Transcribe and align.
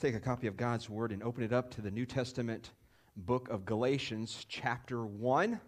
Take 0.00 0.14
a 0.14 0.20
copy 0.20 0.46
of 0.46 0.56
God's 0.56 0.88
Word 0.88 1.12
and 1.12 1.22
open 1.22 1.44
it 1.44 1.52
up 1.52 1.70
to 1.72 1.82
the 1.82 1.90
New 1.90 2.06
Testament 2.06 2.70
book 3.18 3.50
of 3.50 3.66
Galatians, 3.66 4.46
chapter 4.48 5.04
1. 5.04 5.60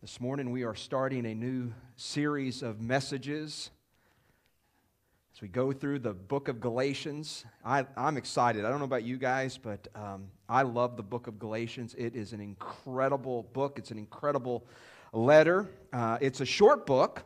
This 0.00 0.20
morning 0.20 0.50
we 0.50 0.64
are 0.64 0.74
starting 0.74 1.24
a 1.26 1.32
new 1.32 1.72
series 1.94 2.60
of 2.60 2.80
messages 2.80 3.70
as 5.32 5.40
we 5.40 5.46
go 5.46 5.70
through 5.70 6.00
the 6.00 6.12
book 6.12 6.48
of 6.48 6.58
Galatians. 6.58 7.44
I, 7.64 7.86
am 7.96 8.16
excited. 8.16 8.64
I 8.64 8.70
don't 8.70 8.80
know 8.80 8.84
about 8.84 9.04
you 9.04 9.16
guys, 9.16 9.56
but 9.56 9.86
um, 9.94 10.26
I 10.48 10.62
love 10.62 10.96
the 10.96 11.04
book 11.04 11.28
of 11.28 11.38
Galatians. 11.38 11.94
It 11.96 12.16
is 12.16 12.32
an 12.32 12.40
incredible 12.40 13.44
book, 13.52 13.78
it's 13.78 13.92
an 13.92 13.98
incredible 13.98 14.66
letter. 15.12 15.70
Uh, 15.92 16.18
it's 16.20 16.40
a 16.40 16.46
short 16.46 16.84
book, 16.84 17.22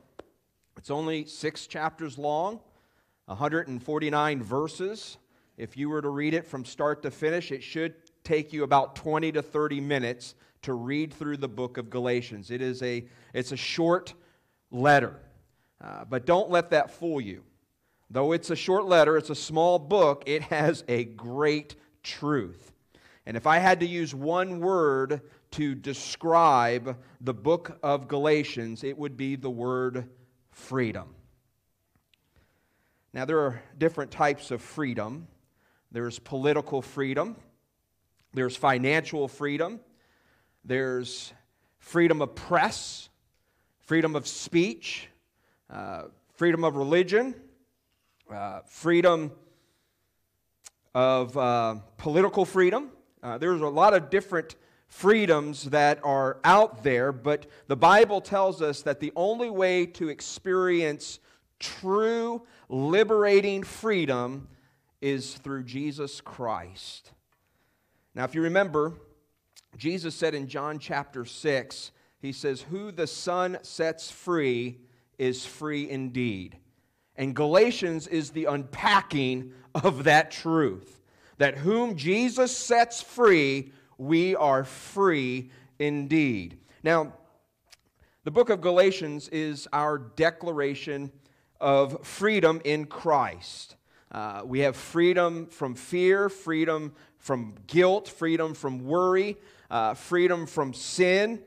it's 0.77 0.91
only 0.91 1.25
six 1.25 1.67
chapters 1.67 2.19
long, 2.19 2.61
149 3.25 4.43
verses. 4.43 5.17
If 5.57 5.77
you 5.77 5.89
were 5.89 6.03
to 6.03 6.09
read 6.09 6.35
it 6.35 6.47
from 6.47 6.65
start 6.65 7.03
to 7.03 7.11
finish, 7.11 7.51
it 7.51 7.63
should 7.63 7.95
take 8.25 8.53
you 8.53 8.63
about 8.63 8.97
20 8.97 9.33
to 9.33 9.43
30 9.43 9.81
minutes 9.81 10.35
to 10.63 10.75
read 10.75 11.15
through 11.15 11.39
the 11.39 11.49
book 11.49 11.79
of 11.79 11.91
Galatians. 11.91 12.51
It 12.51 12.61
is 12.61 12.83
a, 12.83 13.07
it's 13.33 13.53
a 13.53 13.57
short 13.57 14.15
letter. 14.71 15.21
Uh, 15.81 16.05
but 16.05 16.27
don't 16.27 16.51
let 16.51 16.71
that 16.71 16.91
fool 16.91 17.21
you. 17.21 17.43
Though 18.11 18.33
it's 18.33 18.51
a 18.51 18.57
short 18.57 18.85
letter, 18.85 19.17
it's 19.17 19.31
a 19.31 19.35
small 19.35 19.79
book, 19.79 20.25
it 20.27 20.43
has 20.43 20.85
a 20.89 21.05
great 21.05 21.77
truth. 22.03 22.73
And 23.25 23.37
if 23.37 23.47
I 23.47 23.59
had 23.59 23.81
to 23.81 23.87
use 23.87 24.15
one 24.15 24.61
word 24.61 25.23
to 25.53 25.75
describe 25.75 26.97
the 27.21 27.35
book 27.35 27.79
of 27.83 28.09
Galatians, 28.09 28.85
it 28.85 28.97
would 28.97 29.17
be 29.17 29.37
the 29.37 29.51
word 29.51 30.09
freedom. 30.51 31.15
Now, 33.13 33.25
there 33.25 33.41
are 33.41 33.63
different 33.79 34.11
types 34.11 34.51
of 34.51 34.61
freedom. 34.61 35.27
There's 35.93 36.19
political 36.19 36.83
freedom, 36.83 37.37
there's 38.35 38.57
financial 38.57 39.29
freedom, 39.29 39.81
there's 40.65 41.33
freedom 41.79 42.21
of 42.21 42.35
press, 42.35 43.09
freedom 43.79 44.17
of 44.17 44.27
speech, 44.27 45.09
uh, 45.71 46.05
freedom 46.35 46.65
of 46.65 46.77
religion, 46.77 47.35
uh, 48.31 48.61
freedom 48.67 49.31
of 50.95 51.37
uh, 51.37 51.77
political 51.97 52.45
freedom. 52.45 52.91
Uh, 53.23 53.39
there's 53.39 53.61
a 53.61 53.69
lot 53.69 53.95
of 53.95 54.11
different 54.11 54.57
freedoms 54.89 55.65
that 55.65 56.01
are 56.05 56.39
out 56.45 56.83
there, 56.83 57.13
but 57.13 57.47
the 57.69 57.77
Bible 57.77 58.21
tells 58.21 58.63
us 58.63 58.83
that 58.83 59.01
the 59.01 59.13
only 59.15 59.51
way 59.51 59.87
to 59.87 60.09
experience 60.09 61.21
true 61.59 62.43
liberating 62.69 63.63
freedom 63.63 64.49
is 65.01 65.35
through 65.35 65.65
Jesus 65.65 66.21
Christ. 66.21 67.13
Now, 68.15 68.25
if 68.25 68.35
you 68.35 68.43
remember, 68.43 68.95
Jesus 69.77 70.15
said 70.15 70.35
in 70.35 70.49
John 70.49 70.79
chapter 70.79 71.25
6, 71.25 71.91
He 72.21 72.33
says, 72.33 72.63
Who 72.63 72.91
the 72.91 73.07
Son 73.07 73.59
sets 73.63 74.11
free 74.11 74.79
is 75.19 75.45
free 75.45 75.89
indeed. 75.89 76.59
And 77.17 77.35
Galatians 77.35 78.07
is 78.07 78.31
the 78.31 78.47
unpacking 78.47 79.53
of 79.75 80.05
that 80.05 80.31
truth 80.31 80.97
that 81.39 81.59
whom 81.59 81.97
Jesus 81.97 82.57
sets 82.57 83.03
free, 83.03 83.73
we 83.99 84.35
are 84.37 84.65
free 84.65 85.51
indeed. 85.79 86.59
Now, 86.83 87.13
the 88.25 88.31
book 88.31 88.51
of 88.51 88.61
Galatians 88.61 89.29
is 89.29 89.69
our 89.73 89.99
declaration 89.99 91.13
of 91.61 92.05
freedom 92.07 92.61
in 92.65 92.87
Christ. 92.87 93.76
Uh, 94.17 94.41
we 94.47 94.61
have 94.61 94.75
freedom 94.75 95.45
from 95.45 95.75
fear, 95.75 96.31
freedom 96.31 96.91
from 97.19 97.55
guilt, 97.67 98.09
freedom 98.09 98.55
from 98.55 98.83
worry, 98.87 99.37
uh, 99.71 99.93
freedom 99.93 100.47
from 100.47 100.73
sin, 100.73 101.39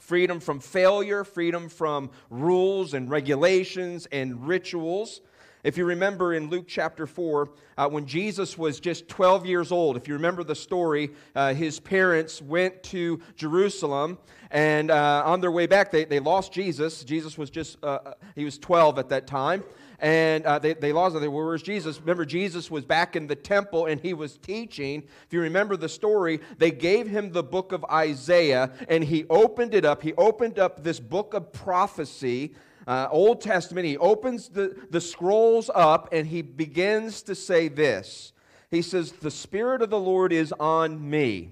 freedom 0.00 0.40
from 0.40 0.60
failure, 0.60 1.24
freedom 1.24 1.68
from 1.68 2.10
rules 2.30 2.94
and 2.94 3.10
regulations 3.10 4.06
and 4.12 4.48
rituals. 4.48 5.20
If 5.62 5.76
you 5.76 5.84
remember 5.84 6.32
in 6.32 6.48
Luke 6.48 6.64
chapter 6.66 7.06
4, 7.06 7.50
uh, 7.76 7.88
when 7.90 8.06
Jesus 8.06 8.56
was 8.56 8.80
just 8.80 9.06
12 9.08 9.44
years 9.44 9.70
old, 9.70 9.98
if 9.98 10.08
you 10.08 10.14
remember 10.14 10.42
the 10.42 10.54
story, 10.54 11.10
uh, 11.36 11.52
his 11.52 11.78
parents 11.78 12.40
went 12.40 12.82
to 12.84 13.20
Jerusalem, 13.36 14.16
and 14.50 14.90
uh, 14.90 15.22
on 15.26 15.42
their 15.42 15.50
way 15.50 15.66
back, 15.66 15.90
they, 15.90 16.06
they 16.06 16.18
lost 16.18 16.50
Jesus. 16.50 17.04
Jesus 17.04 17.36
was 17.36 17.50
just, 17.50 17.76
uh, 17.84 17.98
uh, 18.06 18.14
he 18.34 18.46
was 18.46 18.58
12 18.58 18.98
at 18.98 19.10
that 19.10 19.26
time 19.26 19.62
and 20.00 20.46
uh, 20.46 20.58
they, 20.58 20.72
they 20.74 20.92
lost 20.92 21.14
it. 21.14 21.20
They 21.20 21.28
where's 21.28 21.62
Jesus? 21.62 22.00
Remember, 22.00 22.24
Jesus 22.24 22.70
was 22.70 22.84
back 22.84 23.16
in 23.16 23.26
the 23.26 23.36
temple 23.36 23.86
and 23.86 24.00
he 24.00 24.14
was 24.14 24.38
teaching. 24.38 25.02
If 25.26 25.32
you 25.32 25.40
remember 25.40 25.76
the 25.76 25.88
story, 25.88 26.40
they 26.58 26.70
gave 26.70 27.06
him 27.06 27.32
the 27.32 27.42
book 27.42 27.72
of 27.72 27.84
Isaiah 27.84 28.72
and 28.88 29.04
he 29.04 29.26
opened 29.28 29.74
it 29.74 29.84
up. 29.84 30.02
He 30.02 30.14
opened 30.14 30.58
up 30.58 30.82
this 30.82 30.98
book 30.98 31.34
of 31.34 31.52
prophecy, 31.52 32.54
uh, 32.86 33.08
Old 33.10 33.42
Testament. 33.42 33.86
He 33.86 33.98
opens 33.98 34.48
the, 34.48 34.76
the 34.90 35.00
scrolls 35.00 35.70
up 35.74 36.08
and 36.12 36.26
he 36.26 36.42
begins 36.42 37.22
to 37.22 37.34
say 37.34 37.68
this. 37.68 38.32
He 38.70 38.82
says, 38.82 39.12
The 39.12 39.30
Spirit 39.30 39.82
of 39.82 39.90
the 39.90 39.98
Lord 39.98 40.32
is 40.32 40.52
on 40.58 41.10
me 41.10 41.50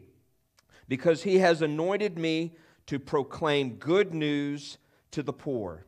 because 0.88 1.22
he 1.22 1.38
has 1.40 1.60
anointed 1.60 2.18
me 2.18 2.54
to 2.86 2.98
proclaim 2.98 3.74
good 3.74 4.14
news 4.14 4.78
to 5.10 5.22
the 5.22 5.32
poor. 5.32 5.84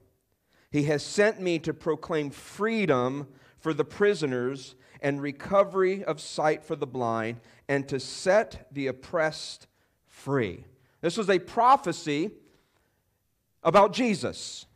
He 0.71 0.85
has 0.85 1.05
sent 1.05 1.41
me 1.41 1.59
to 1.61 1.75
proclaim 1.75 2.31
freedom 2.31 3.29
for 3.59 3.75
the 3.75 3.85
prisoners 3.85 4.75
and 5.01 5.21
recovery 5.21 6.05
of 6.05 6.21
sight 6.21 6.65
for 6.65 6.77
the 6.77 6.87
blind 6.87 7.41
and 7.69 7.89
to 7.89 7.99
set 7.99 8.69
the 8.73 8.87
oppressed 8.87 9.67
free. 10.07 10.65
This 11.01 11.17
was 11.17 11.31
a 11.31 11.39
prophecy 11.39 12.31
about 13.63 13.93
Jesus. 13.93 14.67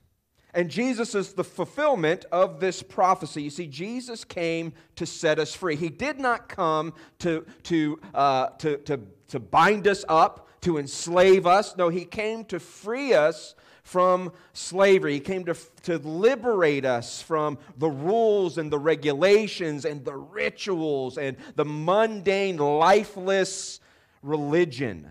And 0.55 0.71
Jesus 0.71 1.15
is 1.15 1.33
the 1.33 1.45
fulfillment 1.45 2.25
of 2.31 2.61
this 2.61 2.83
prophecy. 2.83 3.43
You 3.43 3.51
see, 3.51 3.67
Jesus 3.67 4.25
came 4.25 4.73
to 4.97 5.05
set 5.05 5.39
us 5.39 5.53
free. 5.53 5.75
He 5.75 5.89
did 5.89 6.21
not 6.21 6.49
come 6.49 6.95
to, 7.19 7.45
to, 7.65 8.01
uh, 8.15 8.49
to, 8.59 8.77
to, 8.79 9.01
to 9.29 9.41
bind 9.41 9.89
us 9.89 10.05
up, 10.09 10.49
to 10.61 10.79
enslave 10.79 11.47
us. 11.47 11.77
No, 11.77 11.89
he 11.89 12.05
came 12.05 12.45
to 12.47 12.61
free 12.61 13.15
us 13.15 13.57
from 13.85 14.33
slavery. 14.55 15.15
He 15.15 15.21
came 15.21 15.45
to, 15.45 15.55
to 15.83 15.99
liberate 15.99 16.85
us 16.85 17.23
from 17.23 17.59
the 17.77 17.91
rules 17.91 18.59
and 18.59 18.73
the 18.73 18.79
regulations 18.79 19.85
and 19.85 20.05
the 20.05 20.17
rituals 20.17 21.19
and 21.19 21.37
the 21.55 21.67
mundane, 21.67 22.57
lifeless 22.57 23.79
religion. 24.23 25.09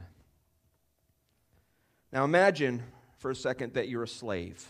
Now 2.11 2.25
imagine 2.25 2.83
for 3.19 3.31
a 3.31 3.35
second 3.35 3.75
that 3.75 3.87
you're 3.87 4.03
a 4.03 4.07
slave. 4.07 4.69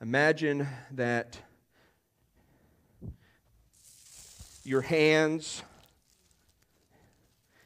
Imagine 0.00 0.66
that 0.92 1.38
your 4.62 4.80
hands 4.80 5.62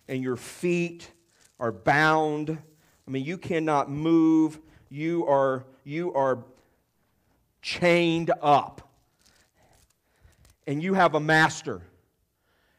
and 0.08 0.22
your 0.22 0.36
feet 0.36 1.10
are 1.58 1.72
bound. 1.72 2.50
I 3.06 3.10
mean, 3.10 3.24
you 3.24 3.36
cannot 3.36 3.90
move 3.90 4.58
you 4.90 5.26
are, 5.26 5.64
you 5.84 6.12
are 6.14 6.40
chained 7.62 8.30
up. 8.42 8.88
And 10.66 10.82
you 10.82 10.94
have 10.94 11.14
a 11.14 11.20
master. 11.20 11.82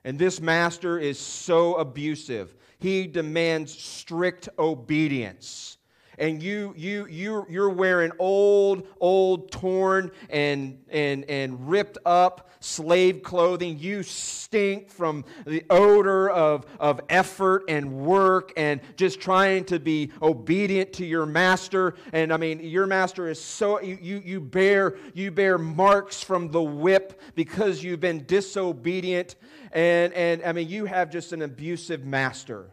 And 0.04 0.20
this 0.20 0.40
master 0.40 1.00
is 1.00 1.20
so 1.20 1.76
abusive. 1.76 2.54
He 2.80 3.08
demands 3.08 3.74
strict 3.78 4.50
obedience 4.60 5.78
and 6.22 6.42
you 6.42 6.74
you 6.78 7.08
you 7.08 7.46
you're 7.50 7.70
wearing 7.72 8.12
old 8.20 8.88
old 9.00 9.52
torn 9.52 10.12
and 10.30 10.78
and 10.90 11.26
and 11.26 11.68
ripped 11.68 11.98
up 12.06 12.52
slave 12.60 13.24
clothing. 13.24 13.80
You 13.80 14.04
stink 14.04 14.92
from 14.92 15.26
the 15.46 15.66
odor 15.72 16.30
of 16.30 16.68
of 16.80 17.02
effort 17.10 17.64
and 17.68 17.92
work 17.92 18.54
and 18.56 18.82
just 18.96 19.20
trying 19.20 19.66
to 19.66 19.80
be 19.80 20.12
obedient 20.22 20.94
to 20.94 21.06
your 21.06 21.26
master. 21.26 21.96
And 22.14 22.32
i 22.32 22.38
mean 22.38 22.60
your 22.60 22.86
master 22.86 23.28
is 23.28 23.42
so 23.42 23.82
you 23.82 23.98
you, 24.00 24.22
you 24.24 24.40
bear 24.40 24.98
you 25.16 25.32
bear 25.32 25.58
marks 25.58 26.22
from 26.22 26.52
the 26.52 26.62
whip 26.62 27.20
because 27.34 27.84
you've 27.84 28.00
been 28.00 28.26
disobedient. 28.28 29.36
And 29.72 30.14
and 30.14 30.44
i 30.44 30.52
mean 30.52 30.70
you 30.70 30.86
have 30.86 31.10
just 31.10 31.34
an 31.34 31.42
abusive 31.42 32.06
master 32.06 32.70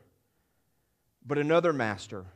but 1.27 1.39
another 1.39 1.73
master 1.73 2.27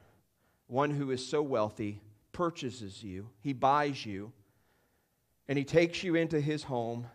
one 0.73 0.91
who 0.91 1.11
is 1.11 1.25
so 1.25 1.43
wealthy 1.43 2.01
purchases 2.33 3.03
you, 3.03 3.29
he 3.43 3.53
buys 3.53 4.07
you, 4.07 4.33
and 5.47 5.59
he 5.59 5.65
takes 5.65 6.03
you 6.03 6.15
into 6.15 6.41
his 6.41 6.63
home, 6.63 7.07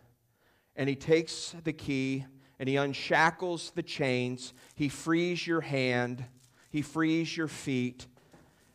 and 0.76 0.88
he 0.88 0.94
takes 0.94 1.56
the 1.64 1.72
key, 1.72 2.24
and 2.60 2.68
he 2.68 2.76
unshackles 2.76 3.72
the 3.74 3.82
chains, 3.82 4.54
he 4.76 4.88
frees 4.88 5.44
your 5.44 5.60
hand, 5.60 6.24
he 6.70 6.82
frees 6.82 7.36
your 7.36 7.48
feet, 7.48 8.06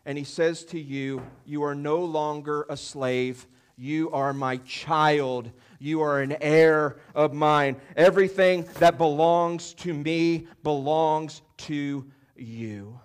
and 0.06 0.18
he 0.18 0.26
says 0.26 0.66
to 0.66 0.80
you, 0.80 1.22
You 1.46 1.64
are 1.64 1.76
no 1.76 2.04
longer 2.04 2.66
a 2.68 2.76
slave, 2.76 3.48
You 3.78 4.12
are 4.12 4.34
my 4.34 4.58
child. 4.58 5.50
You 5.80 6.02
are 6.02 6.22
an 6.22 6.36
heir 6.42 6.98
of 7.16 7.34
mine. 7.34 7.78
Everything 7.96 8.68
that 8.80 8.98
belongs 8.98 9.74
to 9.76 9.94
me 9.94 10.48
belongs 10.62 11.42
to 11.58 12.06
you. 12.36 13.00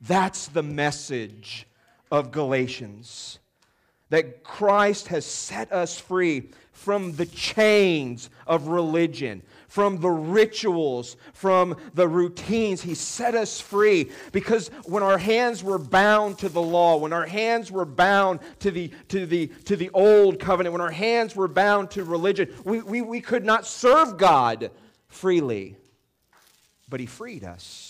That's 0.00 0.48
the 0.48 0.62
message 0.62 1.66
of 2.10 2.32
Galatians. 2.32 3.38
That 4.08 4.42
Christ 4.42 5.08
has 5.08 5.24
set 5.24 5.72
us 5.72 5.98
free 5.98 6.50
from 6.72 7.12
the 7.12 7.26
chains 7.26 8.30
of 8.46 8.68
religion, 8.68 9.42
from 9.68 10.00
the 10.00 10.08
rituals, 10.08 11.16
from 11.34 11.76
the 11.94 12.08
routines. 12.08 12.80
He 12.80 12.94
set 12.94 13.34
us 13.34 13.60
free 13.60 14.10
because 14.32 14.68
when 14.86 15.02
our 15.02 15.18
hands 15.18 15.62
were 15.62 15.78
bound 15.78 16.38
to 16.38 16.48
the 16.48 16.62
law, 16.62 16.96
when 16.96 17.12
our 17.12 17.26
hands 17.26 17.70
were 17.70 17.84
bound 17.84 18.40
to 18.60 18.70
the, 18.70 18.90
to 19.08 19.26
the, 19.26 19.48
to 19.66 19.76
the 19.76 19.90
old 19.90 20.40
covenant, 20.40 20.72
when 20.72 20.80
our 20.80 20.90
hands 20.90 21.36
were 21.36 21.48
bound 21.48 21.90
to 21.92 22.02
religion, 22.02 22.48
we, 22.64 22.80
we, 22.80 23.02
we 23.02 23.20
could 23.20 23.44
not 23.44 23.66
serve 23.66 24.16
God 24.16 24.70
freely. 25.08 25.76
But 26.88 27.00
He 27.00 27.06
freed 27.06 27.44
us. 27.44 27.89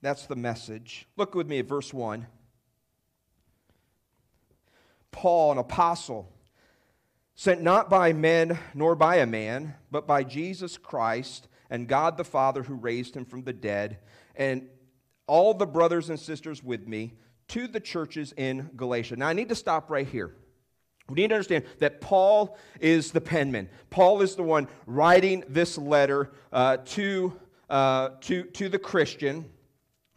That's 0.00 0.26
the 0.26 0.36
message. 0.36 1.06
Look 1.16 1.34
with 1.34 1.48
me 1.48 1.58
at 1.58 1.66
verse 1.66 1.92
1. 1.92 2.26
Paul, 5.10 5.52
an 5.52 5.58
apostle, 5.58 6.32
sent 7.34 7.62
not 7.62 7.90
by 7.90 8.12
men 8.12 8.58
nor 8.74 8.94
by 8.94 9.16
a 9.16 9.26
man, 9.26 9.74
but 9.90 10.06
by 10.06 10.22
Jesus 10.22 10.76
Christ 10.76 11.48
and 11.70 11.88
God 11.88 12.16
the 12.16 12.24
Father 12.24 12.62
who 12.62 12.74
raised 12.74 13.16
him 13.16 13.24
from 13.24 13.42
the 13.42 13.52
dead, 13.52 13.98
and 14.36 14.68
all 15.26 15.52
the 15.52 15.66
brothers 15.66 16.08
and 16.08 16.18
sisters 16.18 16.62
with 16.62 16.86
me 16.86 17.14
to 17.48 17.66
the 17.66 17.80
churches 17.80 18.32
in 18.36 18.70
Galatia. 18.76 19.16
Now, 19.16 19.28
I 19.28 19.32
need 19.32 19.48
to 19.48 19.54
stop 19.54 19.90
right 19.90 20.06
here. 20.06 20.34
We 21.08 21.16
need 21.16 21.28
to 21.28 21.34
understand 21.34 21.64
that 21.78 22.00
Paul 22.00 22.58
is 22.80 23.12
the 23.12 23.20
penman. 23.20 23.68
Paul 23.90 24.20
is 24.20 24.34
the 24.34 24.42
one 24.42 24.68
writing 24.86 25.42
this 25.48 25.78
letter 25.78 26.32
uh, 26.52 26.78
to, 26.84 27.38
uh, 27.70 28.10
to, 28.22 28.44
to 28.44 28.68
the 28.68 28.78
Christian. 28.78 29.46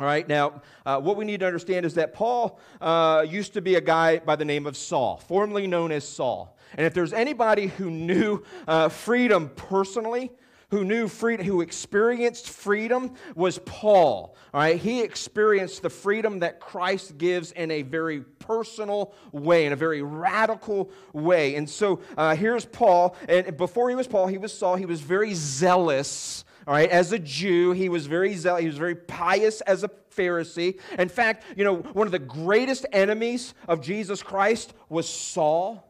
All 0.02 0.08
right, 0.08 0.28
now, 0.28 0.64
uh, 0.84 1.00
what 1.00 1.16
we 1.16 1.26
need 1.26 1.42
to 1.42 1.46
understand 1.46 1.86
is 1.86 1.94
that 1.94 2.12
Paul 2.12 2.60
uh, 2.82 3.24
used 3.30 3.54
to 3.54 3.62
be 3.62 3.76
a 3.76 3.82
guy 3.82 4.18
by 4.18 4.36
the 4.36 4.44
name 4.44 4.66
of 4.66 4.76
Saul, 4.76 5.18
formerly 5.28 5.68
known 5.68 5.92
as 5.92 6.08
Saul. 6.08 6.58
And 6.76 6.88
if 6.88 6.96
there's 6.96 7.14
anybody 7.14 7.68
who 7.68 7.92
knew 7.92 8.44
uh, 8.68 8.90
freedom 8.90 9.52
personally, 9.56 10.32
who 10.72 10.84
knew 10.84 11.08
freedom, 11.08 11.46
who 11.46 11.62
experienced 11.62 12.50
freedom, 12.50 13.14
was 13.36 13.60
Paul. 13.60 14.36
All 14.56 14.62
right, 14.62 14.76
he 14.80 15.04
experienced 15.04 15.84
the 15.84 15.92
freedom 15.92 16.40
that 16.40 16.60
Christ 16.60 17.20
gives 17.20 17.52
in 17.52 17.70
a 17.70 17.84
very 17.84 18.22
personal 18.22 19.14
way, 19.32 19.68
in 19.68 19.72
a 19.72 19.76
very 19.76 20.02
radical 20.02 20.90
way. 21.14 21.54
And 21.54 21.70
so 21.70 22.00
uh, 22.18 22.36
here's 22.36 22.66
Paul, 22.66 23.16
and 23.30 23.56
before 23.56 23.92
he 23.92 23.96
was 23.96 24.08
Paul, 24.08 24.26
he 24.26 24.40
was 24.40 24.52
Saul. 24.52 24.78
He 24.78 24.88
was 24.88 25.02
very 25.02 25.36
zealous 25.36 26.44
all 26.68 26.74
right, 26.74 26.90
as 26.90 27.12
a 27.12 27.20
Jew, 27.20 27.72
he 27.72 27.90
was 27.90 28.06
very 28.06 28.36
zealous, 28.36 28.62
he 28.62 28.68
was 28.68 28.78
very 28.78 28.96
pious 28.96 29.62
as 29.62 29.84
a 29.84 29.90
Pharisee. 30.16 30.80
In 30.98 31.10
fact, 31.10 31.46
you 31.56 31.64
know, 31.64 31.78
one 31.78 32.08
of 32.08 32.12
the 32.12 32.20
greatest 32.20 32.86
enemies 32.92 33.54
of 33.68 33.82
Jesus 33.82 34.22
Christ 34.22 34.74
was 34.90 35.10
Saul. 35.10 35.88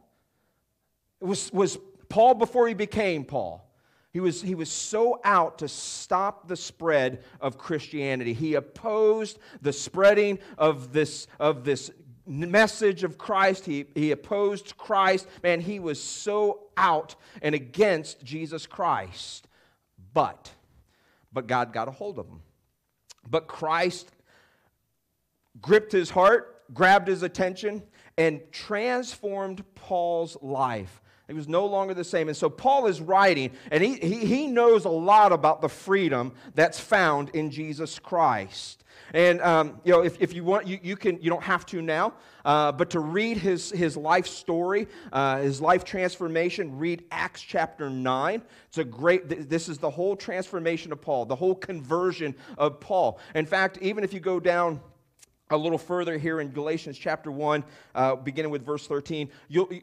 It 1.19 1.25
was, 1.25 1.51
was 1.51 1.77
Paul 2.09 2.35
before 2.35 2.68
he 2.68 2.73
became 2.73 3.25
Paul. 3.25 3.68
He 4.13 4.19
was, 4.19 4.41
he 4.41 4.56
was 4.56 4.69
so 4.69 5.21
out 5.23 5.59
to 5.59 5.68
stop 5.68 6.47
the 6.47 6.57
spread 6.57 7.23
of 7.39 7.57
Christianity. 7.57 8.33
He 8.33 8.56
opposed 8.56 9.39
the 9.62 9.71
spreading 9.71 10.39
of 10.57 10.91
this, 10.91 11.27
of 11.39 11.63
this 11.63 11.91
message 12.25 13.03
of 13.03 13.18
Christ. 13.18 13.65
He, 13.65 13.85
he 13.95 14.12
opposed 14.12 14.77
Christ. 14.77 15.27
Man, 15.44 15.62
he 15.62 15.79
was 15.79 16.01
so 16.01 16.63
out 16.75 17.15
and 17.41 17.56
against 17.56 18.23
Jesus 18.23 18.65
Christ. 18.65 19.47
But 20.13 20.51
but 21.33 21.48
God 21.48 21.74
got 21.74 21.88
a 21.88 21.92
hold 21.92 22.19
of 22.19 22.28
him. 22.28 22.42
But 23.30 23.48
Christ 23.48 24.12
gripped 25.62 25.92
his 25.92 26.10
heart, 26.10 26.63
grabbed 26.74 27.07
his 27.07 27.24
attention, 27.24 27.83
and 28.18 28.42
transformed 28.51 29.63
Paul's 29.75 30.38
life. 30.42 31.00
He 31.31 31.38
was 31.38 31.48
no 31.48 31.66
longer 31.66 31.94
the 31.94 32.04
same. 32.04 32.28
And 32.28 32.36
so 32.36 32.50
Paul 32.50 32.88
is 32.88 33.00
writing, 33.00 33.51
and 33.72 33.81
he, 33.81 33.95
he, 33.95 34.25
he 34.25 34.48
knows 34.48 34.83
a 34.83 34.89
lot 34.89 35.31
about 35.31 35.62
the 35.62 35.69
freedom 35.69 36.33
that's 36.56 36.78
found 36.78 37.30
in 37.30 37.50
Jesus 37.50 38.00
Christ. 38.00 38.83
And 39.13 39.39
um, 39.39 39.80
you 39.86 39.94
know, 39.94 40.04
if, 40.04 40.22
if 40.22 40.33
you 40.33 40.44
want, 40.44 40.68
you, 40.68 40.78
you 40.83 40.98
can. 40.98 41.22
You 41.22 41.30
don't 41.30 41.44
have 41.44 41.66
to 41.68 41.81
now, 41.81 42.13
uh, 42.44 42.74
but 42.74 42.89
to 42.89 43.00
read 43.00 43.38
his 43.38 43.72
his 43.72 43.95
life 43.95 44.28
story, 44.28 44.89
uh, 45.13 45.38
his 45.39 45.62
life 45.62 45.86
transformation, 45.86 46.78
read 46.78 47.06
Acts 47.12 47.42
chapter 47.42 47.89
nine. 47.89 48.42
It's 48.68 48.78
a 48.78 48.83
great. 48.83 49.50
This 49.50 49.69
is 49.69 49.78
the 49.78 49.89
whole 49.89 50.18
transformation 50.18 50.92
of 50.92 51.01
Paul, 51.01 51.25
the 51.25 51.36
whole 51.36 51.56
conversion 51.56 52.36
of 52.57 52.81
Paul. 52.81 53.19
In 53.36 53.45
fact, 53.45 53.78
even 53.81 54.04
if 54.04 54.13
you 54.13 54.19
go 54.19 54.39
down 54.39 54.81
a 55.51 55.57
little 55.57 55.77
further 55.77 56.18
here 56.18 56.42
in 56.42 56.50
Galatians 56.51 56.98
chapter 56.98 57.31
1, 57.31 57.63
uh, 57.94 58.15
beginning 58.15 58.51
with 58.51 58.65
verse 58.65 58.88
13, 58.88 59.30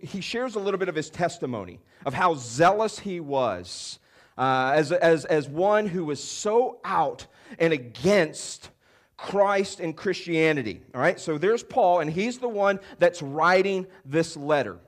he 0.02 0.20
shares 0.20 0.54
a 0.54 0.58
little 0.58 0.78
bit 0.78 0.88
of 0.88 0.94
his 0.94 1.10
testimony 1.10 1.78
of 2.04 2.14
how 2.14 2.34
zealous 2.34 2.98
he 2.98 3.20
was 3.20 3.98
uh, 4.36 4.72
as, 4.74 4.92
as, 4.92 5.24
as 5.24 5.48
one 5.48 5.86
who 5.86 6.04
was 6.04 6.22
so 6.22 6.78
out 6.84 7.26
and 7.58 7.72
against 7.72 8.70
Christ 9.16 9.80
and 9.80 9.96
Christianity. 9.96 10.80
All 10.94 11.00
right, 11.00 11.18
so 11.18 11.38
there's 11.38 11.62
Paul, 11.62 12.00
and 12.00 12.10
he's 12.10 12.38
the 12.38 12.48
one 12.48 12.78
that's 12.98 13.20
writing 13.20 13.86
this 14.04 14.36
letter. 14.36 14.78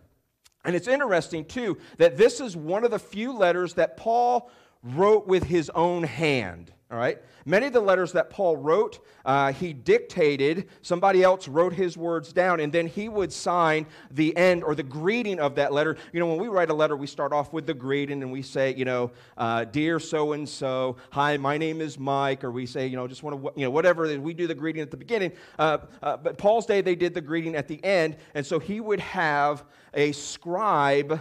And 0.64 0.76
it's 0.76 0.88
interesting, 0.88 1.44
too, 1.44 1.78
that 1.98 2.16
this 2.16 2.40
is 2.40 2.56
one 2.56 2.84
of 2.84 2.90
the 2.90 2.98
few 2.98 3.32
letters 3.32 3.74
that 3.74 3.96
Paul 3.96 4.50
wrote 4.82 5.26
with 5.26 5.44
his 5.44 5.70
own 5.70 6.02
hand. 6.02 6.72
All 6.90 6.98
right? 6.98 7.18
Many 7.46 7.66
of 7.66 7.72
the 7.72 7.80
letters 7.80 8.10
that 8.12 8.30
Paul 8.30 8.56
wrote, 8.56 8.98
uh, 9.24 9.52
he 9.52 9.72
dictated, 9.72 10.68
somebody 10.82 11.22
else 11.22 11.46
wrote 11.46 11.72
his 11.72 11.96
words 11.96 12.32
down, 12.32 12.58
and 12.58 12.72
then 12.72 12.88
he 12.88 13.08
would 13.08 13.32
sign 13.32 13.86
the 14.10 14.36
end 14.36 14.64
or 14.64 14.74
the 14.74 14.82
greeting 14.82 15.38
of 15.38 15.54
that 15.54 15.72
letter. 15.72 15.96
You 16.12 16.18
know, 16.18 16.26
when 16.26 16.38
we 16.38 16.48
write 16.48 16.68
a 16.68 16.74
letter, 16.74 16.96
we 16.96 17.06
start 17.06 17.32
off 17.32 17.52
with 17.52 17.64
the 17.64 17.74
greeting 17.74 18.24
and 18.24 18.32
we 18.32 18.42
say, 18.42 18.74
you 18.74 18.84
know, 18.84 19.12
uh, 19.38 19.66
dear 19.66 20.00
so 20.00 20.32
and 20.32 20.48
so, 20.48 20.96
hi, 21.10 21.36
my 21.36 21.56
name 21.56 21.80
is 21.80 21.96
Mike, 21.96 22.42
or 22.42 22.50
we 22.50 22.66
say, 22.66 22.88
you 22.88 22.96
know, 22.96 23.06
just 23.06 23.22
want 23.22 23.40
to, 23.40 23.52
you 23.54 23.64
know, 23.64 23.70
whatever, 23.70 24.18
we 24.18 24.34
do 24.34 24.48
the 24.48 24.54
greeting 24.54 24.82
at 24.82 24.90
the 24.90 24.96
beginning. 24.96 25.30
Uh, 25.60 25.78
uh, 26.02 26.16
but 26.16 26.38
Paul's 26.38 26.66
day, 26.66 26.80
they 26.80 26.96
did 26.96 27.14
the 27.14 27.20
greeting 27.20 27.54
at 27.54 27.68
the 27.68 27.82
end, 27.84 28.16
and 28.34 28.44
so 28.44 28.58
he 28.58 28.80
would 28.80 29.00
have 29.00 29.64
a 29.94 30.10
scribe 30.10 31.20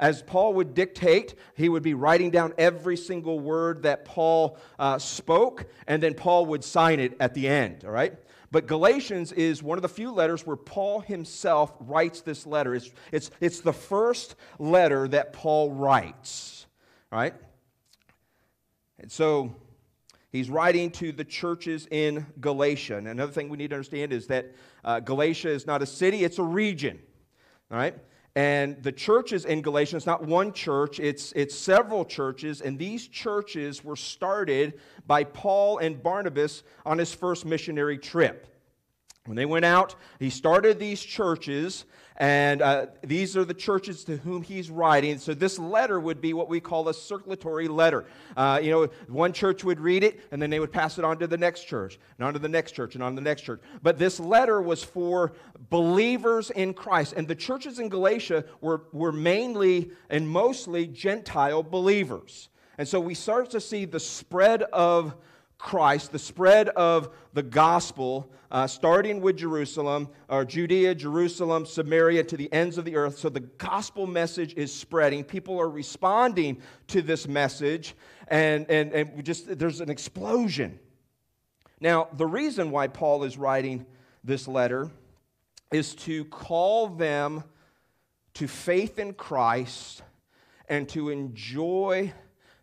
as 0.00 0.22
Paul 0.22 0.54
would 0.54 0.74
dictate, 0.74 1.34
he 1.54 1.68
would 1.68 1.82
be 1.82 1.92
writing 1.94 2.30
down 2.30 2.54
every 2.56 2.96
single 2.96 3.38
word 3.38 3.82
that 3.82 4.06
Paul 4.06 4.56
uh, 4.78 4.98
spoke, 4.98 5.66
and 5.86 6.02
then 6.02 6.14
Paul 6.14 6.46
would 6.46 6.64
sign 6.64 6.98
it 6.98 7.16
at 7.20 7.34
the 7.34 7.46
end, 7.46 7.84
all 7.84 7.92
right? 7.92 8.14
But 8.50 8.66
Galatians 8.66 9.30
is 9.32 9.62
one 9.62 9.78
of 9.78 9.82
the 9.82 9.88
few 9.88 10.10
letters 10.10 10.46
where 10.46 10.56
Paul 10.56 11.00
himself 11.00 11.72
writes 11.80 12.22
this 12.22 12.46
letter. 12.46 12.74
It's, 12.74 12.90
it's, 13.12 13.30
it's 13.40 13.60
the 13.60 13.74
first 13.74 14.36
letter 14.58 15.06
that 15.08 15.34
Paul 15.34 15.70
writes, 15.70 16.66
all 17.12 17.18
right? 17.20 17.34
And 18.98 19.12
so 19.12 19.54
he's 20.32 20.48
writing 20.48 20.90
to 20.92 21.12
the 21.12 21.24
churches 21.24 21.86
in 21.90 22.26
Galatia. 22.40 22.96
And 22.96 23.06
another 23.06 23.32
thing 23.32 23.50
we 23.50 23.58
need 23.58 23.70
to 23.70 23.76
understand 23.76 24.14
is 24.14 24.26
that 24.28 24.52
uh, 24.82 25.00
Galatia 25.00 25.50
is 25.50 25.66
not 25.66 25.82
a 25.82 25.86
city, 25.86 26.24
it's 26.24 26.38
a 26.38 26.42
region, 26.42 26.98
all 27.70 27.76
right? 27.76 27.94
And 28.36 28.80
the 28.82 28.92
churches 28.92 29.44
in 29.44 29.60
Galatia, 29.60 29.96
it's 29.96 30.06
not 30.06 30.24
one 30.24 30.52
church, 30.52 31.00
it's, 31.00 31.32
it's 31.32 31.54
several 31.54 32.04
churches. 32.04 32.60
And 32.60 32.78
these 32.78 33.08
churches 33.08 33.82
were 33.82 33.96
started 33.96 34.80
by 35.06 35.24
Paul 35.24 35.78
and 35.78 36.00
Barnabas 36.00 36.62
on 36.86 36.98
his 36.98 37.12
first 37.12 37.44
missionary 37.44 37.98
trip. 37.98 38.46
When 39.26 39.36
they 39.36 39.46
went 39.46 39.64
out, 39.64 39.96
he 40.18 40.30
started 40.30 40.78
these 40.78 41.02
churches, 41.02 41.84
and 42.20 42.60
uh, 42.60 42.86
these 43.02 43.34
are 43.34 43.46
the 43.46 43.54
churches 43.54 44.04
to 44.04 44.18
whom 44.18 44.42
he's 44.42 44.70
writing. 44.70 45.18
So 45.18 45.32
this 45.32 45.58
letter 45.58 45.98
would 45.98 46.20
be 46.20 46.34
what 46.34 46.50
we 46.50 46.60
call 46.60 46.86
a 46.90 46.94
circulatory 46.94 47.66
letter. 47.66 48.04
Uh, 48.36 48.60
you 48.62 48.70
know, 48.70 48.88
one 49.08 49.32
church 49.32 49.64
would 49.64 49.80
read 49.80 50.04
it, 50.04 50.20
and 50.30 50.40
then 50.40 50.50
they 50.50 50.60
would 50.60 50.70
pass 50.70 50.98
it 50.98 51.04
on 51.04 51.18
to 51.20 51.26
the 51.26 51.38
next 51.38 51.64
church, 51.64 51.98
and 52.18 52.26
on 52.26 52.34
to 52.34 52.38
the 52.38 52.48
next 52.48 52.72
church, 52.72 52.94
and 52.94 53.02
on 53.02 53.12
to 53.12 53.16
the 53.16 53.22
next 53.22 53.40
church. 53.40 53.62
But 53.82 53.98
this 53.98 54.20
letter 54.20 54.60
was 54.60 54.84
for 54.84 55.32
believers 55.70 56.50
in 56.50 56.74
Christ. 56.74 57.14
And 57.16 57.26
the 57.26 57.34
churches 57.34 57.78
in 57.78 57.88
Galatia 57.88 58.44
were, 58.60 58.82
were 58.92 59.12
mainly 59.12 59.90
and 60.10 60.28
mostly 60.28 60.86
Gentile 60.86 61.62
believers. 61.62 62.50
And 62.76 62.86
so 62.86 63.00
we 63.00 63.14
start 63.14 63.48
to 63.50 63.60
see 63.62 63.86
the 63.86 64.00
spread 64.00 64.62
of 64.64 65.14
Christ, 65.60 66.10
the 66.10 66.18
spread 66.18 66.70
of 66.70 67.14
the 67.34 67.42
gospel, 67.42 68.32
uh, 68.50 68.66
starting 68.66 69.20
with 69.20 69.36
Jerusalem, 69.36 70.08
or 70.28 70.44
Judea, 70.44 70.94
Jerusalem, 70.94 71.66
Samaria, 71.66 72.24
to 72.24 72.36
the 72.36 72.50
ends 72.52 72.78
of 72.78 72.86
the 72.86 72.96
earth. 72.96 73.18
So 73.18 73.28
the 73.28 73.40
gospel 73.40 74.06
message 74.06 74.54
is 74.54 74.72
spreading. 74.72 75.22
People 75.22 75.60
are 75.60 75.68
responding 75.68 76.62
to 76.88 77.02
this 77.02 77.28
message, 77.28 77.94
and, 78.28 78.68
and, 78.70 78.92
and 78.92 79.22
just 79.22 79.58
there's 79.58 79.82
an 79.82 79.90
explosion. 79.90 80.80
Now, 81.78 82.08
the 82.14 82.26
reason 82.26 82.70
why 82.70 82.88
Paul 82.88 83.24
is 83.24 83.36
writing 83.36 83.84
this 84.24 84.48
letter 84.48 84.90
is 85.70 85.94
to 85.96 86.24
call 86.24 86.88
them 86.88 87.44
to 88.34 88.48
faith 88.48 88.98
in 88.98 89.12
Christ 89.12 90.02
and 90.68 90.88
to 90.88 91.10
enjoy 91.10 92.14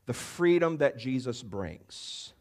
the 0.08 0.13
freedom 0.13 0.77
that 0.77 0.98
Jesus 0.98 1.44
brings. 1.44 2.34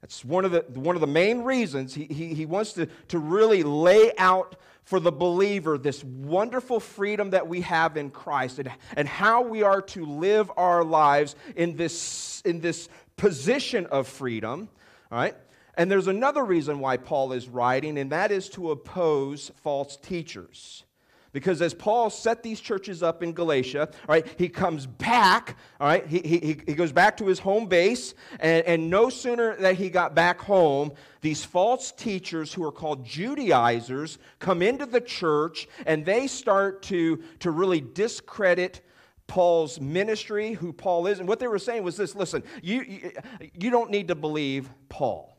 That's 0.00 0.24
one 0.24 0.44
of 0.44 0.52
the, 0.52 0.64
one 0.74 0.96
of 0.96 1.00
the 1.00 1.06
main 1.06 1.42
reasons 1.42 1.94
he, 1.94 2.04
he, 2.06 2.34
he 2.34 2.46
wants 2.46 2.72
to, 2.74 2.86
to 3.08 3.18
really 3.18 3.62
lay 3.62 4.12
out 4.16 4.56
for 4.82 4.98
the 4.98 5.12
believer 5.12 5.78
this 5.78 6.02
wonderful 6.02 6.80
freedom 6.80 7.30
that 7.30 7.46
we 7.46 7.60
have 7.60 7.96
in 7.96 8.10
Christ 8.10 8.58
and, 8.58 8.70
and 8.96 9.06
how 9.06 9.42
we 9.42 9.62
are 9.62 9.82
to 9.82 10.04
live 10.04 10.50
our 10.56 10.82
lives 10.82 11.36
in 11.54 11.76
this, 11.76 12.42
in 12.44 12.60
this 12.60 12.88
position 13.16 13.86
of 13.86 14.08
freedom. 14.08 14.68
All 15.12 15.18
right? 15.18 15.36
And 15.74 15.90
there's 15.90 16.08
another 16.08 16.44
reason 16.44 16.80
why 16.80 16.96
Paul 16.96 17.32
is 17.32 17.48
writing, 17.48 17.98
and 17.98 18.10
that 18.10 18.32
is 18.32 18.48
to 18.50 18.70
oppose 18.70 19.50
false 19.62 19.96
teachers. 19.96 20.84
Because 21.32 21.62
as 21.62 21.74
Paul 21.74 22.10
set 22.10 22.42
these 22.42 22.60
churches 22.60 23.02
up 23.02 23.22
in 23.22 23.32
Galatia, 23.32 23.88
all 23.90 24.06
right, 24.08 24.26
he 24.36 24.48
comes 24.48 24.86
back, 24.86 25.56
all 25.78 25.86
right, 25.86 26.04
he, 26.06 26.18
he, 26.18 26.60
he 26.66 26.74
goes 26.74 26.90
back 26.90 27.16
to 27.18 27.26
his 27.26 27.38
home 27.38 27.66
base, 27.66 28.14
and, 28.40 28.66
and 28.66 28.90
no 28.90 29.10
sooner 29.10 29.54
that 29.56 29.76
he 29.76 29.90
got 29.90 30.14
back 30.14 30.40
home, 30.40 30.92
these 31.20 31.44
false 31.44 31.92
teachers 31.92 32.52
who 32.52 32.64
are 32.64 32.72
called 32.72 33.04
Judaizers 33.04 34.18
come 34.40 34.60
into 34.60 34.86
the 34.86 35.00
church 35.00 35.68
and 35.86 36.04
they 36.04 36.26
start 36.26 36.82
to, 36.84 37.22
to 37.40 37.50
really 37.50 37.80
discredit 37.80 38.80
Paul's 39.28 39.80
ministry, 39.80 40.54
who 40.54 40.72
Paul 40.72 41.06
is. 41.06 41.20
And 41.20 41.28
what 41.28 41.38
they 41.38 41.46
were 41.46 41.60
saying 41.60 41.84
was 41.84 41.96
this 41.96 42.16
listen, 42.16 42.42
you, 42.62 42.82
you, 42.82 43.12
you 43.54 43.70
don't 43.70 43.90
need 43.90 44.08
to 44.08 44.16
believe 44.16 44.68
Paul. 44.88 45.36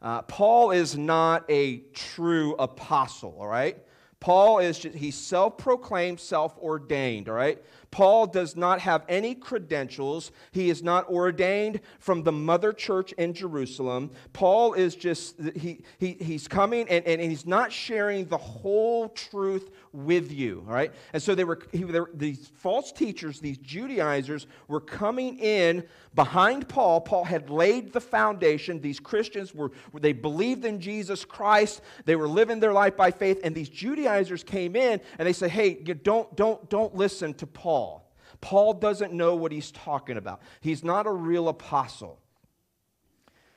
Uh, 0.00 0.22
Paul 0.22 0.70
is 0.70 0.96
not 0.96 1.44
a 1.50 1.78
true 1.94 2.54
apostle, 2.58 3.36
all 3.40 3.48
right? 3.48 3.78
Paul 4.20 4.58
is 4.58 4.78
just, 4.78 4.96
he's 4.96 5.14
self 5.14 5.58
proclaimed, 5.58 6.20
self 6.20 6.56
ordained, 6.58 7.28
all 7.28 7.34
right? 7.34 7.62
Paul 7.90 8.26
does 8.26 8.56
not 8.56 8.80
have 8.80 9.04
any 9.08 9.34
credentials. 9.34 10.32
He 10.52 10.70
is 10.70 10.82
not 10.82 11.08
ordained 11.08 11.80
from 11.98 12.22
the 12.22 12.32
mother 12.32 12.72
church 12.72 13.12
in 13.12 13.32
Jerusalem. 13.32 14.10
Paul 14.32 14.74
is 14.74 14.96
just, 14.96 15.36
he, 15.54 15.82
he, 15.98 16.12
he's 16.20 16.48
coming 16.48 16.88
and, 16.88 17.04
and 17.06 17.20
he's 17.20 17.46
not 17.46 17.72
sharing 17.72 18.26
the 18.26 18.36
whole 18.36 19.08
truth 19.10 19.70
with 19.92 20.30
you, 20.30 20.62
right? 20.66 20.92
And 21.12 21.22
so 21.22 21.34
they 21.34 21.44
were, 21.44 21.58
he, 21.72 21.84
they 21.84 22.00
were, 22.00 22.10
these 22.12 22.50
false 22.54 22.92
teachers, 22.92 23.40
these 23.40 23.58
Judaizers, 23.58 24.46
were 24.68 24.80
coming 24.80 25.38
in 25.38 25.84
behind 26.14 26.68
Paul. 26.68 27.00
Paul 27.00 27.24
had 27.24 27.48
laid 27.48 27.92
the 27.92 28.00
foundation. 28.00 28.80
These 28.80 29.00
Christians 29.00 29.54
were, 29.54 29.70
they 29.94 30.12
believed 30.12 30.64
in 30.64 30.80
Jesus 30.80 31.24
Christ. 31.24 31.80
They 32.04 32.16
were 32.16 32.28
living 32.28 32.60
their 32.60 32.72
life 32.72 32.96
by 32.96 33.10
faith. 33.10 33.40
And 33.42 33.54
these 33.54 33.70
Judaizers 33.70 34.42
came 34.42 34.76
in 34.76 35.00
and 35.18 35.26
they 35.26 35.32
said, 35.32 35.50
hey, 35.50 35.74
don't, 35.74 36.34
don't, 36.36 36.68
don't 36.68 36.94
listen 36.94 37.32
to 37.34 37.46
Paul. 37.46 37.85
Paul 38.40 38.74
doesn't 38.74 39.12
know 39.12 39.34
what 39.34 39.52
he's 39.52 39.70
talking 39.70 40.16
about. 40.16 40.40
He's 40.60 40.84
not 40.84 41.06
a 41.06 41.12
real 41.12 41.48
apostle. 41.48 42.20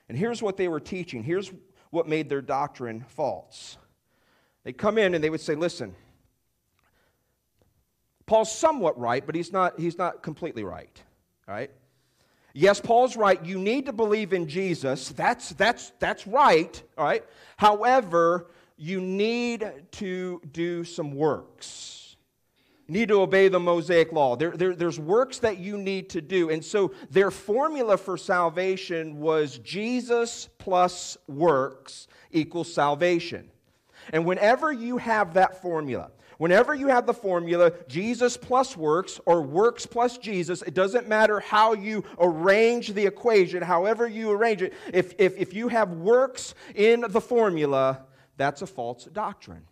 And 0.08 0.18
here's 0.18 0.42
what 0.42 0.58
they 0.58 0.68
were 0.68 0.80
teaching. 0.80 1.24
Here's 1.24 1.52
what 1.92 2.08
made 2.08 2.30
their 2.30 2.42
doctrine 2.42 3.06
false. 3.10 3.78
They 4.64 4.74
come 4.74 4.98
in 4.98 5.14
and 5.14 5.24
they 5.24 5.30
would 5.30 5.42
say, 5.42 5.56
listen, 5.56 5.96
Paul's 8.26 8.52
somewhat 8.52 9.00
right, 9.00 9.26
but 9.26 9.36
he's 9.36 9.52
not, 9.52 9.80
he's 9.80 9.98
not 9.98 10.22
completely 10.22 10.64
right. 10.64 11.02
All 11.48 11.56
right? 11.56 11.72
Yes, 12.54 12.82
Paul's 12.82 13.16
right. 13.16 13.44
You 13.44 13.58
need 13.58 13.86
to 13.86 13.94
believe 13.94 14.34
in 14.34 14.48
Jesus. 14.48 15.10
That's, 15.10 15.50
that's, 15.52 15.92
that's 16.00 16.28
right. 16.28 16.82
All 16.98 17.06
right? 17.06 17.24
However, 17.58 18.48
you 18.78 19.02
need 19.02 19.72
to 19.92 20.42
do 20.52 20.84
some 20.84 21.16
works. 21.16 21.99
Need 22.90 23.10
to 23.10 23.22
obey 23.22 23.48
the 23.48 23.60
Mosaic 23.60 24.12
law. 24.12 24.36
There, 24.36 24.52
there, 24.52 24.76
there's 24.76 25.00
works 25.00 25.38
that 25.40 25.60
you 25.60 25.78
need 25.78 26.10
to 26.10 26.22
do. 26.22 26.50
And 26.50 26.66
so 26.66 26.92
their 27.12 27.30
formula 27.30 27.98
for 27.98 28.18
salvation 28.18 29.20
was 29.20 29.60
Jesus 29.60 30.50
plus 30.58 31.18
works 31.28 32.08
equals 32.32 32.74
salvation. 32.74 33.52
And 34.12 34.26
whenever 34.26 34.72
you 34.72 34.98
have 34.98 35.36
that 35.36 35.62
formula, 35.62 36.12
Whenever 36.40 36.74
you 36.74 36.88
have 36.88 37.06
the 37.06 37.14
formula 37.14 37.74
Jesus 37.90 38.38
plus 38.38 38.78
works 38.78 39.20
or 39.26 39.42
works 39.42 39.86
plus 39.86 40.18
Jesus, 40.18 40.62
it 40.62 40.74
doesn't 40.74 41.06
matter 41.06 41.42
how 41.42 41.74
you 41.74 42.02
arrange 42.18 42.94
the 42.94 43.06
equation, 43.06 43.62
however 43.62 44.08
you 44.08 44.32
arrange 44.32 44.62
it, 44.62 44.74
if, 44.94 45.14
if, 45.18 45.36
if 45.38 45.54
you 45.54 45.68
have 45.68 45.92
works 45.92 46.56
in 46.76 47.04
the 47.10 47.20
formula, 47.20 48.06
that's 48.38 48.62
a 48.62 48.68
false 48.68 49.04
doctrine. 49.12 49.64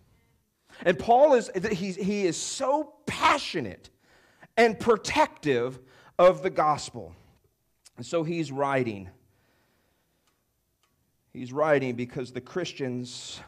And 0.84 0.98
Paul 0.98 1.34
is 1.34 1.50
he, 1.72 1.92
he 1.92 2.26
is 2.26 2.38
so 2.38 2.94
passionate 3.06 3.90
and 4.56 4.80
protective 4.80 5.80
of 6.18 6.44
the 6.44 6.50
gospel. 6.50 7.16
And 7.98 8.06
so 8.06 8.24
he's 8.24 8.52
writing. 8.52 9.10
He's 11.34 11.52
writing 11.52 11.96
because 11.96 12.32
the 12.32 12.42
Christians 12.42 13.42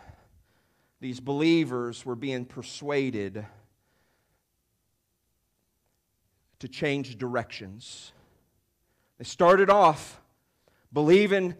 these 1.01 1.19
believers 1.19 2.05
were 2.05 2.15
being 2.15 2.45
persuaded 2.45 3.45
to 6.59 6.67
change 6.67 7.17
directions. 7.17 8.11
They 9.17 9.23
started 9.23 9.69
off 9.69 10.19
believing 10.91 11.55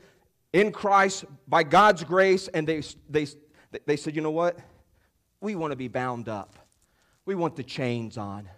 in 0.52 0.72
Christ 0.72 1.26
by 1.48 1.64
God's 1.64 2.04
grace, 2.04 2.50
and 2.50 2.68
they, 2.68 2.82
they, 3.10 3.28
they 3.86 3.96
said, 3.96 4.16
you 4.16 4.22
know 4.22 4.32
what? 4.32 4.60
We 5.42 5.56
want 5.56 5.72
to 5.72 5.78
be 5.78 5.88
bound 5.88 6.28
up. 6.28 6.56
We 7.26 7.36
want 7.36 7.56
the 7.56 7.64
chains 7.64 8.18
on. 8.18 8.50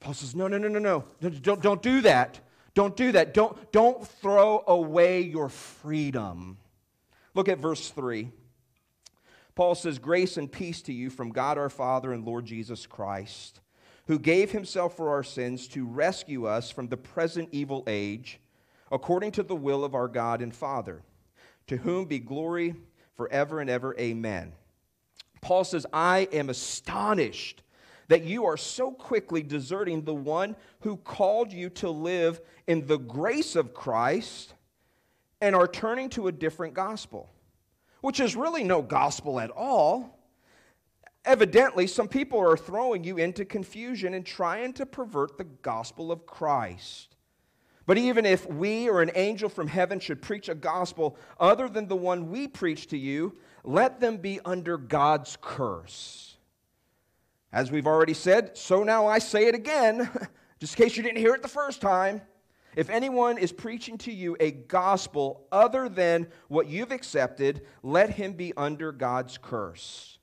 Paul 0.00 0.14
says, 0.14 0.34
no, 0.34 0.48
no, 0.48 0.58
no, 0.58 0.68
no, 0.68 0.78
no. 0.78 1.04
Don't, 1.40 1.62
don't 1.62 1.82
do 1.82 2.00
that. 2.02 2.40
Don't 2.74 2.96
do 2.96 3.12
that. 3.12 3.34
Don't, 3.34 3.72
don't 3.72 4.06
throw 4.06 4.62
away 4.66 5.22
your 5.22 5.48
freedom. 5.48 6.58
Look 7.34 7.48
at 7.48 7.58
verse 7.58 7.90
3. 7.90 8.30
Paul 9.54 9.74
says, 9.74 9.98
Grace 9.98 10.36
and 10.36 10.52
peace 10.52 10.82
to 10.82 10.92
you 10.92 11.08
from 11.08 11.30
God 11.30 11.56
our 11.56 11.70
Father 11.70 12.12
and 12.12 12.24
Lord 12.24 12.44
Jesus 12.44 12.86
Christ, 12.86 13.60
who 14.06 14.18
gave 14.18 14.52
himself 14.52 14.96
for 14.96 15.08
our 15.08 15.24
sins 15.24 15.66
to 15.68 15.86
rescue 15.86 16.46
us 16.46 16.70
from 16.70 16.88
the 16.88 16.98
present 16.98 17.48
evil 17.52 17.82
age, 17.86 18.38
according 18.92 19.32
to 19.32 19.42
the 19.42 19.56
will 19.56 19.82
of 19.82 19.94
our 19.94 20.08
God 20.08 20.42
and 20.42 20.54
Father, 20.54 21.02
to 21.66 21.78
whom 21.78 22.04
be 22.04 22.18
glory 22.18 22.74
forever 23.16 23.60
and 23.60 23.70
ever. 23.70 23.96
Amen. 23.98 24.52
Paul 25.40 25.64
says, 25.64 25.86
I 25.92 26.28
am 26.32 26.50
astonished 26.50 27.62
that 28.08 28.24
you 28.24 28.44
are 28.46 28.56
so 28.56 28.90
quickly 28.90 29.42
deserting 29.42 30.02
the 30.02 30.14
one 30.14 30.56
who 30.80 30.96
called 30.96 31.52
you 31.52 31.70
to 31.70 31.90
live 31.90 32.40
in 32.66 32.86
the 32.86 32.98
grace 32.98 33.56
of 33.56 33.74
Christ 33.74 34.54
and 35.40 35.56
are 35.56 35.68
turning 35.68 36.08
to 36.10 36.28
a 36.28 36.32
different 36.32 36.74
gospel 36.74 37.30
which 38.06 38.20
is 38.20 38.36
really 38.36 38.62
no 38.62 38.82
gospel 38.82 39.40
at 39.40 39.50
all. 39.50 40.16
Evidently, 41.24 41.88
some 41.88 42.06
people 42.06 42.38
are 42.38 42.56
throwing 42.56 43.02
you 43.02 43.16
into 43.16 43.44
confusion 43.44 44.14
and 44.14 44.24
trying 44.24 44.72
to 44.74 44.86
pervert 44.86 45.36
the 45.36 45.42
gospel 45.44 46.12
of 46.12 46.24
Christ. 46.24 47.16
But 47.84 47.98
even 47.98 48.24
if 48.24 48.46
we 48.48 48.88
or 48.88 49.02
an 49.02 49.10
angel 49.16 49.48
from 49.48 49.66
heaven 49.66 49.98
should 49.98 50.22
preach 50.22 50.48
a 50.48 50.54
gospel 50.54 51.16
other 51.40 51.68
than 51.68 51.88
the 51.88 51.96
one 51.96 52.30
we 52.30 52.46
preach 52.46 52.86
to 52.88 52.96
you, 52.96 53.36
let 53.66 54.00
them 54.00 54.16
be 54.16 54.40
under 54.44 54.78
God's 54.78 55.36
curse. 55.40 56.36
As 57.52 57.70
we've 57.70 57.86
already 57.86 58.14
said, 58.14 58.56
so 58.56 58.84
now 58.84 59.06
I 59.06 59.18
say 59.18 59.48
it 59.48 59.54
again, 59.54 60.08
just 60.60 60.78
in 60.78 60.84
case 60.84 60.96
you 60.96 61.02
didn't 61.02 61.18
hear 61.18 61.34
it 61.34 61.42
the 61.42 61.48
first 61.48 61.80
time. 61.80 62.22
If 62.76 62.90
anyone 62.90 63.38
is 63.38 63.52
preaching 63.52 63.98
to 63.98 64.12
you 64.12 64.36
a 64.38 64.50
gospel 64.50 65.46
other 65.50 65.88
than 65.88 66.28
what 66.48 66.68
you've 66.68 66.92
accepted, 66.92 67.62
let 67.82 68.10
him 68.10 68.34
be 68.34 68.52
under 68.56 68.92
God's 68.92 69.38
curse. 69.38 70.18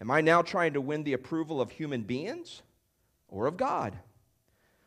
Am 0.00 0.10
I 0.10 0.20
now 0.20 0.42
trying 0.42 0.74
to 0.74 0.80
win 0.80 1.04
the 1.04 1.14
approval 1.14 1.60
of 1.60 1.70
human 1.70 2.02
beings 2.02 2.62
or 3.28 3.46
of 3.46 3.56
God? 3.56 3.98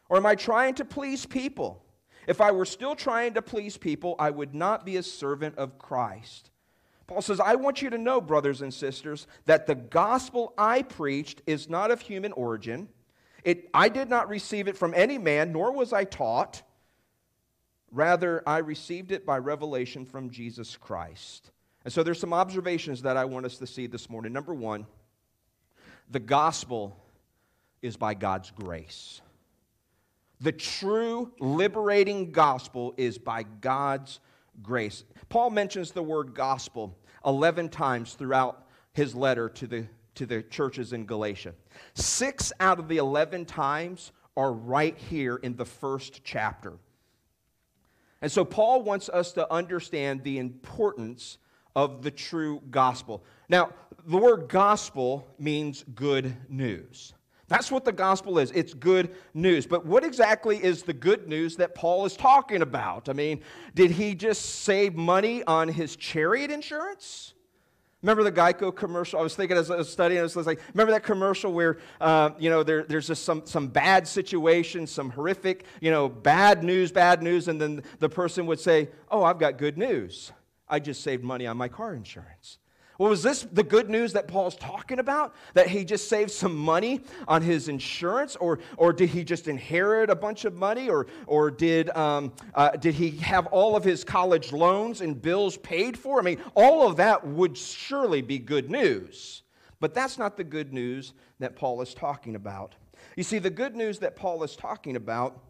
Or 0.08 0.18
am 0.18 0.26
I 0.26 0.36
trying 0.36 0.76
to 0.76 0.86
please 0.86 1.26
people? 1.26 1.84
If 2.28 2.42
I 2.42 2.52
were 2.52 2.66
still 2.66 2.96
trying 2.96 3.34
to 3.34 3.42
please 3.42 3.76
people, 3.76 4.16
I 4.20 4.30
would 4.30 4.54
not 4.54 4.86
be 4.86 4.98
a 4.98 5.04
servant 5.04 5.58
of 5.58 5.80
Christ. 5.80 6.49
Paul 7.10 7.24
says, 7.24 7.40
I 7.40 7.56
want 7.56 7.82
you 7.82 7.90
to 7.90 7.98
know, 7.98 8.22
brothers 8.22 8.62
and 8.62 8.72
sisters, 8.72 9.26
that 9.48 9.66
the 9.66 9.74
gospel 9.74 10.54
I 10.60 10.84
preached 10.84 11.42
is 11.48 11.68
not 11.68 11.90
of 11.90 12.02
human 12.02 12.32
origin. 12.34 12.88
It, 13.44 13.68
I 13.74 13.90
did 13.90 14.12
not 14.12 14.30
receive 14.30 14.68
it 14.68 14.78
from 14.78 14.94
any 14.94 15.18
man, 15.18 15.52
nor 15.52 15.72
was 15.72 15.92
I 15.92 16.04
taught. 16.04 16.62
Rather, 17.92 18.44
I 18.46 18.60
received 18.60 19.12
it 19.12 19.26
by 19.26 19.40
revelation 19.40 20.06
from 20.06 20.30
Jesus 20.30 20.78
Christ. 20.78 21.50
And 21.84 21.92
so 21.92 22.04
there's 22.04 22.20
some 22.20 22.32
observations 22.32 23.02
that 23.02 23.18
I 23.18 23.26
want 23.26 23.48
us 23.48 23.58
to 23.58 23.66
see 23.66 23.88
this 23.88 24.08
morning. 24.08 24.32
Number 24.32 24.54
one, 24.54 24.86
the 26.12 26.20
gospel 26.20 26.96
is 27.82 27.98
by 27.98 28.14
God's 28.14 28.52
grace. 28.52 29.22
The 30.42 30.52
true 30.52 31.32
liberating 31.40 32.32
gospel 32.32 32.94
is 32.98 33.18
by 33.18 33.46
God's 33.62 34.20
grace. 34.62 35.04
Paul 35.30 35.50
mentions 35.50 35.92
the 35.92 36.04
word 36.04 36.36
gospel 36.36 36.96
11 37.26 37.70
times 37.70 38.14
throughout 38.14 38.66
his 38.94 39.16
letter 39.16 39.50
to 39.50 39.68
the 39.68 39.88
to 40.20 40.26
the 40.26 40.44
churches 40.44 40.92
in 40.92 41.06
Galatia. 41.06 41.54
Six 41.94 42.52
out 42.60 42.78
of 42.78 42.90
the 42.90 42.98
11 42.98 43.46
times 43.46 44.12
are 44.36 44.52
right 44.52 44.98
here 44.98 45.38
in 45.38 45.56
the 45.56 45.66
first 45.66 46.22
chapter. 46.26 46.74
And 48.22 48.30
so 48.30 48.44
Paul 48.44 48.84
wants 48.84 49.08
us 49.08 49.32
to 49.34 49.52
understand 49.52 50.24
the 50.24 50.38
importance 50.38 51.38
of 51.74 52.02
the 52.02 52.12
true 52.12 52.62
gospel. 52.70 53.24
Now, 53.48 53.72
the 54.06 54.18
word 54.18 54.50
gospel 54.50 55.26
means 55.40 55.86
good 55.96 56.36
news. 56.50 57.14
That's 57.50 57.72
what 57.72 57.84
the 57.84 57.92
gospel 57.92 58.38
is. 58.40 58.52
It's 58.52 58.74
good 58.74 59.16
news. 59.34 59.66
But 59.66 59.86
what 59.86 60.04
exactly 60.04 60.64
is 60.64 60.84
the 60.84 60.94
good 60.94 61.28
news 61.28 61.58
that 61.58 61.76
Paul 61.76 62.06
is 62.06 62.16
talking 62.16 62.62
about? 62.62 63.10
I 63.10 63.14
mean, 63.14 63.42
did 63.76 63.92
he 63.92 64.16
just 64.16 64.62
save 64.64 64.96
money 64.96 65.44
on 65.44 65.68
his 65.68 65.96
chariot 65.96 66.52
insurance? 66.52 67.34
Remember 68.04 68.24
the 68.24 68.32
Geico 68.32 68.74
commercial? 68.74 69.20
I 69.20 69.24
was 69.24 69.36
thinking 69.36 69.58
as 69.58 69.70
I 69.70 69.76
was 69.76 69.92
studying, 69.92 70.22
I 70.22 70.24
was 70.24 70.36
like, 70.36 70.62
remember 70.74 70.94
that 70.94 71.04
commercial 71.04 71.52
where, 71.52 71.80
uh, 72.00 72.30
you 72.38 72.50
know, 72.50 72.64
there, 72.64 72.84
there's 72.84 73.08
just 73.08 73.26
some, 73.26 73.42
some 73.46 73.68
bad 73.68 74.08
situation, 74.08 74.88
some 74.88 75.10
horrific, 75.10 75.66
you 75.82 75.92
know, 75.92 76.08
bad 76.08 76.64
news, 76.64 76.94
bad 76.94 77.22
news, 77.22 77.50
and 77.50 77.60
then 77.60 77.84
the 77.98 78.08
person 78.08 78.46
would 78.46 78.60
say, 78.60 78.90
oh, 79.12 79.24
I've 79.24 79.40
got 79.40 79.58
good 79.58 79.78
news. 79.78 80.32
I 80.70 80.80
just 80.80 81.02
saved 81.02 81.24
money 81.24 81.46
on 81.46 81.58
my 81.58 81.68
car 81.68 81.94
insurance. 81.94 82.60
Well, 83.00 83.10
was 83.10 83.24
this 83.24 83.48
the 83.54 83.64
good 83.64 83.90
news 83.90 84.12
that 84.12 84.28
Paul's 84.28 84.58
talking 84.58 85.00
about? 85.00 85.34
That 85.54 85.70
he 85.70 85.86
just 85.86 86.10
saved 86.10 86.32
some 86.32 86.54
money 86.54 87.00
on 87.30 87.42
his 87.42 87.70
insurance? 87.70 88.36
Or, 88.36 88.60
or 88.76 88.92
did 88.92 89.10
he 89.10 89.24
just 89.24 89.48
inherit 89.48 90.10
a 90.10 90.16
bunch 90.16 90.44
of 90.44 90.54
money? 90.54 90.90
Or, 90.90 91.08
or 91.26 91.50
did, 91.50 91.90
um, 91.96 92.34
uh, 92.54 92.72
did 92.72 92.96
he 92.96 93.12
have 93.12 93.48
all 93.48 93.78
of 93.78 93.86
his 93.86 94.04
college 94.04 94.52
loans 94.52 95.00
and 95.00 95.20
bills 95.20 95.56
paid 95.56 95.98
for? 95.98 96.20
I 96.20 96.24
mean, 96.24 96.42
all 96.56 96.86
of 96.86 96.98
that 96.98 97.26
would 97.26 97.58
surely 97.58 98.22
be 98.22 98.38
good 98.38 98.70
news. 98.70 99.44
But 99.80 99.94
that's 99.94 100.18
not 100.18 100.36
the 100.36 100.44
good 100.44 100.74
news 100.74 101.14
that 101.40 101.56
Paul 101.56 101.82
is 101.82 101.94
talking 101.94 102.36
about. 102.36 102.76
You 103.16 103.24
see, 103.24 103.40
the 103.40 103.50
good 103.50 103.78
news 103.78 104.00
that 104.00 104.18
Paul 104.18 104.44
is 104.44 104.58
talking 104.58 104.98
about 104.98 105.42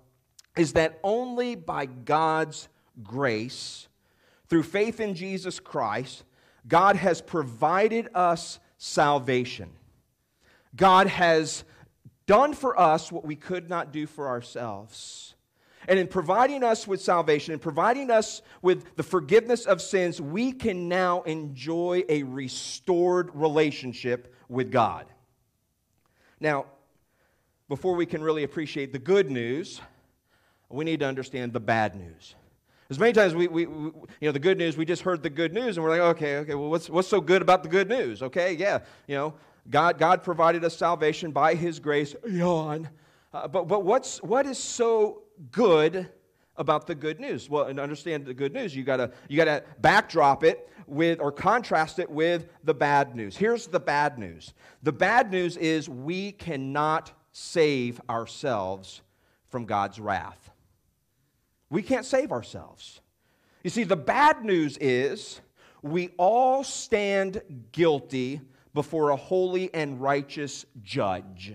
is 0.56 0.74
that 0.74 1.00
only 1.04 1.56
by 1.56 1.88
God's 1.88 2.68
grace, 3.02 3.88
through 4.50 4.64
faith 4.64 5.00
in 5.00 5.16
Jesus 5.16 5.60
Christ, 5.60 6.26
God 6.68 6.96
has 6.96 7.22
provided 7.22 8.10
us 8.14 8.60
salvation. 8.78 9.70
God 10.76 11.08
has 11.08 11.64
done 12.28 12.54
for 12.54 12.80
us 12.80 13.12
what 13.12 13.26
we 13.26 13.36
could 13.36 13.70
not 13.70 13.92
do 13.92 14.06
for 14.06 14.28
ourselves. 14.28 15.34
And 15.88 15.98
in 15.98 16.08
providing 16.08 16.64
us 16.64 16.88
with 16.88 17.02
salvation 17.02 17.54
and 17.54 17.62
providing 17.62 18.12
us 18.12 18.44
with 18.62 18.96
the 18.96 19.04
forgiveness 19.04 19.66
of 19.66 19.82
sins, 19.82 20.22
we 20.22 20.52
can 20.52 20.88
now 20.88 21.24
enjoy 21.24 22.04
a 22.08 22.24
restored 22.24 23.32
relationship 23.34 24.36
with 24.48 24.72
God. 24.72 25.08
Now, 26.40 26.66
before 27.68 27.96
we 27.96 28.06
can 28.06 28.22
really 28.22 28.44
appreciate 28.44 28.94
the 28.94 29.00
good 29.00 29.32
news, 29.32 29.82
we 30.70 30.86
need 30.86 31.00
to 31.00 31.08
understand 31.08 31.54
the 31.54 31.60
bad 31.60 31.96
news. 31.96 32.36
As 32.90 32.98
many 32.98 33.14
times 33.14 33.36
we, 33.36 33.48
we, 33.48 33.68
we, 33.68 33.92
you 34.20 34.28
know, 34.28 34.32
the 34.32 34.40
good 34.40 34.58
news, 34.58 34.76
we 34.76 34.84
just 34.84 35.04
heard 35.04 35.22
the 35.22 35.30
good 35.30 35.54
news 35.54 35.78
and 35.78 35.84
we're 35.84 35.92
like, 35.92 36.18
okay, 36.18 36.38
okay, 36.38 36.56
well, 36.56 36.70
what's, 36.70 36.90
what's 36.90 37.08
so 37.08 37.22
good 37.22 37.44
about 37.44 37.62
the 37.62 37.70
good 37.70 37.88
news? 37.88 38.24
Okay, 38.24 38.54
yeah, 38.54 38.80
you 39.08 39.16
know, 39.16 39.36
God, 39.70 40.00
God 40.00 40.24
provided 40.24 40.66
us 40.66 40.76
salvation 40.76 41.32
by 41.32 41.54
his 41.54 41.80
grace, 41.80 42.16
yawn. 42.28 42.90
Uh, 43.32 43.48
but, 43.48 43.68
but 43.68 43.84
what's, 43.84 44.24
what 44.24 44.48
is 44.48 44.58
so 44.58 45.22
good 45.52 46.10
about 46.58 46.88
the 46.88 46.96
good 46.96 47.20
news? 47.20 47.48
Well, 47.48 47.66
and 47.66 47.80
understand 47.80 48.26
the 48.26 48.34
good 48.34 48.54
news, 48.54 48.76
you 48.76 48.84
gotta, 48.84 49.12
you 49.28 49.38
gotta 49.38 49.64
backdrop 49.82 50.44
it 50.44 50.68
with, 50.88 51.20
or 51.20 51.32
contrast 51.32 52.00
it 52.00 52.10
with 52.10 52.48
the 52.64 52.74
bad 52.74 53.16
news. 53.16 53.38
Here's 53.38 53.68
the 53.68 53.80
bad 53.80 54.18
news. 54.18 54.56
The 54.82 54.92
bad 54.92 55.32
news 55.32 55.58
is 55.58 55.88
we 55.88 56.32
cannot 56.32 57.12
save 57.32 58.02
ourselves 58.10 59.02
from 59.50 59.66
God's 59.66 60.00
wrath. 60.00 60.50
We 61.70 61.82
can't 61.82 62.06
save 62.06 62.32
ourselves. 62.32 63.02
You 63.64 63.70
see, 63.70 63.84
the 63.84 63.96
bad 63.96 64.44
news 64.44 64.78
is 64.78 65.42
we 65.82 66.10
all 66.18 66.64
stand 66.64 67.42
guilty 67.72 68.42
before 68.74 69.10
a 69.10 69.16
holy 69.16 69.74
and 69.74 70.02
righteous 70.02 70.66
judge. 70.82 71.54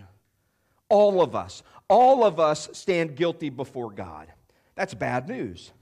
All 0.89 1.23
of 1.23 1.35
us. 1.35 1.63
All 1.89 2.25
of 2.25 2.41
us 2.41 2.69
stand 2.73 3.17
guilty 3.17 3.51
before 3.51 3.91
God. 3.91 4.29
That's 4.75 4.95
bad 4.95 5.29
news. 5.29 5.73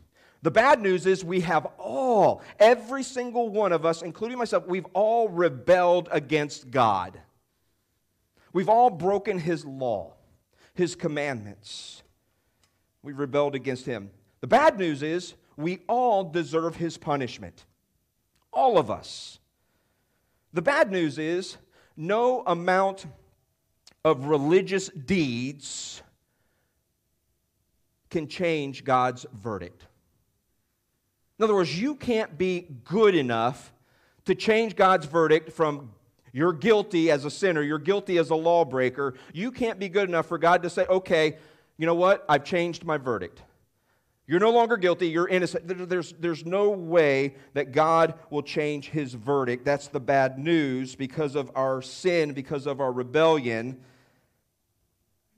The 0.42 0.50
bad 0.50 0.80
news 0.80 1.06
is 1.06 1.24
we 1.24 1.40
have 1.40 1.66
all, 1.78 2.42
every 2.58 3.04
single 3.04 3.48
one 3.48 3.72
of 3.72 3.86
us, 3.86 4.02
including 4.02 4.38
myself, 4.38 4.66
we've 4.66 4.86
all 4.92 5.28
rebelled 5.28 6.08
against 6.10 6.70
God. 6.70 7.20
We've 8.52 8.68
all 8.68 8.90
broken 8.90 9.38
His 9.38 9.64
law, 9.64 10.14
His 10.74 10.96
commandments. 10.96 12.02
We've 13.04 13.18
rebelled 13.18 13.54
against 13.54 13.86
Him. 13.86 14.10
The 14.42 14.48
bad 14.48 14.78
news 14.78 15.02
is 15.02 15.34
we 15.56 15.78
all 15.88 16.24
deserve 16.24 16.76
his 16.76 16.98
punishment. 16.98 17.64
All 18.52 18.76
of 18.76 18.90
us. 18.90 19.38
The 20.52 20.60
bad 20.60 20.90
news 20.90 21.16
is 21.16 21.56
no 21.96 22.42
amount 22.46 23.06
of 24.04 24.26
religious 24.26 24.88
deeds 24.88 26.02
can 28.10 28.26
change 28.28 28.84
God's 28.84 29.24
verdict. 29.32 29.86
In 31.38 31.44
other 31.44 31.54
words, 31.54 31.80
you 31.80 31.94
can't 31.94 32.36
be 32.36 32.66
good 32.84 33.14
enough 33.14 33.72
to 34.26 34.34
change 34.34 34.76
God's 34.76 35.06
verdict 35.06 35.52
from 35.52 35.92
you're 36.32 36.52
guilty 36.52 37.10
as 37.10 37.24
a 37.24 37.30
sinner, 37.30 37.62
you're 37.62 37.78
guilty 37.78 38.18
as 38.18 38.30
a 38.30 38.34
lawbreaker. 38.34 39.14
You 39.32 39.52
can't 39.52 39.78
be 39.78 39.88
good 39.88 40.08
enough 40.08 40.26
for 40.26 40.38
God 40.38 40.62
to 40.62 40.70
say, 40.70 40.84
okay, 40.86 41.36
you 41.78 41.86
know 41.86 41.94
what? 41.94 42.24
I've 42.28 42.44
changed 42.44 42.84
my 42.84 42.96
verdict. 42.96 43.42
You're 44.32 44.40
no 44.40 44.50
longer 44.50 44.78
guilty, 44.78 45.08
you're 45.08 45.28
innocent. 45.28 45.90
There's, 45.90 46.14
there's 46.18 46.46
no 46.46 46.70
way 46.70 47.34
that 47.52 47.70
God 47.70 48.14
will 48.30 48.40
change 48.40 48.88
his 48.88 49.12
verdict. 49.12 49.62
That's 49.62 49.88
the 49.88 50.00
bad 50.00 50.38
news 50.38 50.96
because 50.96 51.34
of 51.34 51.50
our 51.54 51.82
sin, 51.82 52.32
because 52.32 52.66
of 52.66 52.80
our 52.80 52.90
rebellion. 52.90 53.82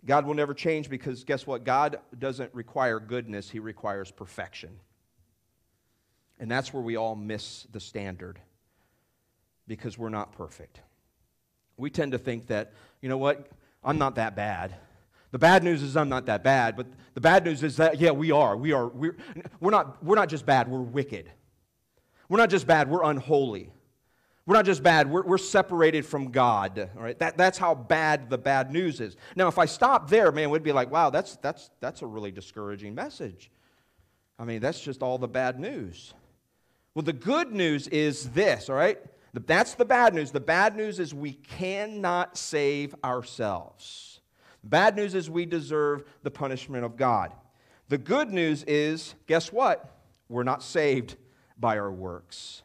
God 0.07 0.27
will 0.27 0.35
never 0.35 0.55
change 0.55 0.89
because 0.89 1.25
guess 1.25 1.45
what? 1.45 1.65
God 1.65 1.99
doesn't 2.17 2.55
require 2.55 3.01
goodness, 3.01 3.51
he 3.51 3.59
requires 3.59 4.13
perfection. 4.13 4.79
And 6.39 6.49
that's 6.49 6.73
where 6.73 6.81
we 6.81 6.95
all 6.95 7.17
miss 7.17 7.67
the 7.73 7.81
standard 7.81 8.39
because 9.67 9.99
we're 9.99 10.09
not 10.09 10.31
perfect. 10.31 10.79
We 11.77 11.91
tend 11.91 12.13
to 12.13 12.19
think 12.19 12.47
that, 12.47 12.73
you 13.03 13.09
know 13.09 13.19
what? 13.19 13.49
I'm 13.83 13.99
not 13.99 14.15
that 14.15 14.37
bad. 14.37 14.73
The 15.35 15.39
bad 15.41 15.65
news 15.65 15.83
is 15.83 15.97
I'm 15.97 16.09
not 16.09 16.27
that 16.27 16.45
bad, 16.45 16.77
but 16.77 16.87
the 17.15 17.21
bad 17.21 17.45
news 17.45 17.65
is 17.65 17.79
that, 17.79 17.99
yeah, 17.99 18.13
we 18.13 18.31
are. 18.31 18.57
We 18.57 18.71
are. 18.71 18.87
We're, 18.87 19.17
we're, 19.59 19.73
not, 19.73 20.01
we're 20.01 20.15
not 20.15 20.29
just 20.29 20.47
bad, 20.47 20.69
we're 20.69 20.79
wicked. 20.79 21.29
We're 22.29 22.39
not 22.39 22.51
just 22.51 22.69
bad, 22.69 22.89
we're 22.89 23.03
unholy. 23.03 23.73
We're 24.47 24.55
not 24.55 24.65
just 24.65 24.85
bad, 24.85 25.11
we're, 25.11 25.25
we're 25.25 25.39
separated 25.39 26.07
from 26.07 26.31
God. 26.31 26.89
All 26.97 27.03
right? 27.03 27.19
That, 27.19 27.37
that's 27.37 27.59
how 27.59 27.75
bad 27.75 28.31
the 28.31 28.39
bad 28.39 28.71
news 28.71 29.01
is. 29.01 29.17
Now, 29.35 29.49
if 29.49 29.59
I 29.59 29.65
stop 29.65 30.09
there, 30.09 30.31
man, 30.31 30.51
we'd 30.51 30.63
be 30.63 30.71
like, 30.71 30.93
wow, 30.93 31.11
that's, 31.11 31.35
that's, 31.39 31.69
that's 31.81 32.03
a 32.03 32.07
really 32.07 32.31
discouraging 32.31 32.95
message. 32.95 33.51
I 34.39 34.45
mean, 34.45 34.61
that's 34.61 34.81
just 34.81 35.03
all 35.03 35.19
the 35.19 35.27
bad 35.27 35.59
news. 35.59 36.15
Well, 36.95 37.03
the 37.03 37.13
good 37.13 37.51
news 37.51 37.89
is 37.89 38.31
this, 38.31 38.71
all 38.71 38.77
right? 38.77 39.01
That's 39.33 39.75
the 39.75 39.85
bad 39.85 40.15
news. 40.15 40.31
The 40.31 40.39
bad 40.39 40.77
news 40.77 41.01
is 41.01 41.13
we 41.13 41.33
cannot 41.33 42.39
save 42.39 42.95
ourselves. 43.03 44.14
Bad 44.65 44.97
news 44.97 45.15
is 45.15 45.29
we 45.29 45.45
deserve 45.45 46.05
the 46.23 46.31
punishment 46.31 46.85
of 46.85 46.97
God. 46.97 47.33
The 47.89 47.99
good 47.99 48.31
news 48.31 48.65
is, 48.65 49.15
guess 49.27 49.53
what? 49.53 49.99
We're 50.29 50.43
not 50.43 50.63
saved 50.63 51.17
by 51.59 51.79
our 51.79 51.93
works. 51.93 52.63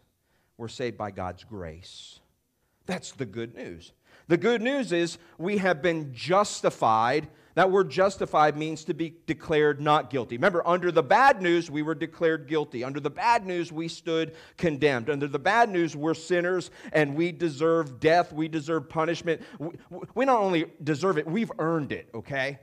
We're 0.57 0.69
saved 0.69 0.97
by 0.97 1.11
God's 1.11 1.43
grace. 1.43 2.19
That's 2.85 3.11
the 3.11 3.25
good 3.25 3.53
news. 3.53 3.91
The 4.27 4.37
good 4.37 4.61
news 4.61 4.91
is 4.91 5.17
we 5.37 5.57
have 5.57 5.81
been 5.81 6.13
justified 6.13 7.29
that 7.59 7.71
word 7.71 7.89
justified 7.89 8.55
means 8.55 8.85
to 8.85 8.93
be 8.93 9.15
declared 9.25 9.81
not 9.81 10.09
guilty. 10.09 10.37
Remember, 10.37 10.65
under 10.65 10.93
the 10.93 11.03
bad 11.03 11.41
news, 11.41 11.69
we 11.69 11.81
were 11.81 11.93
declared 11.93 12.47
guilty. 12.47 12.85
Under 12.85 13.01
the 13.01 13.09
bad 13.09 13.45
news, 13.45 13.69
we 13.69 13.89
stood 13.89 14.33
condemned. 14.55 15.09
Under 15.09 15.27
the 15.27 15.39
bad 15.39 15.69
news, 15.69 15.93
we're 15.93 16.13
sinners 16.13 16.71
and 16.93 17.15
we 17.15 17.33
deserve 17.33 17.99
death. 17.99 18.31
We 18.31 18.47
deserve 18.47 18.87
punishment. 18.87 19.41
We 20.15 20.23
not 20.23 20.39
only 20.39 20.67
deserve 20.83 21.17
it, 21.17 21.27
we've 21.27 21.51
earned 21.59 21.91
it, 21.91 22.09
okay? 22.13 22.59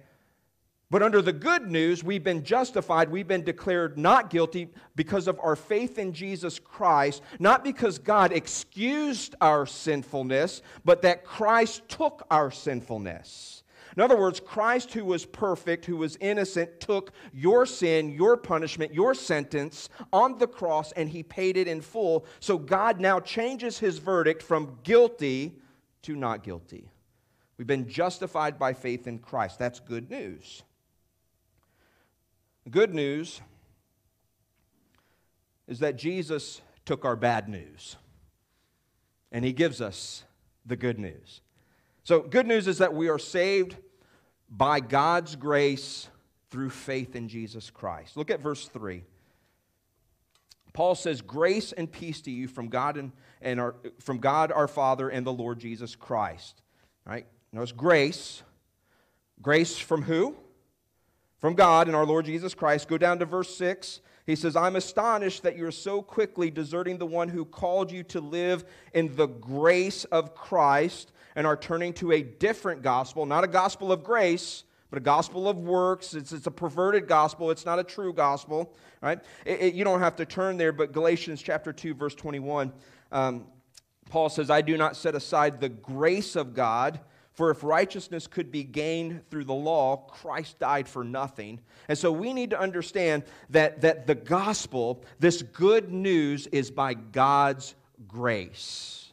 But 0.89 1.03
under 1.03 1.21
the 1.21 1.33
good 1.33 1.69
news, 1.69 2.05
we've 2.05 2.23
been 2.23 2.45
justified, 2.45 3.11
we've 3.11 3.27
been 3.27 3.43
declared 3.43 3.99
not 3.99 4.31
guilty 4.31 4.69
because 4.95 5.27
of 5.27 5.41
our 5.43 5.57
faith 5.57 5.99
in 5.99 6.13
Jesus 6.13 6.61
Christ, 6.61 7.23
not 7.41 7.65
because 7.65 7.99
God 7.99 8.33
excused 8.33 9.35
our 9.41 9.67
sinfulness, 9.67 10.63
but 10.85 11.03
that 11.03 11.25
Christ 11.25 11.83
took 11.89 12.25
our 12.31 12.53
sinfulness. 12.53 13.65
In 13.97 14.03
other 14.03 14.17
words, 14.17 14.41
Christ, 14.41 14.93
who 14.93 15.05
was 15.05 15.25
perfect, 15.25 15.87
who 15.87 15.97
was 15.97 16.17
innocent, 16.21 16.81
took 16.81 17.13
your 17.33 17.67
sin, 17.67 18.11
your 18.11 18.37
punishment, 18.37 18.95
your 18.95 19.15
sentence 19.15 19.89
on 20.13 20.39
the 20.39 20.47
cross, 20.47 20.93
and 20.93 21.09
he 21.09 21.23
paid 21.23 21.57
it 21.57 21.67
in 21.67 21.81
full. 21.81 22.27
So 22.39 22.59
God 22.59 23.01
now 23.01 23.21
changes 23.21 23.79
his 23.79 23.99
verdict 23.99 24.43
from 24.43 24.79
guilty 24.85 25.59
to 26.03 26.15
not 26.15 26.45
guilty. 26.45 26.91
We've 27.57 27.67
been 27.67 27.89
justified 27.89 28.59
by 28.59 28.75
faith 28.75 29.07
in 29.07 29.19
Christ. 29.19 29.59
That's 29.59 29.81
good 29.81 30.11
news. 30.11 30.63
Good 32.71 32.95
news 32.95 33.41
is 35.69 35.79
that 35.81 35.97
Jesus 35.97 36.61
took 36.85 37.05
our 37.05 37.17
bad 37.17 37.49
news 37.49 37.97
and 39.31 39.45
he 39.45 39.53
gives 39.53 39.81
us 39.81 40.25
the 40.65 40.77
good 40.77 40.99
news. 40.99 41.41
So, 42.05 42.21
good 42.21 42.47
news 42.47 42.69
is 42.69 42.79
that 42.79 42.95
we 42.95 43.09
are 43.09 43.19
saved 43.19 43.77
by 44.49 44.81
God's 44.81 45.35
grace 45.37 46.09
through 46.51 46.71
faith 46.71 47.17
in 47.17 47.29
Jesus 47.29 47.71
Christ. 47.71 48.17
Look 48.17 48.31
at 48.31 48.41
verse 48.41 48.69
3. 48.69 49.03
Paul 50.73 50.95
says, 50.95 51.21
Grace 51.21 51.73
and 51.73 51.91
peace 51.91 52.21
to 52.23 52.31
you 52.31 52.47
from 52.49 52.69
God, 52.69 52.97
and, 52.97 53.13
and 53.41 53.59
our, 53.59 53.75
from 53.99 54.19
God 54.19 54.53
our 54.53 54.69
Father 54.69 55.09
and 55.09 55.27
the 55.27 55.33
Lord 55.33 55.59
Jesus 55.59 55.97
Christ. 55.97 56.63
All 57.07 57.13
right? 57.13 57.27
Notice 57.53 57.73
grace. 57.73 58.43
Grace 59.43 59.77
from 59.77 60.03
who? 60.03 60.37
From 61.39 61.55
God 61.55 61.87
and 61.87 61.97
our 61.97 62.07
Lord 62.07 62.25
Jesus 62.25 62.55
Christ. 62.55 62.89
Go 62.89 62.99
down 62.99 63.19
to 63.19 63.25
verse 63.25 63.55
6. 63.57 64.01
He 64.27 64.35
says, 64.35 64.57
I'm 64.57 64.77
astonished 64.77 65.45
that 65.45 65.57
you're 65.57 65.71
so 65.71 66.03
quickly 66.03 66.51
deserting 66.51 66.99
the 66.99 67.07
one 67.07 67.29
who 67.29 67.45
called 67.45 67.93
you 67.93 68.03
to 68.05 68.21
live 68.21 68.65
in 68.93 69.15
the 69.15 69.27
grace 69.27 70.05
of 70.07 70.35
Christ 70.35 71.13
and 71.37 71.47
are 71.47 71.57
turning 71.57 71.93
to 71.95 72.13
a 72.13 72.23
different 72.23 72.83
gospel, 72.83 73.27
not 73.27 73.45
a 73.45 73.49
gospel 73.49 73.93
of 73.93 74.03
grace, 74.03 74.65
but 74.91 74.97
a 74.97 75.01
gospel 75.01 75.49
of 75.49 75.59
works. 75.59 76.15
It's, 76.15 76.33
it's 76.33 76.47
a 76.47 76.51
perverted 76.51 77.07
gospel. 77.07 77.51
It's 77.51 77.67
not 77.67 77.79
a 77.79 77.85
true 77.85 78.13
gospel, 78.13 78.75
right? 79.01 79.21
It, 79.45 79.61
it, 79.61 79.75
you 79.75 79.85
don't 79.85 80.01
have 80.01 80.17
to 80.17 80.27
turn 80.27 80.57
there, 80.57 80.73
but 80.73 80.93
Galatians 80.93 81.43
chapter 81.43 81.73
2, 81.73 81.95
verse 81.95 82.15
21, 82.15 82.73
um, 83.13 83.47
Paul 84.09 84.29
says, 84.29 84.51
I 84.51 84.63
do 84.63 84.77
not 84.77 84.97
set 84.97 85.15
aside 85.15 85.61
the 85.61 85.69
grace 85.69 86.35
of 86.35 86.55
God 86.55 87.01
for 87.37 87.51
if 87.51 87.63
righteousness 87.63 88.27
could 88.27 88.51
be 88.51 88.65
gained 88.65 89.29
through 89.31 89.45
the 89.45 89.55
law, 89.55 89.97
Christ 89.97 90.59
died 90.59 90.89
for 90.89 91.05
nothing. 91.05 91.61
And 91.87 91.97
so 91.97 92.11
we 92.11 92.33
need 92.33 92.51
to 92.51 92.59
understand 92.59 93.25
that, 93.51 93.83
that 93.83 94.07
the 94.07 94.15
gospel, 94.15 95.05
this 95.19 95.43
good 95.43 95.93
news, 95.93 96.47
is 96.47 96.71
by 96.71 96.95
God's 96.95 97.75
grace. 98.09 99.13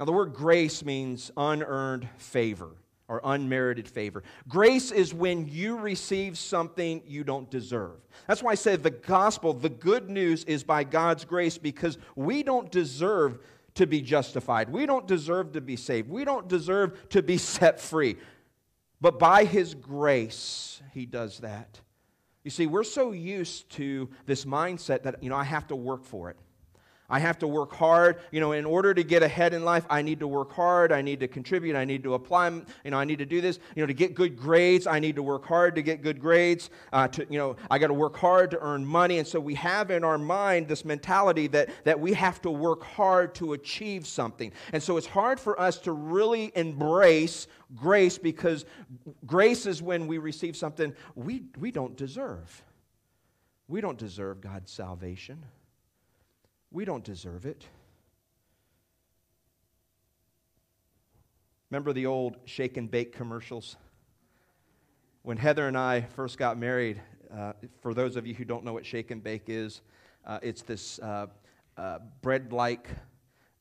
Now, 0.00 0.06
the 0.06 0.12
word 0.12 0.34
grace 0.34 0.84
means 0.84 1.30
unearned 1.36 2.08
favor 2.16 2.70
or 3.06 3.20
unmerited 3.22 3.86
favor. 3.86 4.24
Grace 4.48 4.90
is 4.90 5.14
when 5.14 5.46
you 5.46 5.78
receive 5.78 6.36
something 6.36 7.02
you 7.06 7.22
don't 7.22 7.48
deserve. 7.52 8.00
That's 8.26 8.42
why 8.42 8.52
I 8.52 8.56
said 8.56 8.82
the 8.82 8.90
gospel, 8.90 9.52
the 9.52 9.68
good 9.68 10.10
news, 10.10 10.42
is 10.44 10.64
by 10.64 10.82
God's 10.82 11.24
grace 11.24 11.56
because 11.56 11.98
we 12.16 12.42
don't 12.42 12.72
deserve 12.72 13.38
to 13.74 13.86
be 13.86 14.00
justified. 14.00 14.70
We 14.70 14.86
don't 14.86 15.06
deserve 15.06 15.52
to 15.52 15.60
be 15.60 15.76
saved. 15.76 16.08
We 16.08 16.24
don't 16.24 16.48
deserve 16.48 17.08
to 17.10 17.22
be 17.22 17.38
set 17.38 17.80
free. 17.80 18.16
But 19.00 19.18
by 19.18 19.44
His 19.44 19.74
grace, 19.74 20.82
He 20.92 21.06
does 21.06 21.38
that. 21.40 21.80
You 22.44 22.50
see, 22.50 22.66
we're 22.66 22.84
so 22.84 23.12
used 23.12 23.70
to 23.70 24.10
this 24.26 24.44
mindset 24.44 25.04
that, 25.04 25.22
you 25.22 25.30
know, 25.30 25.36
I 25.36 25.44
have 25.44 25.68
to 25.68 25.76
work 25.76 26.04
for 26.04 26.28
it. 26.30 26.36
I 27.12 27.18
have 27.18 27.38
to 27.40 27.46
work 27.46 27.74
hard. 27.74 28.20
You 28.30 28.40
know, 28.40 28.52
in 28.52 28.64
order 28.64 28.94
to 28.94 29.04
get 29.04 29.22
ahead 29.22 29.52
in 29.52 29.66
life, 29.66 29.84
I 29.90 30.00
need 30.00 30.18
to 30.20 30.26
work 30.26 30.50
hard. 30.50 30.92
I 30.92 31.02
need 31.02 31.20
to 31.20 31.28
contribute. 31.28 31.76
I 31.76 31.84
need 31.84 32.02
to 32.04 32.14
apply. 32.14 32.48
You 32.48 32.90
know, 32.90 32.98
I 32.98 33.04
need 33.04 33.18
to 33.18 33.26
do 33.26 33.42
this. 33.42 33.58
You 33.76 33.82
know, 33.82 33.86
to 33.86 33.92
get 33.92 34.14
good 34.14 34.34
grades, 34.34 34.86
I 34.86 34.98
need 34.98 35.16
to 35.16 35.22
work 35.22 35.44
hard 35.44 35.74
to 35.74 35.82
get 35.82 36.00
good 36.00 36.18
grades. 36.18 36.70
Uh, 36.90 37.06
to, 37.08 37.26
you 37.28 37.38
know, 37.38 37.56
I 37.70 37.78
got 37.78 37.88
to 37.88 37.94
work 37.94 38.16
hard 38.16 38.50
to 38.52 38.58
earn 38.60 38.82
money. 38.82 39.18
And 39.18 39.28
so 39.28 39.38
we 39.38 39.54
have 39.56 39.90
in 39.90 40.04
our 40.04 40.16
mind 40.16 40.68
this 40.68 40.86
mentality 40.86 41.48
that, 41.48 41.68
that 41.84 42.00
we 42.00 42.14
have 42.14 42.40
to 42.42 42.50
work 42.50 42.82
hard 42.82 43.34
to 43.36 43.52
achieve 43.52 44.06
something. 44.06 44.50
And 44.72 44.82
so 44.82 44.96
it's 44.96 45.06
hard 45.06 45.38
for 45.38 45.60
us 45.60 45.76
to 45.80 45.92
really 45.92 46.50
embrace 46.54 47.46
grace 47.76 48.16
because 48.16 48.64
grace 49.26 49.66
is 49.66 49.82
when 49.82 50.06
we 50.06 50.16
receive 50.16 50.56
something 50.56 50.94
we, 51.14 51.42
we 51.58 51.70
don't 51.70 51.94
deserve. 51.94 52.64
We 53.68 53.82
don't 53.82 53.98
deserve 53.98 54.40
God's 54.40 54.70
salvation. 54.70 55.44
We 56.72 56.86
don't 56.86 57.04
deserve 57.04 57.44
it. 57.44 57.66
Remember 61.70 61.92
the 61.92 62.06
old 62.06 62.36
shake 62.46 62.78
and 62.78 62.90
bake 62.90 63.12
commercials? 63.12 63.76
When 65.22 65.36
Heather 65.36 65.68
and 65.68 65.76
I 65.76 66.00
first 66.00 66.38
got 66.38 66.56
married, 66.56 67.00
uh, 67.34 67.52
for 67.82 67.92
those 67.92 68.16
of 68.16 68.26
you 68.26 68.34
who 68.34 68.46
don't 68.46 68.64
know 68.64 68.72
what 68.72 68.86
shake 68.86 69.10
and 69.10 69.22
bake 69.22 69.44
is, 69.48 69.82
uh, 70.26 70.38
it's 70.42 70.62
this 70.62 70.98
uh, 71.00 71.26
uh 71.76 71.98
bread 72.22 72.52
like 72.52 72.88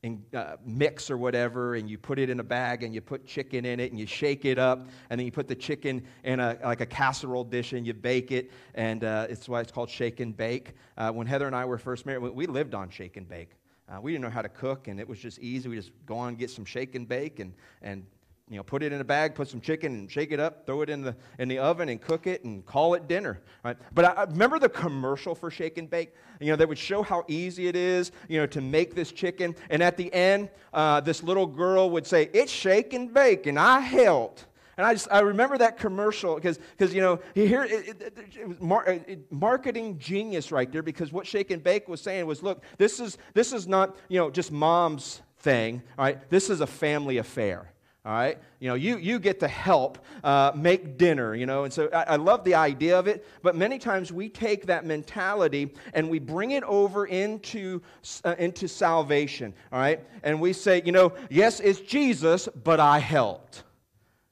uh, 0.03 0.55
mix 0.65 1.11
or 1.11 1.17
whatever, 1.17 1.75
and 1.75 1.87
you 1.87 1.95
put 1.95 2.17
it 2.17 2.27
in 2.27 2.39
a 2.39 2.43
bag 2.43 2.81
and 2.81 2.91
you 2.93 3.01
put 3.01 3.23
chicken 3.23 3.65
in 3.65 3.79
it 3.79 3.91
and 3.91 3.99
you 3.99 4.07
shake 4.07 4.45
it 4.45 4.57
up, 4.57 4.87
and 5.11 5.19
then 5.19 5.25
you 5.25 5.31
put 5.31 5.47
the 5.47 5.55
chicken 5.55 6.03
in 6.23 6.39
a, 6.39 6.57
like 6.63 6.81
a 6.81 6.85
casserole 6.87 7.43
dish 7.43 7.73
and 7.73 7.85
you 7.85 7.93
bake 7.93 8.31
it, 8.31 8.51
and 8.73 9.03
uh, 9.03 9.27
it's 9.29 9.47
why 9.47 9.61
it's 9.61 9.71
called 9.71 9.91
shake 9.91 10.19
and 10.19 10.35
bake. 10.35 10.73
Uh, 10.97 11.11
when 11.11 11.27
Heather 11.27 11.45
and 11.45 11.55
I 11.55 11.65
were 11.65 11.77
first 11.77 12.07
married, 12.07 12.21
we 12.33 12.47
lived 12.47 12.73
on 12.73 12.89
shake 12.89 13.15
and 13.15 13.29
bake. 13.29 13.51
Uh, 13.87 14.01
we 14.01 14.11
didn't 14.11 14.23
know 14.23 14.31
how 14.31 14.41
to 14.41 14.49
cook, 14.49 14.87
and 14.87 14.99
it 14.99 15.07
was 15.07 15.19
just 15.19 15.37
easy. 15.37 15.69
We 15.69 15.75
just 15.75 15.91
go 16.07 16.17
on 16.17 16.29
and 16.29 16.37
get 16.37 16.49
some 16.49 16.65
shake 16.65 16.95
and 16.95 17.07
bake 17.07 17.39
and, 17.39 17.53
and 17.83 18.03
you 18.49 18.57
know, 18.57 18.63
put 18.63 18.83
it 18.83 18.91
in 18.91 18.99
a 18.99 19.03
bag, 19.03 19.33
put 19.33 19.47
some 19.47 19.61
chicken, 19.61 19.93
and 19.93 20.11
shake 20.11 20.31
it 20.31 20.39
up, 20.39 20.65
throw 20.65 20.81
it 20.81 20.89
in 20.89 21.01
the, 21.01 21.15
in 21.39 21.47
the 21.47 21.57
oven, 21.57 21.87
and 21.87 22.01
cook 22.01 22.27
it, 22.27 22.43
and 22.43 22.65
call 22.65 22.95
it 22.95 23.07
dinner. 23.07 23.39
Right? 23.63 23.77
But 23.93 24.05
I, 24.05 24.09
I 24.09 24.23
remember 24.23 24.59
the 24.59 24.69
commercial 24.69 25.33
for 25.33 25.49
Shake 25.49 25.77
and 25.77 25.89
Bake. 25.89 26.13
You 26.39 26.47
know, 26.47 26.55
that 26.57 26.67
would 26.67 26.77
show 26.77 27.01
how 27.01 27.23
easy 27.27 27.67
it 27.67 27.75
is, 27.75 28.11
you 28.27 28.39
know, 28.39 28.47
to 28.47 28.59
make 28.59 28.93
this 28.93 29.11
chicken. 29.11 29.55
And 29.69 29.81
at 29.81 29.95
the 29.95 30.13
end, 30.13 30.49
uh, 30.73 30.99
this 30.99 31.23
little 31.23 31.45
girl 31.45 31.89
would 31.91 32.05
say, 32.05 32.29
"It's 32.33 32.51
Shake 32.51 32.93
and 32.93 33.13
Bake, 33.13 33.45
and 33.45 33.57
I 33.57 33.79
helped." 33.79 34.47
And 34.77 34.87
I 34.87 34.93
just 34.93 35.07
I 35.11 35.19
remember 35.19 35.57
that 35.59 35.77
commercial 35.77 36.35
because 36.35 36.57
because 36.57 36.93
you 36.93 37.01
know 37.01 37.19
here 37.35 37.63
it, 37.63 38.01
it, 38.01 38.17
it 38.35 38.47
was 38.47 38.59
mar- 38.59 38.87
it, 38.87 39.31
marketing 39.31 39.99
genius 39.99 40.51
right 40.51 40.71
there 40.71 40.81
because 40.81 41.11
what 41.11 41.27
Shake 41.27 41.51
and 41.51 41.63
Bake 41.63 41.87
was 41.87 42.01
saying 42.01 42.25
was, 42.25 42.41
look, 42.41 42.63
this 42.77 42.99
is 42.99 43.17
this 43.33 43.53
is 43.53 43.67
not 43.67 43.95
you 44.09 44.17
know 44.17 44.31
just 44.31 44.51
mom's 44.51 45.21
thing, 45.39 45.83
all 45.97 46.05
right? 46.05 46.29
This 46.29 46.49
is 46.49 46.61
a 46.61 46.67
family 46.67 47.17
affair. 47.17 47.71
All 48.03 48.11
right? 48.11 48.39
You 48.59 48.69
know, 48.69 48.73
you, 48.73 48.97
you 48.97 49.19
get 49.19 49.39
to 49.41 49.47
help 49.47 49.99
uh, 50.23 50.51
make 50.55 50.97
dinner, 50.97 51.35
you 51.35 51.45
know, 51.45 51.65
and 51.65 51.73
so 51.73 51.87
I, 51.93 52.03
I, 52.03 52.15
love 52.15 52.43
the 52.43 52.55
idea 52.55 52.97
of 52.97 53.07
it, 53.07 53.27
but 53.43 53.55
many 53.55 53.77
times 53.77 54.11
we 54.11 54.27
take 54.27 54.65
that 54.65 54.85
mentality 54.85 55.71
and 55.93 56.09
we 56.09 56.17
bring 56.17 56.51
it 56.51 56.63
over 56.63 57.05
into, 57.05 57.79
uh, 58.23 58.33
into 58.39 58.67
salvation, 58.67 59.53
all 59.71 59.79
right? 59.79 60.03
And 60.23 60.41
we 60.41 60.51
say, 60.51 60.81
you 60.83 60.91
know, 60.91 61.13
yes, 61.29 61.59
it's 61.59 61.79
Jesus, 61.79 62.49
but 62.63 62.79
I 62.79 62.97
helped. 62.97 63.63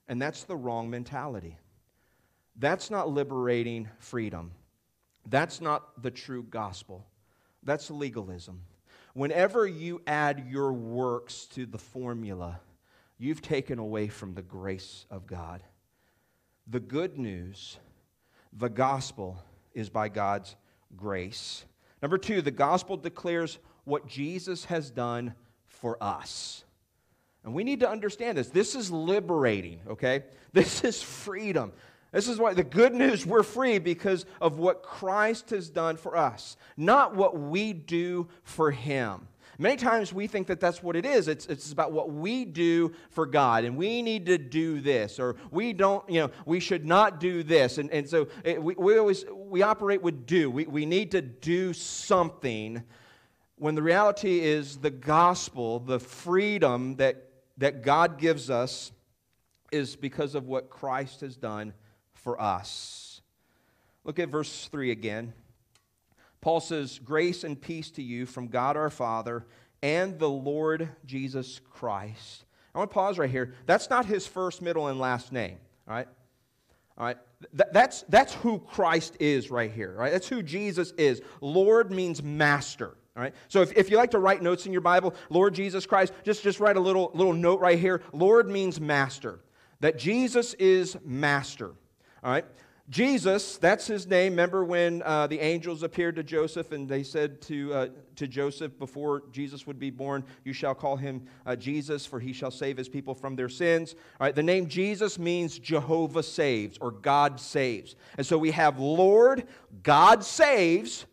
And 0.07 0.19
that's 0.19 0.45
the 0.45 0.55
wrong 0.55 0.89
mentality. 0.89 1.55
That's 2.55 2.89
not 2.89 3.09
liberating 3.09 3.87
freedom. 3.99 4.51
That's 5.27 5.61
not 5.61 6.01
the 6.01 6.09
true 6.09 6.41
gospel. 6.41 7.05
That's 7.61 7.91
legalism. 7.91 8.61
Whenever 9.13 9.67
you 9.67 10.01
add 10.07 10.45
your 10.49 10.73
works 10.73 11.45
to 11.53 11.67
the 11.67 11.77
formula, 11.77 12.59
you've 13.19 13.41
taken 13.41 13.77
away 13.77 14.07
from 14.07 14.33
the 14.33 14.41
grace 14.41 15.05
of 15.11 15.27
God. 15.27 15.61
The 16.67 16.79
good 16.79 17.17
news, 17.17 17.77
the 18.53 18.69
gospel, 18.69 19.43
is 19.73 19.89
by 19.89 20.09
God's 20.09 20.55
grace. 20.95 21.65
Number 22.01 22.17
two, 22.17 22.41
the 22.41 22.51
gospel 22.51 22.97
declares 22.97 23.59
what 23.83 24.07
Jesus 24.07 24.65
has 24.65 24.89
done 24.89 25.33
for 25.67 26.01
us. 26.01 26.63
And 27.43 27.53
we 27.53 27.63
need 27.63 27.81
to 27.81 27.89
understand 27.89 28.37
this. 28.37 28.49
This 28.49 28.75
is 28.75 28.91
liberating, 28.91 29.81
okay? 29.87 30.23
This 30.51 30.83
is 30.83 30.99
freedom. 30.99 31.73
This 32.11 32.27
is 32.27 32.39
why 32.39 32.55
the 32.55 32.63
good 32.63 32.95
news 32.95 33.23
we're 33.23 33.43
free 33.43 33.77
because 33.77 34.25
of 34.41 34.57
what 34.57 34.81
Christ 34.81 35.51
has 35.51 35.69
done 35.69 35.95
for 35.95 36.17
us, 36.17 36.57
not 36.75 37.15
what 37.15 37.37
we 37.37 37.71
do 37.71 38.27
for 38.41 38.71
him. 38.71 39.27
Many 39.61 39.75
times 39.75 40.13
we 40.13 40.25
think 40.25 40.47
that 40.47 40.61
that's 40.61 40.81
what 40.81 40.95
it 40.95 41.05
is. 41.05 41.27
It's, 41.27 41.45
it's 41.47 41.73
about 41.73 41.91
what 41.91 42.09
we 42.09 42.45
do 42.45 42.93
for 43.09 43.25
God, 43.25 43.65
and 43.65 43.75
we 43.75 44.01
need 44.01 44.25
to 44.27 44.37
do 44.37 44.79
this, 44.79 45.19
or 45.19 45.35
we 45.51 45.73
don't, 45.73 46.09
you 46.09 46.21
know, 46.21 46.31
we 46.45 46.61
should 46.61 46.85
not 46.85 47.19
do 47.19 47.43
this. 47.43 47.77
And, 47.77 47.91
and 47.91 48.07
so 48.07 48.29
it, 48.45 48.63
we, 48.63 48.75
we 48.75 48.97
always, 48.97 49.25
we 49.29 49.61
operate 49.61 50.01
with 50.01 50.25
do. 50.25 50.49
We, 50.49 50.65
we 50.65 50.85
need 50.85 51.11
to 51.11 51.21
do 51.21 51.73
something 51.73 52.81
when 53.57 53.75
the 53.75 53.83
reality 53.83 54.39
is 54.39 54.77
the 54.77 54.89
gospel, 54.91 55.79
the 55.79 55.99
freedom 55.99 56.95
that, 56.95 57.25
that 57.57 57.81
God 57.81 58.17
gives 58.17 58.49
us 58.49 58.93
is 59.73 59.97
because 59.97 60.35
of 60.35 60.47
what 60.47 60.69
Christ 60.69 61.19
has 61.19 61.35
done 61.35 61.73
for 62.13 62.41
us. 62.41 63.19
Look 64.05 64.19
at 64.19 64.29
verse 64.29 64.69
3 64.71 64.91
again. 64.91 65.33
Paul 66.41 66.59
says, 66.59 66.99
Grace 66.99 67.43
and 67.43 67.59
peace 67.59 67.91
to 67.91 68.01
you 68.01 68.25
from 68.25 68.47
God 68.47 68.77
our 68.77 68.89
Father 68.89 69.45
and 69.81 70.19
the 70.19 70.29
Lord 70.29 70.89
Jesus 71.05 71.59
Christ. 71.69 72.45
I 72.73 72.77
want 72.77 72.91
to 72.91 72.93
pause 72.93 73.17
right 73.17 73.29
here. 73.29 73.53
That's 73.65 73.89
not 73.89 74.05
his 74.05 74.27
first, 74.27 74.61
middle, 74.61 74.87
and 74.87 74.99
last 74.99 75.31
name, 75.31 75.57
all 75.87 75.95
right? 75.95 76.07
All 76.97 77.05
right? 77.05 77.17
Th- 77.55 77.69
that's, 77.71 78.03
that's 78.09 78.33
who 78.35 78.59
Christ 78.59 79.15
is 79.19 79.49
right 79.49 79.71
here, 79.71 79.93
right? 79.93 80.11
That's 80.11 80.27
who 80.27 80.43
Jesus 80.43 80.91
is. 80.91 81.21
Lord 81.41 81.91
means 81.91 82.21
master, 82.21 82.97
All 83.15 83.23
right? 83.23 83.33
So 83.47 83.61
if, 83.61 83.75
if 83.75 83.89
you 83.89 83.97
like 83.97 84.11
to 84.11 84.19
write 84.19 84.41
notes 84.41 84.65
in 84.65 84.71
your 84.71 84.81
Bible, 84.81 85.15
Lord 85.29 85.55
Jesus 85.55 85.85
Christ, 85.85 86.13
just, 86.23 86.43
just 86.43 86.59
write 86.59 86.77
a 86.77 86.81
little, 86.81 87.11
little 87.13 87.33
note 87.33 87.59
right 87.59 87.79
here. 87.79 88.01
Lord 88.13 88.49
means 88.49 88.79
master, 88.79 89.39
that 89.79 89.97
Jesus 89.97 90.53
is 90.55 90.97
master. 91.03 91.71
All 92.23 92.31
right? 92.31 92.45
Jesus, 92.89 93.57
that's 93.57 93.85
his 93.85 94.07
name. 94.07 94.33
Remember 94.33 94.65
when 94.65 95.03
uh, 95.03 95.27
the 95.27 95.39
angels 95.39 95.83
appeared 95.83 96.15
to 96.15 96.23
Joseph 96.23 96.71
and 96.71 96.89
they 96.89 97.03
said 97.03 97.39
to, 97.43 97.73
uh, 97.73 97.87
to 98.15 98.27
Joseph 98.27 98.79
before 98.79 99.23
Jesus 99.31 99.67
would 99.67 99.77
be 99.77 99.91
born, 99.91 100.23
You 100.43 100.53
shall 100.53 100.73
call 100.73 100.97
him 100.97 101.27
uh, 101.45 101.55
Jesus, 101.55 102.07
for 102.07 102.19
he 102.19 102.33
shall 102.33 102.49
save 102.49 102.77
his 102.77 102.89
people 102.89 103.13
from 103.13 103.35
their 103.35 103.47
sins. 103.47 103.93
All 104.19 104.25
right, 104.25 104.35
the 104.35 104.41
name 104.41 104.67
Jesus 104.67 105.19
means 105.19 105.59
Jehovah 105.59 106.23
saves 106.23 106.79
or 106.81 106.89
God 106.89 107.39
saves. 107.39 107.95
And 108.17 108.25
so 108.25 108.39
we 108.39 108.49
have 108.51 108.79
Lord, 108.79 109.45
God 109.83 110.23
saves, 110.23 111.05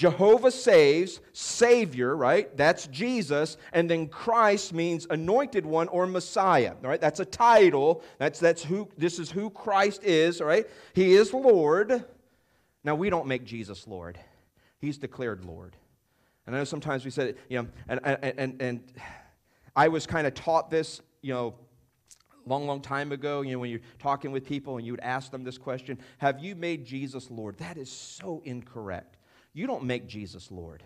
Jehovah 0.00 0.50
saves, 0.50 1.20
Savior, 1.34 2.16
right? 2.16 2.56
That's 2.56 2.86
Jesus. 2.86 3.58
And 3.74 3.90
then 3.90 4.08
Christ 4.08 4.72
means 4.72 5.06
anointed 5.10 5.66
one 5.66 5.88
or 5.88 6.06
Messiah, 6.06 6.72
right? 6.80 6.98
That's 6.98 7.20
a 7.20 7.26
title. 7.26 8.02
That's, 8.16 8.40
that's 8.40 8.64
who, 8.64 8.88
this 8.96 9.18
is 9.18 9.30
who 9.30 9.50
Christ 9.50 10.02
is, 10.02 10.40
all 10.40 10.46
right? 10.46 10.66
He 10.94 11.12
is 11.12 11.34
Lord. 11.34 12.02
Now, 12.82 12.94
we 12.94 13.10
don't 13.10 13.26
make 13.26 13.44
Jesus 13.44 13.86
Lord, 13.86 14.18
He's 14.78 14.96
declared 14.96 15.44
Lord. 15.44 15.76
And 16.46 16.56
I 16.56 16.60
know 16.60 16.64
sometimes 16.64 17.04
we 17.04 17.10
said, 17.10 17.36
you 17.50 17.60
know, 17.60 17.68
and, 17.86 18.00
and, 18.02 18.38
and, 18.38 18.62
and 18.62 18.92
I 19.76 19.88
was 19.88 20.06
kind 20.06 20.26
of 20.26 20.32
taught 20.32 20.70
this, 20.70 21.02
you 21.20 21.34
know, 21.34 21.54
long, 22.46 22.66
long 22.66 22.80
time 22.80 23.12
ago, 23.12 23.42
you 23.42 23.52
know, 23.52 23.58
when 23.58 23.68
you're 23.68 23.80
talking 23.98 24.32
with 24.32 24.46
people 24.46 24.78
and 24.78 24.86
you 24.86 24.94
would 24.94 25.00
ask 25.00 25.30
them 25.30 25.44
this 25.44 25.58
question 25.58 25.98
Have 26.16 26.38
you 26.42 26.54
made 26.54 26.86
Jesus 26.86 27.30
Lord? 27.30 27.58
That 27.58 27.76
is 27.76 27.90
so 27.92 28.40
incorrect. 28.46 29.18
You 29.52 29.66
don't 29.66 29.84
make 29.84 30.06
Jesus 30.06 30.50
Lord, 30.50 30.82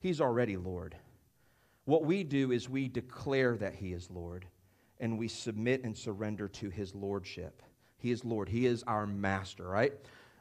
He's 0.00 0.20
already 0.20 0.56
Lord. 0.56 0.96
What 1.84 2.04
we 2.04 2.22
do 2.24 2.52
is 2.52 2.68
we 2.68 2.88
declare 2.88 3.56
that 3.56 3.74
He 3.74 3.92
is 3.92 4.10
Lord 4.10 4.46
and 4.98 5.18
we 5.18 5.28
submit 5.28 5.82
and 5.82 5.96
surrender 5.96 6.46
to 6.46 6.70
His 6.70 6.94
Lordship. 6.94 7.62
He 7.98 8.10
is 8.10 8.24
Lord, 8.24 8.48
He 8.48 8.66
is 8.66 8.82
our 8.84 9.06
master, 9.06 9.66
right? 9.66 9.92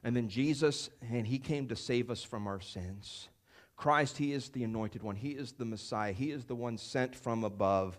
And 0.03 0.15
then 0.15 0.29
Jesus, 0.29 0.89
and 1.01 1.25
He 1.25 1.39
came 1.39 1.67
to 1.67 1.75
save 1.75 2.10
us 2.10 2.23
from 2.23 2.47
our 2.47 2.62
sins. 2.62 3.29
Christ, 3.75 4.17
He 4.17 4.34
is 4.34 4.49
the 4.49 4.63
anointed 4.63 5.03
one, 5.03 5.15
He 5.15 5.32
is 5.32 5.53
the 5.53 5.65
Messiah, 5.65 6.12
He 6.12 6.32
is 6.32 6.45
the 6.45 6.55
one 6.55 6.77
sent 6.77 7.15
from 7.15 7.43
above. 7.43 7.97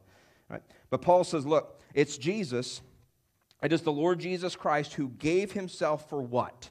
Right? 0.48 0.62
But 0.90 1.02
Paul 1.02 1.24
says, 1.24 1.46
look, 1.46 1.80
it's 1.94 2.18
Jesus. 2.18 2.82
It 3.62 3.72
is 3.72 3.82
the 3.82 3.92
Lord 3.92 4.18
Jesus 4.18 4.56
Christ 4.56 4.94
who 4.94 5.08
gave 5.10 5.52
himself 5.52 6.08
for 6.08 6.20
what? 6.20 6.70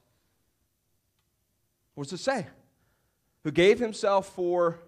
What 1.95 2.07
does 2.07 2.19
it 2.19 2.23
say? 2.23 2.47
Who 3.43 3.51
gave 3.51 3.79
himself 3.79 4.33
for 4.33 4.79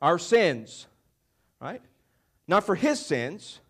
our 0.00 0.18
sins, 0.18 0.86
right? 1.60 1.82
Not 2.46 2.64
for 2.64 2.74
his 2.74 3.04
sins, 3.04 3.60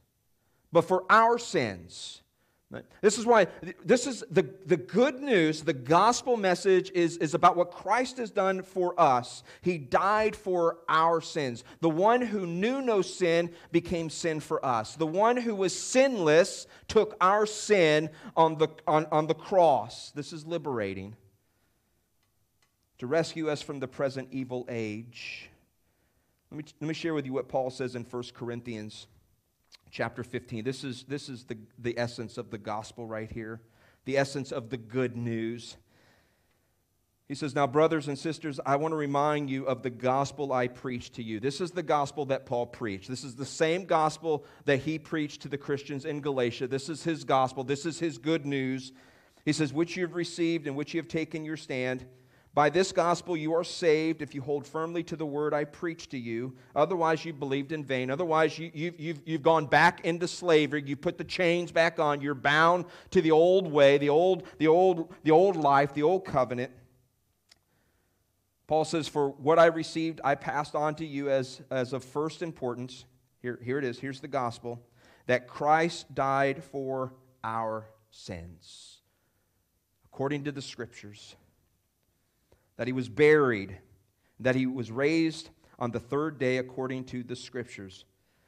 but 0.72 0.82
for 0.82 1.04
our 1.10 1.38
sins. 1.38 2.22
Right? 2.70 2.84
This 3.00 3.16
is 3.16 3.24
why, 3.24 3.46
this 3.82 4.06
is 4.06 4.22
the, 4.30 4.46
the 4.66 4.76
good 4.76 5.22
news, 5.22 5.62
the 5.62 5.72
gospel 5.72 6.36
message 6.36 6.90
is, 6.94 7.16
is 7.16 7.32
about 7.32 7.56
what 7.56 7.70
Christ 7.70 8.18
has 8.18 8.30
done 8.30 8.62
for 8.62 8.98
us. 9.00 9.42
He 9.62 9.78
died 9.78 10.36
for 10.36 10.76
our 10.86 11.22
sins. 11.22 11.64
The 11.80 11.88
one 11.88 12.20
who 12.20 12.46
knew 12.46 12.82
no 12.82 13.00
sin 13.00 13.52
became 13.72 14.10
sin 14.10 14.40
for 14.40 14.62
us. 14.62 14.96
The 14.96 15.06
one 15.06 15.38
who 15.38 15.54
was 15.54 15.74
sinless 15.74 16.66
took 16.88 17.16
our 17.22 17.46
sin 17.46 18.10
on 18.36 18.58
the, 18.58 18.68
on, 18.86 19.06
on 19.06 19.28
the 19.28 19.34
cross. 19.34 20.10
This 20.10 20.34
is 20.34 20.44
liberating 20.44 21.16
to 22.98 23.06
rescue 23.06 23.48
us 23.48 23.62
from 23.62 23.80
the 23.80 23.88
present 23.88 24.28
evil 24.32 24.66
age. 24.68 25.48
Let 26.50 26.58
me, 26.58 26.64
let 26.80 26.88
me 26.88 26.94
share 26.94 27.14
with 27.14 27.26
you 27.26 27.32
what 27.32 27.48
Paul 27.48 27.70
says 27.70 27.94
in 27.94 28.04
1 28.04 28.22
Corinthians 28.34 29.06
chapter 29.90 30.24
15. 30.24 30.64
This 30.64 30.84
is, 30.84 31.04
this 31.04 31.28
is 31.28 31.44
the, 31.44 31.56
the 31.78 31.98
essence 31.98 32.38
of 32.38 32.50
the 32.50 32.58
gospel 32.58 33.06
right 33.06 33.30
here, 33.30 33.60
the 34.04 34.16
essence 34.16 34.52
of 34.52 34.70
the 34.70 34.76
good 34.76 35.16
news. 35.16 35.76
He 37.28 37.34
says, 37.34 37.54
Now, 37.54 37.66
brothers 37.66 38.08
and 38.08 38.18
sisters, 38.18 38.58
I 38.64 38.76
want 38.76 38.92
to 38.92 38.96
remind 38.96 39.50
you 39.50 39.66
of 39.66 39.82
the 39.82 39.90
gospel 39.90 40.52
I 40.52 40.66
preached 40.66 41.14
to 41.14 41.22
you. 41.22 41.38
This 41.38 41.60
is 41.60 41.70
the 41.70 41.82
gospel 41.82 42.24
that 42.26 42.46
Paul 42.46 42.66
preached. 42.66 43.08
This 43.08 43.22
is 43.22 43.36
the 43.36 43.44
same 43.44 43.84
gospel 43.84 44.44
that 44.64 44.78
he 44.78 44.98
preached 44.98 45.42
to 45.42 45.48
the 45.48 45.58
Christians 45.58 46.06
in 46.06 46.20
Galatia. 46.20 46.66
This 46.66 46.88
is 46.88 47.04
his 47.04 47.24
gospel. 47.24 47.64
This 47.64 47.84
is 47.84 47.98
his 47.98 48.16
good 48.16 48.46
news. 48.46 48.92
He 49.44 49.52
says, 49.52 49.74
Which 49.74 49.96
you 49.96 50.04
have 50.04 50.14
received 50.14 50.66
and 50.66 50.74
which 50.74 50.94
you 50.94 51.00
have 51.00 51.08
taken 51.08 51.44
your 51.44 51.58
stand. 51.58 52.06
By 52.54 52.70
this 52.70 52.92
gospel 52.92 53.36
you 53.36 53.54
are 53.54 53.64
saved 53.64 54.22
if 54.22 54.34
you 54.34 54.42
hold 54.42 54.66
firmly 54.66 55.02
to 55.04 55.16
the 55.16 55.26
word 55.26 55.54
I 55.54 55.64
preached 55.64 56.10
to 56.10 56.18
you. 56.18 56.56
Otherwise, 56.74 57.24
you 57.24 57.32
believed 57.32 57.72
in 57.72 57.84
vain. 57.84 58.10
Otherwise, 58.10 58.58
you, 58.58 58.70
you've, 58.74 58.98
you've, 58.98 59.20
you've 59.24 59.42
gone 59.42 59.66
back 59.66 60.04
into 60.04 60.26
slavery. 60.26 60.82
You 60.84 60.96
put 60.96 61.18
the 61.18 61.24
chains 61.24 61.70
back 61.70 62.00
on. 62.00 62.20
You're 62.20 62.34
bound 62.34 62.86
to 63.10 63.22
the 63.22 63.30
old 63.30 63.70
way, 63.70 63.98
the 63.98 64.08
old, 64.08 64.44
the 64.58 64.66
old, 64.66 65.14
the 65.22 65.30
old 65.30 65.56
life, 65.56 65.94
the 65.94 66.02
old 66.02 66.24
covenant. 66.24 66.72
Paul 68.66 68.84
says, 68.84 69.08
For 69.08 69.30
what 69.30 69.58
I 69.58 69.66
received, 69.66 70.20
I 70.24 70.34
passed 70.34 70.74
on 70.74 70.94
to 70.96 71.06
you 71.06 71.30
as, 71.30 71.62
as 71.70 71.92
of 71.92 72.02
first 72.02 72.42
importance. 72.42 73.04
Here, 73.40 73.58
here 73.62 73.78
it 73.78 73.84
is. 73.84 73.98
Here's 73.98 74.20
the 74.20 74.28
gospel 74.28 74.80
that 75.26 75.46
Christ 75.46 76.12
died 76.14 76.64
for 76.64 77.12
our 77.44 77.86
sins, 78.10 78.98
according 80.06 80.44
to 80.44 80.52
the 80.52 80.62
scriptures 80.62 81.36
that 82.78 82.86
he 82.86 82.92
was 82.94 83.08
buried, 83.08 83.76
that 84.40 84.54
he 84.54 84.66
was 84.66 84.90
raised 84.90 85.50
on 85.78 85.90
the 85.90 86.00
third 86.00 86.38
day 86.38 86.56
according 86.56 87.04
to 87.04 87.22
the 87.22 87.36
scriptures. 87.36 88.04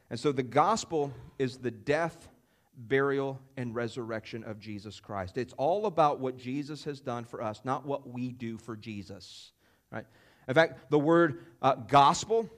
And 0.09 0.19
so 0.19 0.33
the 0.33 0.43
gospel 0.43 1.13
is 1.39 1.59
the 1.59 1.71
death, 1.71 2.29
burial, 2.77 3.39
and 3.57 3.75
resurrection 3.75 4.43
of 4.45 4.59
Jesus 4.59 4.99
Christ. 4.99 5.37
It's 5.37 5.53
all 5.55 5.87
about 5.87 6.19
what 6.19 6.39
Jesus 6.39 6.85
has 6.85 7.01
done 7.01 7.25
for 7.25 7.43
us, 7.43 7.61
not 7.65 7.85
what 7.85 8.09
we 8.09 8.31
do 8.31 8.57
for 8.57 8.77
Jesus. 8.77 9.53
Right? 9.93 10.07
In 10.49 10.55
fact, 10.55 10.91
the 10.91 10.99
word 10.99 11.45
uh, 11.61 11.75
gospel, 11.75 12.49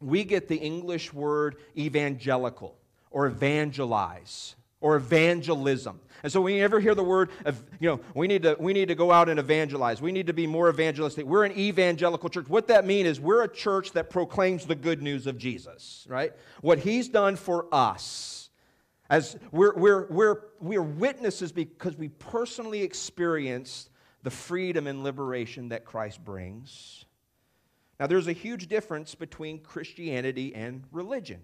we 0.00 0.24
get 0.24 0.48
the 0.48 0.56
English 0.56 1.12
word 1.12 1.56
evangelical 1.76 2.76
or 3.10 3.26
evangelize 3.26 4.56
or 4.82 4.96
evangelism. 4.96 6.00
And 6.22 6.30
so 6.30 6.40
when 6.40 6.54
you 6.54 6.62
ever 6.62 6.78
hear 6.78 6.94
the 6.94 7.02
word, 7.02 7.30
you 7.80 7.88
know, 7.88 8.00
we 8.14 8.28
need 8.28 8.42
to 8.42 8.56
we 8.60 8.72
need 8.72 8.88
to 8.88 8.94
go 8.94 9.10
out 9.10 9.28
and 9.28 9.40
evangelize. 9.40 10.00
We 10.00 10.12
need 10.12 10.26
to 10.26 10.32
be 10.32 10.46
more 10.46 10.68
evangelistic. 10.68 11.24
We're 11.24 11.44
an 11.44 11.58
evangelical 11.58 12.28
church. 12.28 12.48
What 12.48 12.68
that 12.68 12.84
means 12.84 13.08
is 13.08 13.20
we're 13.20 13.42
a 13.42 13.48
church 13.48 13.92
that 13.92 14.10
proclaims 14.10 14.66
the 14.66 14.74
good 14.74 15.02
news 15.02 15.26
of 15.26 15.38
Jesus, 15.38 16.06
right? 16.08 16.32
What 16.60 16.78
he's 16.78 17.08
done 17.08 17.36
for 17.36 17.66
us. 17.72 18.50
As 19.10 19.36
we're 19.50 19.74
we're 19.74 20.06
we're 20.08 20.36
we're 20.60 20.82
witnesses 20.82 21.52
because 21.52 21.96
we 21.96 22.08
personally 22.08 22.82
experienced 22.82 23.90
the 24.22 24.30
freedom 24.30 24.86
and 24.86 25.02
liberation 25.02 25.70
that 25.70 25.84
Christ 25.84 26.24
brings. 26.24 27.04
Now 27.98 28.06
there's 28.06 28.28
a 28.28 28.32
huge 28.32 28.68
difference 28.68 29.14
between 29.14 29.58
Christianity 29.58 30.54
and 30.54 30.84
religion. 30.92 31.40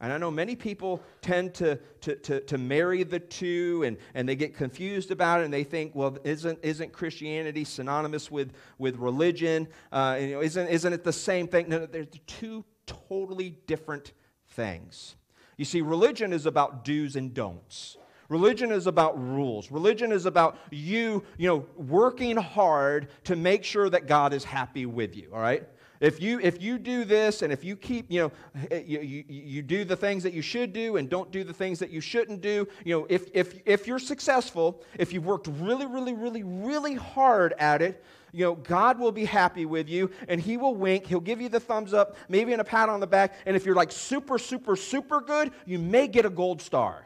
And 0.00 0.12
I 0.12 0.18
know 0.18 0.30
many 0.30 0.54
people 0.54 1.02
tend 1.22 1.54
to, 1.54 1.76
to, 2.02 2.14
to, 2.14 2.40
to, 2.40 2.56
marry 2.56 3.02
the 3.02 3.18
two 3.18 3.82
and, 3.84 3.96
and 4.14 4.28
they 4.28 4.36
get 4.36 4.54
confused 4.54 5.10
about 5.10 5.40
it 5.40 5.44
and 5.44 5.52
they 5.52 5.64
think, 5.64 5.92
well, 5.94 6.16
isn't, 6.22 6.60
isn't 6.62 6.92
Christianity 6.92 7.64
synonymous 7.64 8.30
with, 8.30 8.52
with 8.78 8.96
religion? 8.96 9.66
Uh, 9.90 10.16
you 10.20 10.28
know, 10.28 10.40
isn't, 10.40 10.68
isn't 10.68 10.92
it 10.92 11.02
the 11.02 11.12
same 11.12 11.48
thing? 11.48 11.68
No, 11.68 11.84
they're 11.84 12.04
two 12.04 12.64
totally 12.86 13.50
different 13.66 14.12
things. 14.50 15.16
You 15.56 15.64
see, 15.64 15.80
religion 15.80 16.32
is 16.32 16.46
about 16.46 16.84
do's 16.84 17.16
and 17.16 17.34
don'ts. 17.34 17.96
Religion 18.28 18.70
is 18.70 18.86
about 18.86 19.18
rules. 19.18 19.70
Religion 19.70 20.12
is 20.12 20.26
about 20.26 20.58
you, 20.70 21.24
you 21.38 21.48
know, 21.48 21.66
working 21.76 22.36
hard 22.36 23.08
to 23.24 23.34
make 23.34 23.64
sure 23.64 23.88
that 23.90 24.06
God 24.06 24.32
is 24.32 24.44
happy 24.44 24.86
with 24.86 25.16
you, 25.16 25.30
all 25.32 25.40
right? 25.40 25.66
If 26.00 26.20
you, 26.20 26.38
if 26.40 26.62
you 26.62 26.78
do 26.78 27.04
this 27.04 27.42
and 27.42 27.52
if 27.52 27.64
you 27.64 27.74
keep, 27.74 28.10
you 28.10 28.22
know, 28.22 28.32
eh, 28.70 28.82
you, 28.86 29.00
you, 29.00 29.24
you 29.28 29.62
do 29.62 29.84
the 29.84 29.96
things 29.96 30.22
that 30.22 30.32
you 30.32 30.42
should 30.42 30.72
do 30.72 30.96
and 30.96 31.08
don't 31.08 31.30
do 31.32 31.42
the 31.42 31.52
things 31.52 31.80
that 31.80 31.90
you 31.90 32.00
shouldn't 32.00 32.40
do, 32.40 32.68
you 32.84 32.96
know, 32.96 33.06
if, 33.08 33.28
if, 33.34 33.60
if 33.66 33.86
you're 33.86 33.98
successful, 33.98 34.82
if 34.96 35.12
you've 35.12 35.26
worked 35.26 35.48
really, 35.58 35.86
really, 35.86 36.12
really, 36.12 36.44
really 36.44 36.94
hard 36.94 37.52
at 37.58 37.82
it, 37.82 38.04
you 38.30 38.44
know, 38.44 38.54
God 38.54 39.00
will 39.00 39.10
be 39.10 39.24
happy 39.24 39.66
with 39.66 39.88
you 39.88 40.10
and 40.28 40.40
He 40.40 40.56
will 40.56 40.74
wink. 40.74 41.06
He'll 41.06 41.18
give 41.18 41.40
you 41.40 41.48
the 41.48 41.60
thumbs 41.60 41.92
up, 41.92 42.16
maybe 42.28 42.52
in 42.52 42.60
a 42.60 42.64
pat 42.64 42.88
on 42.88 43.00
the 43.00 43.06
back. 43.06 43.34
And 43.44 43.56
if 43.56 43.66
you're 43.66 43.74
like 43.74 43.90
super, 43.90 44.38
super, 44.38 44.76
super 44.76 45.20
good, 45.20 45.50
you 45.66 45.78
may 45.80 46.06
get 46.06 46.24
a 46.24 46.30
gold 46.30 46.62
star. 46.62 47.04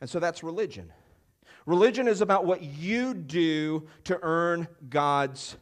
And 0.00 0.10
so 0.10 0.18
that's 0.18 0.42
religion. 0.42 0.92
Religion 1.66 2.08
is 2.08 2.20
about 2.20 2.44
what 2.44 2.62
you 2.62 3.14
do 3.14 3.86
to 4.04 4.18
earn 4.22 4.66
God's 4.90 5.56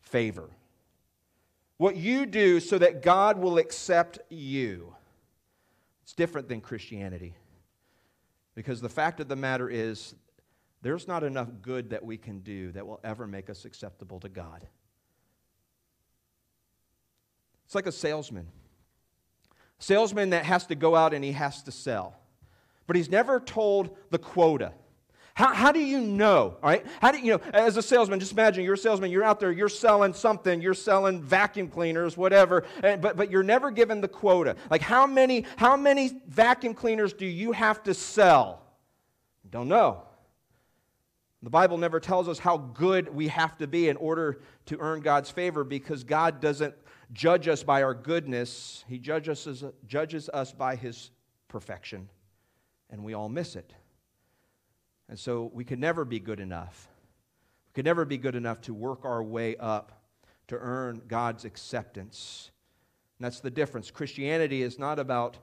favor 0.00 0.48
what 1.78 1.96
you 1.96 2.26
do 2.26 2.60
so 2.60 2.76
that 2.78 3.02
God 3.02 3.38
will 3.38 3.58
accept 3.58 4.18
you. 4.28 4.94
It's 6.02 6.12
different 6.12 6.48
than 6.48 6.60
Christianity. 6.60 7.34
Because 8.54 8.80
the 8.80 8.88
fact 8.88 9.20
of 9.20 9.28
the 9.28 9.36
matter 9.36 9.70
is, 9.70 10.14
there's 10.82 11.08
not 11.08 11.24
enough 11.24 11.48
good 11.62 11.90
that 11.90 12.04
we 12.04 12.16
can 12.16 12.40
do 12.40 12.72
that 12.72 12.86
will 12.86 13.00
ever 13.02 13.26
make 13.26 13.48
us 13.48 13.64
acceptable 13.64 14.20
to 14.20 14.28
God. 14.28 14.66
It's 17.64 17.74
like 17.74 17.86
a 17.86 17.92
salesman. 17.92 18.48
Salesman 19.78 20.30
that 20.30 20.44
has 20.44 20.66
to 20.66 20.74
go 20.74 20.96
out 20.96 21.14
and 21.14 21.24
he 21.24 21.32
has 21.32 21.62
to 21.64 21.72
sell. 21.72 22.16
But 22.86 22.96
he's 22.96 23.10
never 23.10 23.38
told 23.38 23.96
the 24.10 24.18
quota. 24.18 24.72
How, 25.38 25.54
how 25.54 25.70
do 25.70 25.78
you 25.78 26.00
know? 26.00 26.56
All 26.60 26.68
right? 26.68 26.84
How 27.00 27.12
do 27.12 27.20
you, 27.20 27.34
know, 27.34 27.40
as 27.54 27.76
a 27.76 27.82
salesman, 27.82 28.18
just 28.18 28.32
imagine 28.32 28.64
you're 28.64 28.74
a 28.74 28.76
salesman, 28.76 29.12
you're 29.12 29.22
out 29.22 29.38
there, 29.38 29.52
you're 29.52 29.68
selling 29.68 30.12
something, 30.12 30.60
you're 30.60 30.74
selling 30.74 31.22
vacuum 31.22 31.68
cleaners, 31.68 32.16
whatever, 32.16 32.64
and, 32.82 33.00
but, 33.00 33.16
but 33.16 33.30
you're 33.30 33.44
never 33.44 33.70
given 33.70 34.00
the 34.00 34.08
quota. 34.08 34.56
Like 34.68 34.82
how 34.82 35.06
many, 35.06 35.46
how 35.56 35.76
many 35.76 36.20
vacuum 36.26 36.74
cleaners 36.74 37.12
do 37.12 37.24
you 37.24 37.52
have 37.52 37.84
to 37.84 37.94
sell? 37.94 38.64
Don't 39.48 39.68
know. 39.68 40.02
The 41.44 41.50
Bible 41.50 41.78
never 41.78 42.00
tells 42.00 42.28
us 42.28 42.40
how 42.40 42.56
good 42.56 43.14
we 43.14 43.28
have 43.28 43.56
to 43.58 43.68
be 43.68 43.88
in 43.88 43.96
order 43.96 44.40
to 44.66 44.78
earn 44.80 45.02
God's 45.02 45.30
favor 45.30 45.62
because 45.62 46.02
God 46.02 46.40
doesn't 46.40 46.74
judge 47.12 47.46
us 47.46 47.62
by 47.62 47.84
our 47.84 47.94
goodness, 47.94 48.84
He 48.88 48.98
judges 48.98 49.46
us, 49.46 49.62
judges 49.86 50.28
us 50.30 50.50
by 50.50 50.74
His 50.74 51.12
perfection, 51.46 52.08
and 52.90 53.04
we 53.04 53.14
all 53.14 53.28
miss 53.28 53.54
it. 53.54 53.72
And 55.08 55.18
so 55.18 55.50
we 55.54 55.64
could 55.64 55.78
never 55.78 56.04
be 56.04 56.20
good 56.20 56.40
enough. 56.40 56.88
We 57.68 57.76
could 57.76 57.84
never 57.84 58.04
be 58.04 58.18
good 58.18 58.34
enough 58.34 58.60
to 58.62 58.74
work 58.74 59.04
our 59.04 59.22
way 59.22 59.56
up 59.56 59.92
to 60.48 60.56
earn 60.58 61.02
God's 61.06 61.44
acceptance. 61.44 62.50
And 63.18 63.24
that's 63.24 63.40
the 63.40 63.50
difference. 63.50 63.90
Christianity 63.90 64.62
is 64.62 64.78
not 64.78 64.98
about 64.98 65.36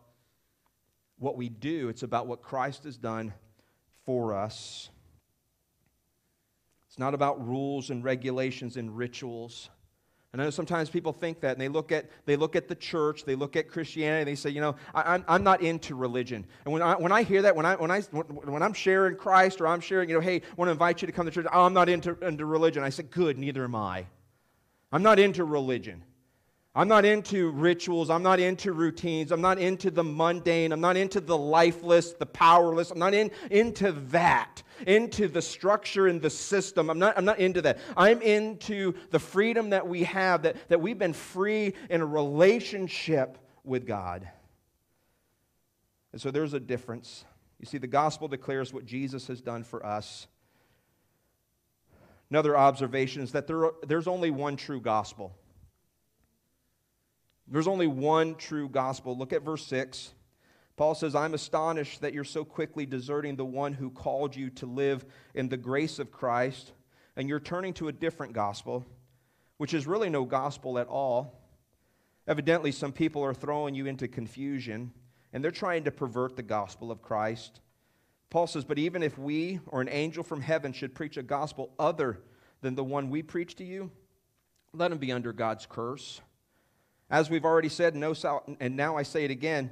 what 1.17 1.37
we 1.37 1.47
do, 1.47 1.87
it's 1.87 2.03
about 2.03 2.27
what 2.27 2.41
Christ 2.41 2.83
has 2.83 2.97
done 2.97 3.33
for 4.03 4.33
us. 4.33 4.89
It's 6.89 6.99
not 6.99 7.13
about 7.13 7.45
rules 7.47 7.89
and 7.89 8.03
regulations 8.03 8.77
and 8.77 8.95
rituals. 8.95 9.69
I 10.35 10.43
know 10.43 10.49
sometimes 10.49 10.89
people 10.89 11.13
think 11.13 11.39
that, 11.41 11.53
and 11.53 11.61
they 11.61 11.69
look 11.69 11.91
at, 11.91 12.09
they 12.25 12.35
look 12.35 12.55
at 12.55 12.67
the 12.67 12.75
church, 12.75 13.23
they 13.23 13.35
look 13.35 13.55
at 13.55 13.69
Christianity, 13.69 14.19
and 14.19 14.27
they 14.27 14.35
say, 14.35 14.49
you 14.49 14.59
know, 14.59 14.75
I, 14.93 15.15
am 15.15 15.25
I'm 15.27 15.43
not 15.43 15.61
into 15.61 15.95
religion. 15.95 16.45
And 16.65 16.73
when 16.73 16.81
I, 16.81 16.95
when 16.95 17.11
I 17.11 17.23
hear 17.23 17.41
that, 17.43 17.55
when, 17.55 17.65
I, 17.65 17.75
when, 17.75 17.89
I, 17.89 18.01
when 18.01 18.61
I'm 18.61 18.73
sharing 18.73 19.15
Christ 19.15 19.61
or 19.61 19.67
I'm 19.67 19.79
sharing, 19.79 20.09
you 20.09 20.15
know, 20.15 20.21
hey, 20.21 20.37
I 20.37 20.41
want 20.57 20.67
to 20.67 20.73
invite 20.73 21.01
you 21.01 21.05
to 21.05 21.11
come 21.11 21.25
to 21.25 21.31
church, 21.31 21.45
oh, 21.53 21.63
I'm 21.63 21.73
not 21.73 21.87
into, 21.87 22.17
into 22.21 22.45
religion. 22.45 22.83
I 22.83 22.89
say, 22.89 23.03
good, 23.03 23.37
neither 23.37 23.63
am 23.63 23.75
I. 23.75 24.07
I'm 24.91 25.03
not 25.03 25.19
into 25.19 25.45
religion. 25.45 26.03
I'm 26.77 26.89
not 26.89 27.05
into 27.05 27.51
rituals. 27.51 28.09
I'm 28.09 28.21
not 28.21 28.41
into 28.41 28.73
routines. 28.73 29.31
I'm 29.31 29.39
not 29.39 29.59
into 29.59 29.89
the 29.89 30.03
mundane. 30.03 30.73
I'm 30.73 30.81
not 30.81 30.97
into 30.97 31.21
the 31.21 31.37
lifeless, 31.37 32.11
the 32.11 32.25
powerless. 32.25 32.91
I'm 32.91 32.99
not 32.99 33.13
in, 33.13 33.31
into 33.49 33.93
that, 34.09 34.61
into 34.85 35.29
the 35.29 35.41
structure 35.41 36.07
and 36.07 36.21
the 36.21 36.29
system. 36.29 36.89
I'm 36.89 36.99
not, 36.99 37.17
I'm 37.17 37.23
not 37.23 37.39
into 37.39 37.61
that. 37.61 37.77
I'm 37.95 38.21
into 38.21 38.93
the 39.11 39.19
freedom 39.19 39.69
that 39.69 39.87
we 39.87 40.03
have, 40.03 40.41
that, 40.41 40.57
that 40.67 40.81
we've 40.81 40.99
been 40.99 41.13
free 41.13 41.75
in 41.89 42.01
a 42.01 42.05
relationship 42.05 43.37
with 43.63 43.87
God. 43.87 44.27
And 46.11 46.21
so 46.21 46.29
there's 46.29 46.53
a 46.53 46.59
difference. 46.59 47.23
You 47.57 47.67
see, 47.67 47.77
the 47.77 47.87
gospel 47.87 48.27
declares 48.27 48.73
what 48.73 48.85
Jesus 48.85 49.27
has 49.27 49.39
done 49.39 49.63
for 49.63 49.85
us. 49.85 50.27
Another 52.29 52.57
observation 52.57 53.21
is 53.21 53.31
that 53.31 53.47
there, 53.47 53.71
there's 53.87 54.07
only 54.07 54.29
one 54.29 54.57
true 54.57 54.81
gospel. 54.81 55.37
There's 57.47 57.67
only 57.67 57.87
one 57.87 58.35
true 58.35 58.67
gospel. 58.67 59.17
Look 59.17 59.33
at 59.33 59.43
verse 59.43 59.65
6. 59.67 60.13
Paul 60.77 60.95
says, 60.95 61.15
I'm 61.15 61.33
astonished 61.33 62.01
that 62.01 62.13
you're 62.13 62.23
so 62.23 62.43
quickly 62.43 62.85
deserting 62.85 63.35
the 63.35 63.45
one 63.45 63.73
who 63.73 63.89
called 63.89 64.35
you 64.35 64.49
to 64.51 64.65
live 64.65 65.05
in 65.33 65.47
the 65.47 65.57
grace 65.57 65.99
of 65.99 66.11
Christ, 66.11 66.73
and 67.15 67.29
you're 67.29 67.39
turning 67.39 67.73
to 67.75 67.87
a 67.87 67.93
different 67.93 68.33
gospel, 68.33 68.85
which 69.57 69.73
is 69.73 69.87
really 69.87 70.09
no 70.09 70.25
gospel 70.25 70.77
at 70.77 70.87
all. 70.87 71.41
Evidently, 72.27 72.71
some 72.71 72.91
people 72.91 73.23
are 73.23 73.33
throwing 73.33 73.73
you 73.73 73.85
into 73.85 74.07
confusion, 74.07 74.91
and 75.31 75.41
they're 75.43 75.51
trying 75.51 75.85
to 75.85 75.91
pervert 75.91 76.35
the 76.35 76.43
gospel 76.43 76.91
of 76.91 77.01
Christ. 77.01 77.61
Paul 78.29 78.47
says, 78.47 78.65
But 78.65 78.79
even 78.79 79.01
if 79.01 79.17
we 79.17 79.61
or 79.67 79.79
an 79.79 79.89
angel 79.89 80.23
from 80.23 80.41
heaven 80.41 80.73
should 80.73 80.93
preach 80.95 81.15
a 81.15 81.23
gospel 81.23 81.71
other 81.79 82.19
than 82.61 82.75
the 82.75 82.83
one 82.83 83.09
we 83.09 83.21
preach 83.21 83.55
to 83.57 83.63
you, 83.63 83.91
let 84.73 84.91
him 84.91 84.97
be 84.97 85.13
under 85.13 85.31
God's 85.31 85.65
curse. 85.65 86.19
As 87.09 87.29
we've 87.29 87.45
already 87.45 87.69
said, 87.69 87.95
no, 87.95 88.15
and 88.59 88.75
now 88.75 88.97
I 88.97 89.03
say 89.03 89.25
it 89.25 89.31
again 89.31 89.71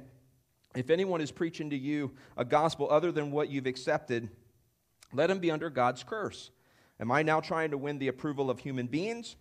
if 0.74 0.90
anyone 0.90 1.20
is 1.20 1.30
preaching 1.30 1.70
to 1.70 1.76
you 1.76 2.12
a 2.36 2.44
gospel 2.44 2.90
other 2.90 3.12
than 3.12 3.30
what 3.30 3.48
you've 3.48 3.66
accepted, 3.66 4.28
let 5.12 5.30
him 5.30 5.38
be 5.38 5.50
under 5.50 5.70
God's 5.70 6.02
curse. 6.02 6.50
Am 6.98 7.10
I 7.12 7.22
now 7.22 7.40
trying 7.40 7.70
to 7.70 7.78
win 7.78 7.98
the 7.98 8.08
approval 8.08 8.50
of 8.50 8.58
human 8.58 8.86
beings 8.86 9.36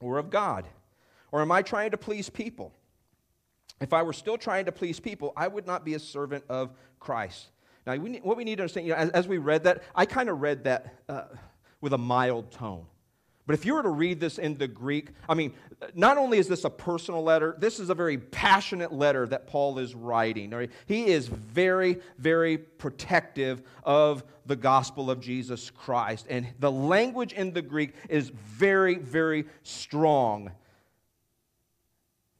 or 0.00 0.18
of 0.18 0.30
God? 0.30 0.66
Or 1.30 1.42
am 1.42 1.52
I 1.52 1.62
trying 1.62 1.92
to 1.92 1.96
please 1.96 2.28
people? 2.28 2.72
If 3.80 3.92
I 3.92 4.02
were 4.02 4.12
still 4.12 4.36
trying 4.36 4.64
to 4.64 4.72
please 4.72 4.98
people, 4.98 5.32
I 5.36 5.46
would 5.46 5.66
not 5.66 5.84
be 5.84 5.94
a 5.94 6.00
servant 6.00 6.44
of 6.48 6.72
Christ. 6.98 7.50
Now, 7.86 7.94
we 7.94 8.10
need, 8.10 8.24
what 8.24 8.36
we 8.36 8.44
need 8.44 8.56
to 8.56 8.62
understand, 8.62 8.86
you 8.86 8.92
know, 8.92 8.98
as, 8.98 9.10
as 9.10 9.28
we 9.28 9.38
read 9.38 9.64
that, 9.64 9.84
I 9.94 10.04
kind 10.06 10.28
of 10.28 10.40
read 10.40 10.64
that 10.64 10.94
uh, 11.08 11.24
with 11.80 11.92
a 11.92 11.98
mild 11.98 12.50
tone. 12.50 12.86
But 13.48 13.54
if 13.54 13.64
you 13.64 13.72
were 13.72 13.82
to 13.82 13.88
read 13.88 14.20
this 14.20 14.36
in 14.36 14.58
the 14.58 14.68
Greek, 14.68 15.08
I 15.26 15.32
mean, 15.32 15.54
not 15.94 16.18
only 16.18 16.36
is 16.36 16.48
this 16.48 16.64
a 16.64 16.70
personal 16.70 17.22
letter, 17.22 17.56
this 17.58 17.80
is 17.80 17.88
a 17.88 17.94
very 17.94 18.18
passionate 18.18 18.92
letter 18.92 19.26
that 19.26 19.46
Paul 19.46 19.78
is 19.78 19.94
writing. 19.94 20.68
He 20.84 21.06
is 21.06 21.28
very, 21.28 21.96
very 22.18 22.58
protective 22.58 23.62
of 23.84 24.22
the 24.44 24.54
gospel 24.54 25.10
of 25.10 25.20
Jesus 25.20 25.70
Christ. 25.70 26.26
And 26.28 26.46
the 26.58 26.70
language 26.70 27.32
in 27.32 27.54
the 27.54 27.62
Greek 27.62 27.94
is 28.10 28.28
very, 28.28 28.96
very 28.96 29.46
strong. 29.62 30.48
In 30.48 30.52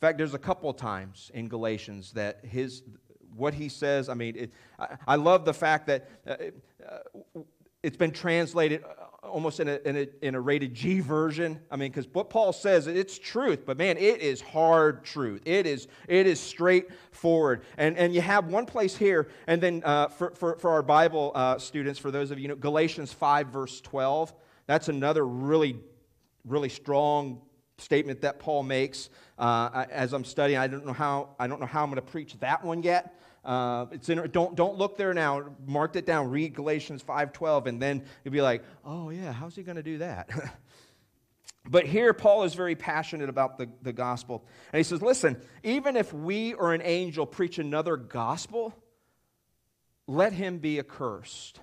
fact, 0.03 0.19
there's 0.19 0.35
a 0.35 0.39
couple 0.39 0.69
of 0.69 0.77
times 0.77 1.31
in 1.33 1.49
Galatians 1.49 2.13
that 2.13 2.45
his 2.45 2.83
what 3.35 3.55
he 3.55 3.71
says. 3.71 4.11
I 4.11 4.15
mean, 4.15 4.37
it, 4.37 4.53
I, 4.79 4.97
I, 5.07 5.17
love 5.17 5.47
the 5.47 5.55
fact 5.55 5.87
that 5.87 6.09
uh, 6.27 6.37
uh, 6.87 7.41
it's 7.83 7.97
been 7.97 8.11
translated 8.11 8.85
almost 9.23 9.61
in 9.61 9.69
a, 9.69 9.79
in 9.85 9.97
a, 9.97 10.09
in 10.23 10.35
a 10.35 10.41
rated 10.41 10.75
G 10.75 11.01
version. 11.01 11.61
I 11.71 11.77
mean, 11.77 11.91
because 11.91 12.09
what 12.13 12.31
Paul 12.31 12.53
says, 12.53 12.87
it's 12.87 13.19
truth, 13.19 13.65
but 13.67 13.77
man, 13.77 13.97
it 13.97 14.21
is 14.21 14.41
hard 14.41 15.05
truth. 15.05 15.43
It 15.45 15.67
is, 15.67 15.89
it 16.09 16.27
is 16.27 16.41
straightforward. 16.41 17.63
And, 17.77 17.97
and 17.97 18.15
you 18.15 18.21
have 18.21 18.47
one 18.47 18.67
place 18.67 18.97
here, 18.97 19.29
and 19.47 19.61
then 19.61 19.83
uh, 19.85 20.09
for, 20.09 20.31
for, 20.35 20.59
for 20.59 20.71
our 20.71 20.83
Bible 20.83 21.33
uh, 21.35 21.59
students, 21.59 21.99
for 21.99 22.11
those 22.11 22.31
of 22.31 22.39
you, 22.39 22.43
you 22.43 22.49
know, 22.49 22.57
Galatians 22.57 23.13
5, 23.13 23.49
verse 23.49 23.81
12, 23.81 24.33
that's 24.67 24.89
another 24.89 25.27
really, 25.27 25.79
really 26.45 26.69
strong 26.69 27.43
statement 27.79 28.21
that 28.23 28.39
Paul 28.39 28.63
makes 28.63 29.11
uh, 29.39 29.87
as 29.91 30.13
I'm 30.13 30.25
studying. 30.25 30.59
I 30.59 30.67
don't 30.67 30.85
know 30.85 30.93
how, 30.93 31.31
I 31.39 31.47
don't 31.47 31.61
know 31.61 31.67
how 31.67 31.83
I'm 31.83 31.91
going 31.91 31.97
to 31.97 32.11
preach 32.11 32.39
that 32.41 32.65
one 32.65 32.83
yet. 32.83 33.18
Uh, 33.49 33.87
it's 33.93 34.11
in, 34.11 34.31
don't, 34.31 34.55
don't 34.55 34.77
look 34.77 34.99
there 34.99 35.15
now. 35.15 35.43
Mark 35.67 35.97
it 35.97 36.05
down. 36.05 36.31
Read 36.31 36.55
Galatians 36.55 37.03
5.12, 37.03 37.65
and 37.65 37.81
then 37.81 38.05
you'll 38.23 38.33
be 38.33 38.43
like, 38.43 38.63
oh, 38.85 39.09
yeah, 39.09 39.33
how's 39.33 39.57
he 39.57 39.63
going 39.63 39.77
to 39.77 39.83
do 39.83 39.99
that? 39.99 40.29
but 41.71 41.87
here, 41.87 42.13
Paul 42.13 42.43
is 42.43 42.53
very 42.53 42.75
passionate 42.75 43.31
about 43.31 43.57
the, 43.57 43.71
the 43.81 43.95
gospel. 43.95 44.45
And 44.71 44.79
he 44.79 44.83
says, 44.83 45.01
listen, 45.01 45.41
even 45.63 45.97
if 45.97 46.13
we 46.13 46.53
or 46.53 46.75
an 46.75 46.83
angel 46.85 47.25
preach 47.25 47.59
another 47.59 47.97
gospel, 47.97 48.75
let 50.07 50.35
him 50.35 50.59
be 50.59 50.79
accursed. 50.79 51.59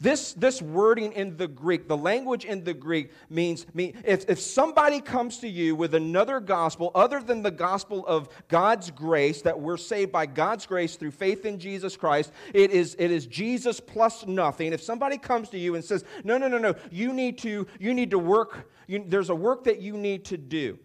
This, 0.00 0.32
this 0.32 0.62
wording 0.62 1.12
in 1.12 1.36
the 1.36 1.46
Greek, 1.46 1.86
the 1.86 1.96
language 1.96 2.46
in 2.46 2.64
the 2.64 2.72
Greek 2.72 3.10
means, 3.28 3.66
mean, 3.74 4.02
if, 4.06 4.28
if 4.30 4.40
somebody 4.40 4.98
comes 4.98 5.38
to 5.40 5.48
you 5.48 5.76
with 5.76 5.94
another 5.94 6.40
gospel 6.40 6.90
other 6.94 7.20
than 7.20 7.42
the 7.42 7.50
gospel 7.50 8.06
of 8.06 8.30
God's 8.48 8.90
grace, 8.90 9.42
that 9.42 9.60
we're 9.60 9.76
saved 9.76 10.10
by 10.10 10.24
God's 10.24 10.64
grace 10.64 10.96
through 10.96 11.10
faith 11.10 11.44
in 11.44 11.58
Jesus 11.58 11.98
Christ, 11.98 12.32
it 12.54 12.70
is, 12.70 12.96
it 12.98 13.10
is 13.10 13.26
Jesus 13.26 13.78
plus 13.78 14.26
nothing. 14.26 14.72
If 14.72 14.82
somebody 14.82 15.18
comes 15.18 15.50
to 15.50 15.58
you 15.58 15.74
and 15.74 15.84
says, 15.84 16.04
no, 16.24 16.38
no, 16.38 16.48
no, 16.48 16.56
no, 16.56 16.74
you 16.90 17.12
need 17.12 17.36
to, 17.38 17.66
you 17.78 17.92
need 17.92 18.10
to 18.12 18.18
work, 18.18 18.70
you, 18.86 19.04
there's 19.06 19.28
a 19.28 19.34
work 19.34 19.64
that 19.64 19.82
you 19.82 19.98
need 19.98 20.24
to 20.26 20.38
do. 20.38 20.78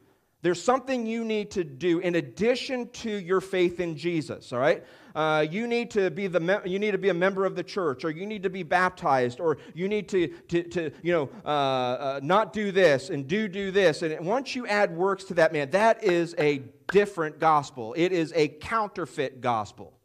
There's 0.45 0.61
something 0.61 1.07
you 1.07 1.23
need 1.23 1.49
to 1.51 1.63
do 1.63 1.97
in 1.97 2.13
addition 2.13 2.89
to 2.89 3.09
your 3.09 3.41
faith 3.41 3.79
in 3.79 3.97
Jesus, 3.97 4.53
all 4.53 4.59
right? 4.59 4.83
Uh, 5.15 5.43
you, 5.49 5.65
need 5.65 5.89
to 5.89 6.11
be 6.11 6.27
the 6.27 6.39
me- 6.39 6.59
you 6.65 6.77
need 6.77 6.91
to 6.91 6.99
be 6.99 7.09
a 7.09 7.15
member 7.15 7.45
of 7.45 7.55
the 7.55 7.63
church, 7.63 8.05
or 8.05 8.11
you 8.11 8.27
need 8.27 8.43
to 8.43 8.49
be 8.51 8.61
baptized, 8.61 9.39
or 9.39 9.57
you 9.73 9.87
need 9.87 10.07
to, 10.09 10.27
to, 10.27 10.61
to 10.61 10.91
you 11.01 11.13
know, 11.13 11.29
uh, 11.43 11.47
uh, 11.47 12.19
not 12.21 12.53
do 12.53 12.71
this 12.71 13.09
and 13.09 13.27
do 13.27 13.47
do 13.47 13.71
this. 13.71 14.03
And 14.03 14.23
once 14.23 14.55
you 14.55 14.67
add 14.67 14.95
works 14.95 15.23
to 15.23 15.33
that, 15.33 15.51
man, 15.51 15.71
that 15.71 16.03
is 16.03 16.35
a 16.37 16.61
different 16.91 17.39
gospel. 17.39 17.95
It 17.97 18.11
is 18.11 18.31
a 18.35 18.49
counterfeit 18.49 19.41
gospel. 19.41 19.97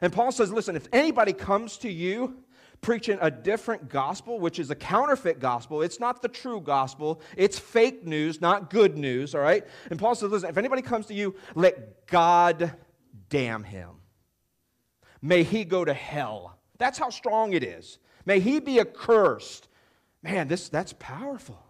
And 0.00 0.12
Paul 0.12 0.32
says, 0.32 0.50
listen, 0.52 0.74
if 0.74 0.88
anybody 0.92 1.32
comes 1.32 1.76
to 1.78 1.88
you 1.88 2.38
preaching 2.80 3.18
a 3.20 3.30
different 3.30 3.88
gospel, 3.88 4.38
which 4.38 4.58
is 4.58 4.70
a 4.70 4.74
counterfeit 4.74 5.40
gospel. 5.40 5.82
It's 5.82 6.00
not 6.00 6.22
the 6.22 6.28
true 6.28 6.60
gospel. 6.60 7.20
It's 7.36 7.58
fake 7.58 8.06
news, 8.06 8.40
not 8.40 8.70
good 8.70 8.96
news, 8.96 9.34
all 9.34 9.40
right? 9.40 9.66
And 9.90 9.98
Paul 9.98 10.14
says, 10.14 10.30
listen, 10.30 10.48
if 10.48 10.56
anybody 10.56 10.82
comes 10.82 11.06
to 11.06 11.14
you, 11.14 11.34
let 11.54 12.06
God 12.06 12.72
damn 13.28 13.64
him. 13.64 13.90
May 15.20 15.42
he 15.42 15.64
go 15.64 15.84
to 15.84 15.94
hell. 15.94 16.58
That's 16.78 16.98
how 16.98 17.10
strong 17.10 17.52
it 17.52 17.64
is. 17.64 17.98
May 18.24 18.40
he 18.40 18.60
be 18.60 18.80
accursed. 18.80 19.68
Man, 20.22 20.48
this, 20.48 20.68
that's 20.68 20.92
powerful. 20.94 21.67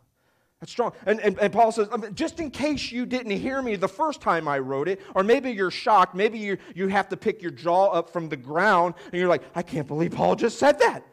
That's 0.61 0.73
strong. 0.73 0.93
And, 1.07 1.21
and, 1.21 1.39
and 1.39 1.53
Paul 1.53 1.71
says, 1.71 1.89
um, 1.93 2.05
just 2.15 2.41
in 2.41 2.51
case 2.51 2.91
you 2.91 3.07
didn't 3.07 3.31
hear 3.31 3.63
me 3.63 3.77
the 3.77 3.89
first 3.89 4.21
time 4.21 4.49
I 4.49 4.59
wrote 4.59 4.89
it, 4.89 5.01
or 5.15 5.23
maybe 5.23 5.53
you're 5.53 5.71
shocked, 5.71 6.17
maybe 6.17 6.39
you, 6.39 6.59
you 6.75 6.89
have 6.89 7.09
to 7.11 7.17
pick 7.17 7.41
your 7.41 7.53
jaw 7.53 7.87
up 7.87 8.11
from 8.11 8.29
the 8.29 8.37
ground, 8.37 8.95
and 9.05 9.15
you're 9.15 9.29
like, 9.29 9.43
I 9.55 9.63
can't 9.63 9.87
believe 9.87 10.13
Paul 10.13 10.35
just 10.35 10.59
said 10.59 10.81
that. 10.81 11.05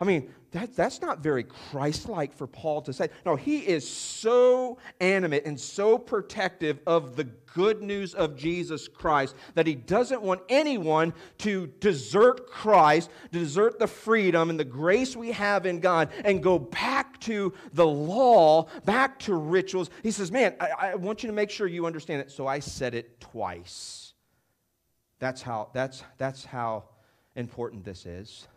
I 0.00 0.04
mean, 0.04 0.32
that, 0.56 0.74
that's 0.74 1.02
not 1.02 1.18
very 1.18 1.44
Christ 1.44 2.08
like 2.08 2.32
for 2.32 2.46
Paul 2.46 2.80
to 2.82 2.92
say. 2.94 3.10
No, 3.26 3.36
he 3.36 3.58
is 3.58 3.86
so 3.86 4.78
animate 5.00 5.44
and 5.44 5.60
so 5.60 5.98
protective 5.98 6.78
of 6.86 7.14
the 7.14 7.24
good 7.24 7.82
news 7.82 8.14
of 8.14 8.36
Jesus 8.36 8.88
Christ 8.88 9.34
that 9.54 9.66
he 9.66 9.74
doesn't 9.74 10.22
want 10.22 10.40
anyone 10.48 11.12
to 11.38 11.66
desert 11.66 12.46
Christ, 12.48 13.10
desert 13.32 13.78
the 13.78 13.86
freedom 13.86 14.48
and 14.48 14.58
the 14.58 14.64
grace 14.64 15.14
we 15.14 15.30
have 15.32 15.66
in 15.66 15.78
God, 15.80 16.08
and 16.24 16.42
go 16.42 16.58
back 16.58 17.20
to 17.20 17.52
the 17.74 17.86
law, 17.86 18.66
back 18.86 19.18
to 19.20 19.34
rituals. 19.34 19.90
He 20.02 20.10
says, 20.10 20.32
Man, 20.32 20.54
I, 20.58 20.70
I 20.92 20.94
want 20.94 21.22
you 21.22 21.26
to 21.26 21.34
make 21.34 21.50
sure 21.50 21.66
you 21.66 21.84
understand 21.84 22.22
it. 22.22 22.30
So 22.30 22.46
I 22.46 22.60
said 22.60 22.94
it 22.94 23.20
twice. 23.20 24.14
That's 25.18 25.42
how, 25.42 25.68
that's, 25.74 26.02
that's 26.16 26.46
how 26.46 26.84
important 27.34 27.84
this 27.84 28.06
is. 28.06 28.48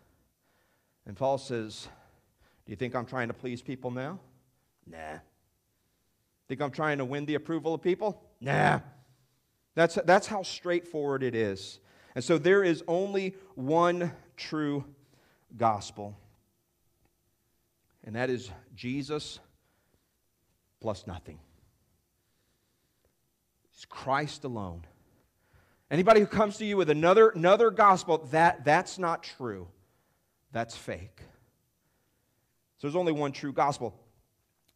And 1.10 1.16
Paul 1.16 1.38
says, 1.38 1.88
Do 2.64 2.70
you 2.70 2.76
think 2.76 2.94
I'm 2.94 3.04
trying 3.04 3.26
to 3.26 3.34
please 3.34 3.62
people 3.62 3.90
now? 3.90 4.20
Nah. 4.86 5.18
Think 6.46 6.62
I'm 6.62 6.70
trying 6.70 6.98
to 6.98 7.04
win 7.04 7.26
the 7.26 7.34
approval 7.34 7.74
of 7.74 7.82
people? 7.82 8.22
Nah. 8.40 8.78
That's, 9.74 9.98
that's 10.04 10.28
how 10.28 10.44
straightforward 10.44 11.24
it 11.24 11.34
is. 11.34 11.80
And 12.14 12.22
so 12.22 12.38
there 12.38 12.62
is 12.62 12.84
only 12.86 13.34
one 13.56 14.12
true 14.36 14.84
gospel, 15.56 16.16
and 18.04 18.14
that 18.14 18.30
is 18.30 18.48
Jesus 18.76 19.40
plus 20.80 21.08
nothing. 21.08 21.40
It's 23.74 23.84
Christ 23.84 24.44
alone. 24.44 24.86
Anybody 25.90 26.20
who 26.20 26.26
comes 26.26 26.56
to 26.58 26.64
you 26.64 26.76
with 26.76 26.88
another, 26.88 27.30
another 27.30 27.72
gospel, 27.72 28.18
that, 28.30 28.64
that's 28.64 28.96
not 28.96 29.24
true. 29.24 29.66
That's 30.52 30.76
fake. 30.76 31.20
So 32.78 32.86
there's 32.86 32.96
only 32.96 33.12
one 33.12 33.32
true 33.32 33.52
gospel. 33.52 33.94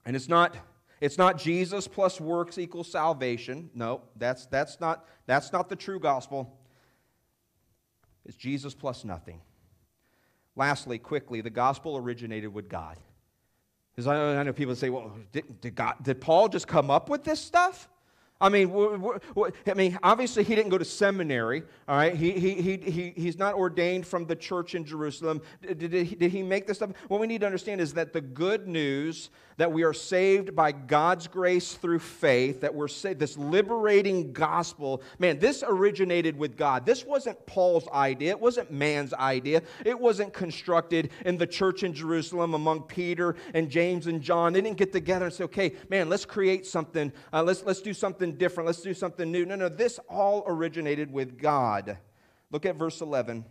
And 0.04 0.14
it's 0.14 0.28
not, 0.28 0.56
it's 1.00 1.18
not 1.18 1.38
Jesus 1.38 1.88
plus 1.88 2.20
works 2.20 2.58
equals 2.58 2.90
salvation. 2.90 3.70
No, 3.74 4.02
that's, 4.16 4.46
that's, 4.46 4.80
not, 4.80 5.06
that's 5.26 5.52
not 5.52 5.68
the 5.68 5.76
true 5.76 5.98
gospel. 5.98 6.58
It's 8.26 8.36
Jesus 8.36 8.74
plus 8.74 9.04
nothing. 9.04 9.40
Lastly, 10.56 10.98
quickly, 10.98 11.40
the 11.40 11.50
gospel 11.50 11.96
originated 11.96 12.52
with 12.52 12.68
God. 12.68 12.96
Because 13.94 14.06
I 14.06 14.42
know 14.42 14.52
people 14.52 14.74
say, 14.74 14.90
well, 14.90 15.12
did, 15.32 15.60
did, 15.60 15.74
God, 15.74 15.94
did 16.02 16.20
Paul 16.20 16.48
just 16.48 16.66
come 16.66 16.90
up 16.90 17.08
with 17.08 17.24
this 17.24 17.40
stuff? 17.40 17.88
I 18.40 18.48
mean, 18.48 18.70
I 19.66 19.74
mean, 19.74 19.98
obviously 20.02 20.42
he 20.42 20.54
didn't 20.54 20.70
go 20.70 20.76
to 20.76 20.84
seminary, 20.84 21.62
all 21.88 21.96
right? 21.96 22.14
He, 22.14 22.32
he, 22.32 22.54
he, 22.60 22.76
he, 22.76 23.12
he's 23.16 23.38
not 23.38 23.54
ordained 23.54 24.06
from 24.06 24.26
the 24.26 24.34
church 24.34 24.74
in 24.74 24.84
Jerusalem. 24.84 25.40
Did, 25.62 25.78
did, 25.78 26.06
he, 26.06 26.16
did 26.16 26.32
he 26.32 26.42
make 26.42 26.66
this 26.66 26.78
stuff? 26.78 26.90
What 27.08 27.20
we 27.20 27.28
need 27.28 27.40
to 27.40 27.46
understand 27.46 27.80
is 27.80 27.94
that 27.94 28.12
the 28.12 28.20
good 28.20 28.66
news 28.66 29.30
that 29.56 29.70
we 29.70 29.84
are 29.84 29.92
saved 29.92 30.56
by 30.56 30.72
God's 30.72 31.28
grace 31.28 31.74
through 31.74 32.00
faith, 32.00 32.60
that 32.62 32.74
we're 32.74 32.88
saved, 32.88 33.20
this 33.20 33.38
liberating 33.38 34.32
gospel, 34.32 35.00
man, 35.20 35.38
this 35.38 35.62
originated 35.64 36.36
with 36.36 36.56
God. 36.56 36.84
This 36.84 37.04
wasn't 37.04 37.46
Paul's 37.46 37.86
idea. 37.88 38.30
It 38.30 38.40
wasn't 38.40 38.72
man's 38.72 39.14
idea. 39.14 39.62
It 39.84 39.98
wasn't 39.98 40.32
constructed 40.32 41.10
in 41.24 41.38
the 41.38 41.46
church 41.46 41.84
in 41.84 41.94
Jerusalem 41.94 42.54
among 42.54 42.82
Peter 42.82 43.36
and 43.54 43.70
James 43.70 44.08
and 44.08 44.20
John. 44.20 44.52
They 44.52 44.60
didn't 44.60 44.76
get 44.76 44.92
together 44.92 45.26
and 45.26 45.34
say, 45.34 45.44
okay, 45.44 45.74
man, 45.88 46.08
let's 46.08 46.24
create 46.24 46.66
something. 46.66 47.12
Uh, 47.32 47.44
let's, 47.44 47.62
let's 47.62 47.80
do 47.80 47.94
something 47.94 48.23
different. 48.32 48.66
Let's 48.66 48.82
do 48.82 48.94
something 48.94 49.30
new. 49.30 49.46
No, 49.46 49.56
no, 49.56 49.68
this 49.68 49.98
all 50.08 50.44
originated 50.46 51.12
with 51.12 51.38
God. 51.38 51.98
Look 52.50 52.66
at 52.66 52.76
verse 52.76 53.00
11. 53.00 53.44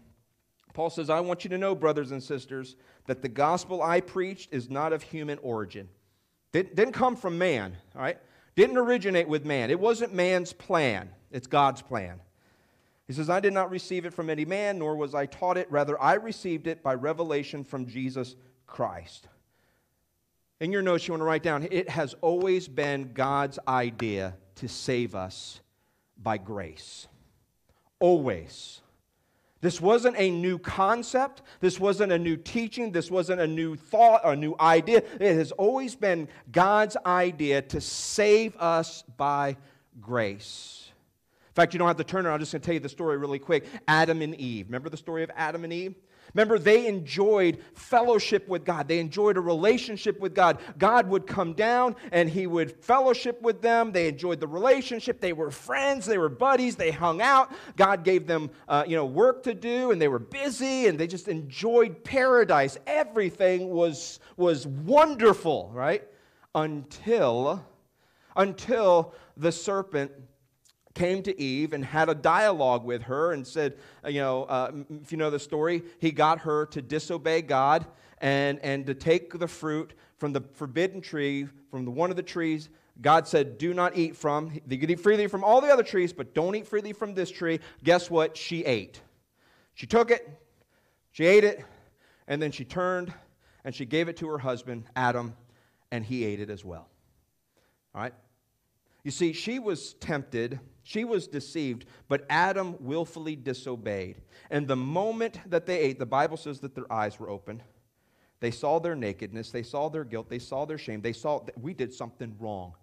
Paul 0.73 0.89
says, 0.89 1.09
I 1.09 1.19
want 1.19 1.43
you 1.43 1.49
to 1.51 1.57
know, 1.57 1.75
brothers 1.75 2.11
and 2.11 2.21
sisters, 2.21 2.75
that 3.05 3.21
the 3.21 3.29
gospel 3.29 3.81
I 3.81 4.01
preached 4.01 4.53
is 4.53 4.69
not 4.69 4.91
of 4.91 5.03
human 5.03 5.37
origin. 5.39 5.87
Didn't, 6.51 6.75
didn't 6.75 6.93
come 6.93 7.15
from 7.15 7.37
man, 7.37 7.77
all 7.95 8.01
right? 8.01 8.17
Didn't 8.55 8.77
originate 8.77 9.27
with 9.27 9.45
man. 9.45 9.71
It 9.71 9.79
wasn't 9.79 10.13
man's 10.13 10.53
plan, 10.53 11.09
it's 11.31 11.47
God's 11.47 11.81
plan. 11.81 12.19
He 13.07 13.13
says, 13.13 13.29
I 13.29 13.39
did 13.39 13.53
not 13.53 13.69
receive 13.69 14.05
it 14.05 14.13
from 14.13 14.29
any 14.29 14.45
man, 14.45 14.79
nor 14.79 14.95
was 14.95 15.13
I 15.13 15.25
taught 15.25 15.57
it. 15.57 15.69
Rather, 15.69 16.01
I 16.01 16.13
received 16.13 16.67
it 16.67 16.81
by 16.81 16.93
revelation 16.93 17.63
from 17.63 17.85
Jesus 17.85 18.35
Christ. 18.65 19.27
In 20.61 20.71
your 20.71 20.81
notes, 20.81 21.05
you 21.07 21.11
want 21.11 21.21
to 21.21 21.25
write 21.25 21.43
down, 21.43 21.67
it 21.69 21.89
has 21.89 22.15
always 22.21 22.69
been 22.69 23.11
God's 23.13 23.59
idea 23.67 24.35
to 24.55 24.67
save 24.67 25.15
us 25.15 25.61
by 26.21 26.37
grace. 26.37 27.07
Always. 27.99 28.81
This 29.61 29.79
wasn't 29.79 30.17
a 30.17 30.29
new 30.29 30.59
concept. 30.59 31.41
This 31.61 31.79
wasn't 31.79 32.11
a 32.11 32.19
new 32.19 32.35
teaching. 32.35 32.91
This 32.91 33.09
wasn't 33.09 33.39
a 33.39 33.47
new 33.47 33.77
thought 33.77 34.21
a 34.25 34.35
new 34.35 34.55
idea. 34.59 34.97
It 34.97 35.35
has 35.35 35.53
always 35.53 35.95
been 35.95 36.27
God's 36.51 36.97
idea 37.05 37.61
to 37.61 37.79
save 37.79 38.57
us 38.57 39.03
by 39.15 39.55
grace. 40.01 40.91
In 41.49 41.53
fact, 41.53 41.73
you 41.73 41.77
don't 41.77 41.87
have 41.87 41.97
to 41.97 42.03
turn 42.03 42.25
around. 42.25 42.33
I'm 42.33 42.39
just 42.41 42.51
going 42.51 42.61
to 42.61 42.65
tell 42.65 42.73
you 42.73 42.81
the 42.81 42.89
story 42.89 43.15
really 43.17 43.39
quick. 43.39 43.65
Adam 43.87 44.21
and 44.21 44.35
Eve. 44.35 44.65
Remember 44.67 44.89
the 44.89 44.97
story 44.97 45.23
of 45.23 45.31
Adam 45.35 45.63
and 45.63 45.71
Eve? 45.71 45.95
Remember, 46.33 46.57
they 46.57 46.87
enjoyed 46.87 47.59
fellowship 47.75 48.47
with 48.47 48.65
God. 48.65 48.87
They 48.87 48.99
enjoyed 48.99 49.37
a 49.37 49.41
relationship 49.41 50.19
with 50.19 50.33
God. 50.33 50.59
God 50.79 51.07
would 51.09 51.27
come 51.27 51.53
down 51.53 51.95
and 52.11 52.27
He 52.27 52.47
would 52.47 52.71
fellowship 52.83 53.39
with 53.41 53.61
them. 53.61 53.91
They 53.91 54.07
enjoyed 54.07 54.39
the 54.39 54.47
relationship. 54.47 55.21
They 55.21 55.33
were 55.33 55.51
friends. 55.51 56.05
They 56.07 56.17
were 56.17 56.29
buddies. 56.29 56.75
They 56.75 56.89
hung 56.89 57.21
out. 57.21 57.51
God 57.75 58.03
gave 58.03 58.25
them, 58.25 58.49
uh, 58.67 58.83
you 58.87 58.95
know, 58.95 59.05
work 59.05 59.43
to 59.43 59.53
do, 59.53 59.91
and 59.91 60.01
they 60.01 60.07
were 60.07 60.19
busy, 60.19 60.87
and 60.87 60.99
they 60.99 61.07
just 61.07 61.27
enjoyed 61.27 62.03
paradise. 62.03 62.77
Everything 62.87 63.69
was 63.69 64.19
was 64.35 64.65
wonderful, 64.65 65.69
right? 65.73 66.03
Until, 66.55 67.63
until 68.35 69.13
the 69.37 69.51
serpent 69.51 70.11
came 70.93 71.23
to 71.23 71.39
Eve 71.41 71.73
and 71.73 71.83
had 71.83 72.09
a 72.09 72.15
dialogue 72.15 72.83
with 72.83 73.03
her 73.03 73.33
and 73.33 73.45
said, 73.45 73.77
uh, 74.05 74.09
you 74.09 74.21
know, 74.21 74.43
uh, 74.43 74.71
if 75.01 75.11
you 75.11 75.17
know 75.17 75.29
the 75.29 75.39
story, 75.39 75.83
he 75.99 76.11
got 76.11 76.39
her 76.39 76.65
to 76.67 76.81
disobey 76.81 77.41
God 77.41 77.85
and, 78.19 78.59
and 78.59 78.85
to 78.85 78.93
take 78.93 79.37
the 79.37 79.47
fruit 79.47 79.93
from 80.17 80.33
the 80.33 80.41
forbidden 80.53 81.01
tree, 81.01 81.47
from 81.69 81.85
the 81.85 81.91
one 81.91 82.09
of 82.09 82.15
the 82.15 82.23
trees 82.23 82.69
God 83.01 83.27
said, 83.27 83.57
Do 83.57 83.73
not 83.73 83.97
eat 83.97 84.15
from. 84.15 84.51
You 84.67 84.77
can 84.77 84.89
eat 84.89 84.99
freely 84.99 85.27
from 85.27 85.43
all 85.43 85.61
the 85.61 85.69
other 85.69 85.83
trees, 85.83 86.13
but 86.13 86.33
don't 86.33 86.55
eat 86.55 86.67
freely 86.67 86.93
from 86.93 87.13
this 87.13 87.31
tree. 87.31 87.59
Guess 87.83 88.09
what? 88.09 88.37
She 88.37 88.63
ate. 88.65 89.01
She 89.73 89.87
took 89.87 90.11
it, 90.11 90.29
she 91.11 91.25
ate 91.25 91.43
it, 91.43 91.65
and 92.27 92.39
then 92.41 92.51
she 92.51 92.63
turned 92.63 93.11
and 93.65 93.73
she 93.73 93.85
gave 93.85 94.07
it 94.07 94.17
to 94.17 94.27
her 94.27 94.37
husband, 94.37 94.83
Adam, 94.95 95.35
and 95.91 96.05
he 96.05 96.25
ate 96.25 96.39
it 96.39 96.51
as 96.51 96.63
well. 96.63 96.87
All 97.95 98.01
right? 98.01 98.13
You 99.03 99.11
see, 99.11 99.33
she 99.33 99.59
was 99.59 99.93
tempted 99.95 100.59
she 100.83 101.05
was 101.05 101.27
deceived, 101.27 101.85
but 102.09 102.25
Adam 102.29 102.75
willfully 102.79 103.37
disobeyed. 103.37 104.21
And 104.51 104.67
the 104.67 104.75
moment 104.75 105.39
that 105.49 105.65
they 105.65 105.79
ate, 105.79 105.97
the 105.97 106.05
Bible 106.05 106.37
says 106.37 106.59
that 106.59 106.75
their 106.75 106.91
eyes 106.91 107.19
were 107.19 107.29
opened. 107.29 107.63
They 108.41 108.51
saw 108.51 108.79
their 108.79 108.95
nakedness, 108.95 109.51
they 109.51 109.63
saw 109.63 109.87
their 109.87 110.03
guilt, 110.03 110.29
they 110.29 110.39
saw 110.39 110.65
their 110.65 110.77
shame, 110.77 111.01
they 111.01 111.13
saw 111.13 111.39
that 111.39 111.57
we 111.57 111.73
did 111.73 111.93
something 111.93 112.35
wrong. 112.39 112.73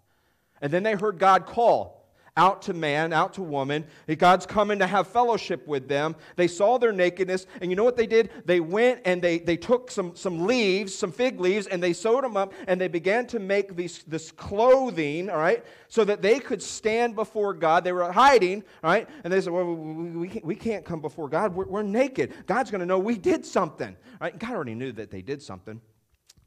And 0.62 0.72
then 0.72 0.82
they 0.82 0.94
heard 0.94 1.18
God 1.18 1.44
call 1.44 1.99
out 2.40 2.62
to 2.62 2.72
man, 2.72 3.12
out 3.12 3.34
to 3.34 3.42
woman. 3.42 3.84
God's 4.16 4.46
coming 4.46 4.78
to 4.78 4.86
have 4.86 5.06
fellowship 5.06 5.66
with 5.68 5.88
them. 5.88 6.16
They 6.36 6.48
saw 6.48 6.78
their 6.78 6.90
nakedness, 6.90 7.46
and 7.60 7.70
you 7.70 7.76
know 7.76 7.84
what 7.84 7.98
they 7.98 8.06
did? 8.06 8.30
They 8.46 8.60
went 8.60 9.02
and 9.04 9.20
they, 9.20 9.40
they 9.40 9.58
took 9.58 9.90
some, 9.90 10.16
some 10.16 10.46
leaves, 10.46 10.94
some 10.94 11.12
fig 11.12 11.38
leaves, 11.38 11.66
and 11.66 11.82
they 11.82 11.92
sewed 11.92 12.24
them 12.24 12.38
up, 12.38 12.54
and 12.66 12.80
they 12.80 12.88
began 12.88 13.26
to 13.26 13.38
make 13.38 13.76
these, 13.76 14.02
this 14.04 14.32
clothing, 14.32 15.28
all 15.28 15.36
right, 15.36 15.62
so 15.88 16.02
that 16.02 16.22
they 16.22 16.40
could 16.40 16.62
stand 16.62 17.14
before 17.14 17.52
God. 17.52 17.84
They 17.84 17.92
were 17.92 18.10
hiding, 18.10 18.64
all 18.82 18.90
right, 18.90 19.06
and 19.22 19.30
they 19.30 19.42
said, 19.42 19.52
Well, 19.52 19.74
we 19.74 20.28
can't, 20.28 20.44
we 20.44 20.56
can't 20.56 20.84
come 20.84 21.02
before 21.02 21.28
God. 21.28 21.54
We're, 21.54 21.66
we're 21.66 21.82
naked. 21.82 22.32
God's 22.46 22.70
going 22.70 22.80
to 22.80 22.86
know 22.86 22.98
we 22.98 23.18
did 23.18 23.44
something. 23.44 23.94
Right? 24.18 24.38
God 24.38 24.52
already 24.52 24.74
knew 24.74 24.92
that 24.92 25.10
they 25.10 25.20
did 25.20 25.42
something. 25.42 25.78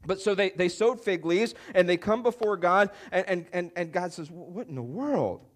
But 0.06 0.20
so 0.20 0.34
they, 0.34 0.50
they 0.50 0.68
sewed 0.68 1.00
fig 1.00 1.24
leaves 1.24 1.54
and 1.72 1.88
they 1.88 1.96
come 1.96 2.24
before 2.24 2.56
God, 2.56 2.90
and, 3.12 3.46
and, 3.52 3.70
and 3.76 3.92
God 3.92 4.12
says, 4.12 4.28
What 4.28 4.66
in 4.66 4.74
the 4.74 4.82
world? 4.82 5.46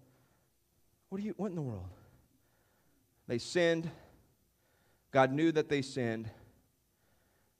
What, 1.09 1.21
are 1.21 1.23
you, 1.23 1.33
what 1.37 1.49
in 1.49 1.55
the 1.55 1.61
world? 1.61 1.89
They 3.27 3.37
sinned. 3.37 3.89
God 5.11 5.31
knew 5.31 5.51
that 5.51 5.69
they 5.69 5.81
sinned. 5.81 6.29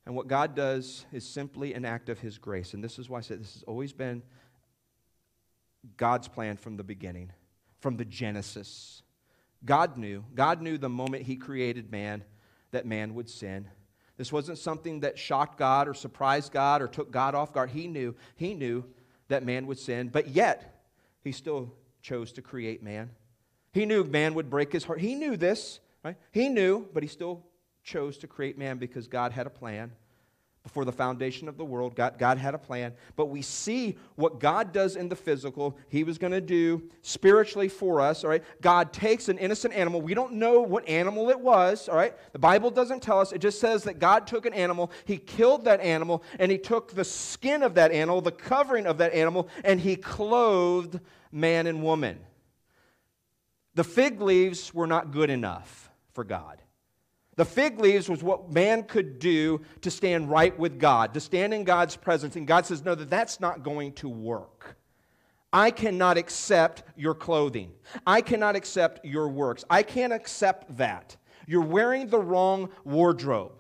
And 0.06 0.16
what 0.16 0.28
God 0.28 0.56
does 0.56 1.06
is 1.12 1.28
simply 1.28 1.74
an 1.74 1.86
act 1.86 2.10
of 2.10 2.20
His 2.20 2.38
grace. 2.38 2.74
And 2.74 2.84
this 2.84 2.98
is 2.98 3.10
why 3.10 3.20
I 3.20 3.22
said 3.22 3.40
this 3.40 3.54
has 3.54 3.64
always 3.64 3.94
been 3.94 4.24
God's 5.98 6.28
plan 6.28 6.58
from 6.58 6.78
the 6.78 6.84
beginning, 6.84 7.32
from 7.80 7.98
the 7.98 8.06
Genesis. 8.06 9.04
God 9.66 9.98
knew. 9.98 10.24
God 10.34 10.62
knew 10.62 10.78
the 10.78 10.90
moment 10.90 11.24
He 11.24 11.36
created 11.36 11.92
man 11.92 12.24
that 12.72 12.86
man 12.86 13.14
would 13.16 13.30
sin. 13.30 13.68
This 14.18 14.32
wasn't 14.32 14.58
something 14.58 15.00
that 15.02 15.18
shocked 15.18 15.58
God 15.58 15.88
or 15.88 15.94
surprised 15.94 16.52
God 16.52 16.82
or 16.82 16.88
took 16.88 17.12
God 17.12 17.36
off 17.36 17.54
guard. 17.54 17.70
He 17.70 17.88
knew. 17.88 18.16
He 18.36 18.54
knew 18.54 18.86
that 19.28 19.46
man 19.46 19.68
would 19.68 19.80
sin, 19.80 20.10
but 20.10 20.30
yet 20.30 20.84
he 21.22 21.32
still 21.32 21.74
chose 22.02 22.32
to 22.34 22.42
create 22.42 22.84
man. 22.84 23.12
He 23.72 23.86
knew 23.86 24.04
man 24.04 24.34
would 24.34 24.50
break 24.50 24.72
his 24.72 24.84
heart. 24.84 25.00
He 25.00 25.16
knew 25.16 25.38
this, 25.38 25.80
right? 26.04 26.18
He 26.32 26.50
knew, 26.50 26.88
but 26.94 27.04
he 27.04 27.10
still 27.10 27.44
chose 27.84 28.18
to 28.20 28.28
create 28.28 28.58
man 28.58 28.78
because 28.78 29.08
God 29.08 29.32
had 29.32 29.48
a 29.48 29.52
plan. 29.52 29.92
Before 30.62 30.84
the 30.84 30.92
foundation 30.92 31.48
of 31.48 31.58
the 31.58 31.64
world, 31.64 31.96
God, 31.96 32.20
God 32.20 32.38
had 32.38 32.54
a 32.54 32.58
plan. 32.58 32.94
But 33.16 33.28
we 33.28 33.42
see 33.42 33.98
what 34.16 34.42
God 34.42 34.74
does 34.74 34.98
in 34.98 35.08
the 35.08 35.16
physical, 35.16 35.78
He 35.88 36.04
was 36.04 36.18
going 36.18 36.34
to 36.34 36.42
do 36.42 36.84
spiritually 37.02 37.70
for 37.70 38.02
us, 38.02 38.24
all 38.24 38.30
right? 38.30 38.44
God 38.60 38.92
takes 38.92 39.30
an 39.30 39.38
innocent 39.38 39.74
animal. 39.74 40.02
We 40.02 40.14
don't 40.14 40.34
know 40.34 40.60
what 40.60 40.88
animal 40.88 41.30
it 41.30 41.40
was, 41.40 41.88
all 41.88 41.96
right? 41.96 42.14
The 42.34 42.40
Bible 42.40 42.72
doesn't 42.72 43.02
tell 43.02 43.20
us. 43.20 43.32
It 43.32 43.40
just 43.40 43.60
says 43.60 43.86
that 43.86 44.00
God 44.00 44.28
took 44.28 44.46
an 44.46 44.54
animal, 44.54 44.92
He 45.06 45.18
killed 45.18 45.64
that 45.64 45.80
animal, 45.80 46.24
and 46.38 46.52
He 46.52 46.58
took 46.58 46.94
the 46.94 47.06
skin 47.06 47.64
of 47.64 47.76
that 47.76 47.94
animal, 47.94 48.20
the 48.20 48.32
covering 48.32 48.86
of 48.86 48.98
that 48.98 49.14
animal, 49.14 49.48
and 49.64 49.80
He 49.80 49.96
clothed 49.96 51.00
man 51.32 51.68
and 51.68 51.82
woman. 51.82 52.20
The 53.80 53.86
fig 53.86 54.20
leaves 54.20 54.74
were 54.74 54.88
not 54.88 55.12
good 55.12 55.30
enough 55.30 55.90
for 56.12 56.26
God. 56.26 56.62
The 57.38 57.46
fig 57.46 57.80
leaves 57.80 58.10
was 58.10 58.22
what 58.22 58.52
man 58.52 58.84
could 58.84 59.20
do 59.20 59.62
to 59.80 59.90
stand 59.90 60.30
right 60.30 60.60
with 60.60 60.80
God, 60.80 61.14
to 61.14 61.22
stand 61.22 61.54
in 61.54 61.64
God's 61.64 61.96
presence. 61.96 62.36
And 62.36 62.46
God 62.46 62.66
says, 62.66 62.84
No, 62.84 62.94
that 62.94 63.10
that's 63.10 63.40
not 63.40 63.64
going 63.64 63.94
to 63.94 64.10
work. 64.10 64.76
I 65.54 65.72
cannot 65.72 66.18
accept 66.18 66.84
your 66.98 67.16
clothing. 67.16 67.72
I 68.06 68.20
cannot 68.20 68.58
accept 68.58 69.06
your 69.06 69.30
works. 69.30 69.64
I 69.70 69.84
can't 69.84 70.12
accept 70.12 70.76
that. 70.76 71.16
You're 71.48 71.62
wearing 71.62 72.08
the 72.08 72.20
wrong 72.20 72.72
wardrobe. 72.84 73.54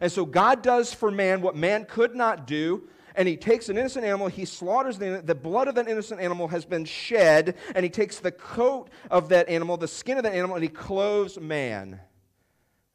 And 0.00 0.10
so 0.10 0.26
God 0.26 0.62
does 0.62 0.92
for 0.92 1.12
man 1.12 1.40
what 1.40 1.54
man 1.54 1.84
could 1.84 2.16
not 2.16 2.48
do. 2.48 2.88
And 3.14 3.28
he 3.28 3.36
takes 3.36 3.68
an 3.68 3.76
innocent 3.76 4.04
animal, 4.04 4.28
he 4.28 4.44
slaughters 4.44 4.98
the, 4.98 5.22
the 5.24 5.34
blood 5.34 5.68
of 5.68 5.74
that 5.74 5.88
innocent 5.88 6.20
animal 6.20 6.48
has 6.48 6.64
been 6.64 6.84
shed, 6.84 7.56
and 7.74 7.84
he 7.84 7.90
takes 7.90 8.18
the 8.18 8.32
coat 8.32 8.88
of 9.10 9.28
that 9.30 9.48
animal, 9.48 9.76
the 9.76 9.88
skin 9.88 10.16
of 10.16 10.24
that 10.24 10.34
animal, 10.34 10.56
and 10.56 10.62
he 10.62 10.68
clothes 10.68 11.38
man. 11.38 12.00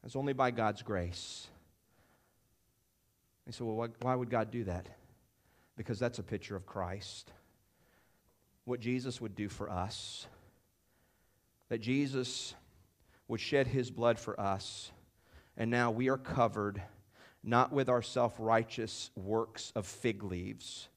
It's 0.04 0.16
only 0.16 0.32
by 0.32 0.50
God's 0.50 0.82
grace. 0.82 1.48
He 3.46 3.52
said, 3.52 3.66
well, 3.66 3.76
why, 3.76 3.88
why 4.00 4.14
would 4.14 4.30
God 4.30 4.50
do 4.50 4.64
that? 4.64 4.86
Because 5.76 5.98
that's 5.98 6.18
a 6.18 6.22
picture 6.22 6.56
of 6.56 6.66
Christ. 6.66 7.32
What 8.64 8.80
Jesus 8.80 9.20
would 9.20 9.34
do 9.34 9.48
for 9.48 9.70
us. 9.70 10.26
That 11.68 11.80
Jesus 11.80 12.54
would 13.26 13.40
shed 13.40 13.66
his 13.66 13.90
blood 13.90 14.18
for 14.18 14.38
us. 14.40 14.90
And 15.56 15.70
now 15.70 15.90
we 15.90 16.08
are 16.08 16.18
covered 16.18 16.82
not 17.42 17.72
with 17.72 17.88
our 17.88 18.02
self 18.02 18.34
righteous 18.38 19.10
works 19.16 19.72
of 19.74 19.86
fig 19.86 20.22
leaves. 20.22 20.88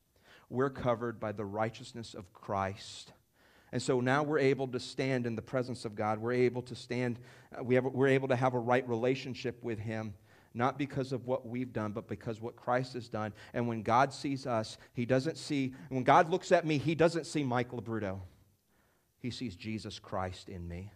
We're 0.50 0.70
covered 0.70 1.20
by 1.20 1.32
the 1.32 1.46
righteousness 1.46 2.14
of 2.14 2.34
Christ. 2.34 3.14
And 3.72 3.82
so 3.82 4.02
now 4.02 4.24
we're 4.24 4.39
able 4.39 4.68
to 4.68 4.80
stand 4.80 5.26
in 5.26 5.36
the 5.36 5.42
presence 5.42 5.86
of 5.86 5.96
God. 5.96 6.20
We're 6.20 6.34
able 6.34 6.62
to 6.64 6.76
stand, 6.76 7.20
uh, 7.58 7.64
we 7.64 7.76
have, 7.76 7.86
we're 7.86 8.10
able 8.10 8.28
to 8.28 8.36
have 8.36 8.54
a 8.54 8.60
right 8.60 8.88
relationship 8.88 9.64
with 9.64 9.80
Him, 9.80 10.14
not 10.54 10.78
because 10.78 11.14
of 11.14 11.26
what 11.26 11.48
we've 11.48 11.72
done, 11.72 11.94
but 11.94 12.10
because 12.10 12.42
what 12.42 12.58
Christ 12.58 12.94
has 12.94 13.08
done. 13.08 13.32
And 13.54 13.68
when 13.70 13.82
God 13.82 14.14
sees 14.14 14.46
us, 14.46 14.78
He 14.94 15.06
doesn't 15.06 15.38
see, 15.38 15.74
when 15.88 16.04
God 16.04 16.30
looks 16.30 16.52
at 16.52 16.66
me, 16.66 16.78
He 16.78 16.96
doesn't 16.96 17.26
see 17.26 17.44
Mike 17.44 17.72
Labruto. 17.72 18.20
He 19.20 19.30
sees 19.30 19.56
Jesus 19.56 20.00
Christ 20.00 20.50
in 20.50 20.68
me. 20.68 20.92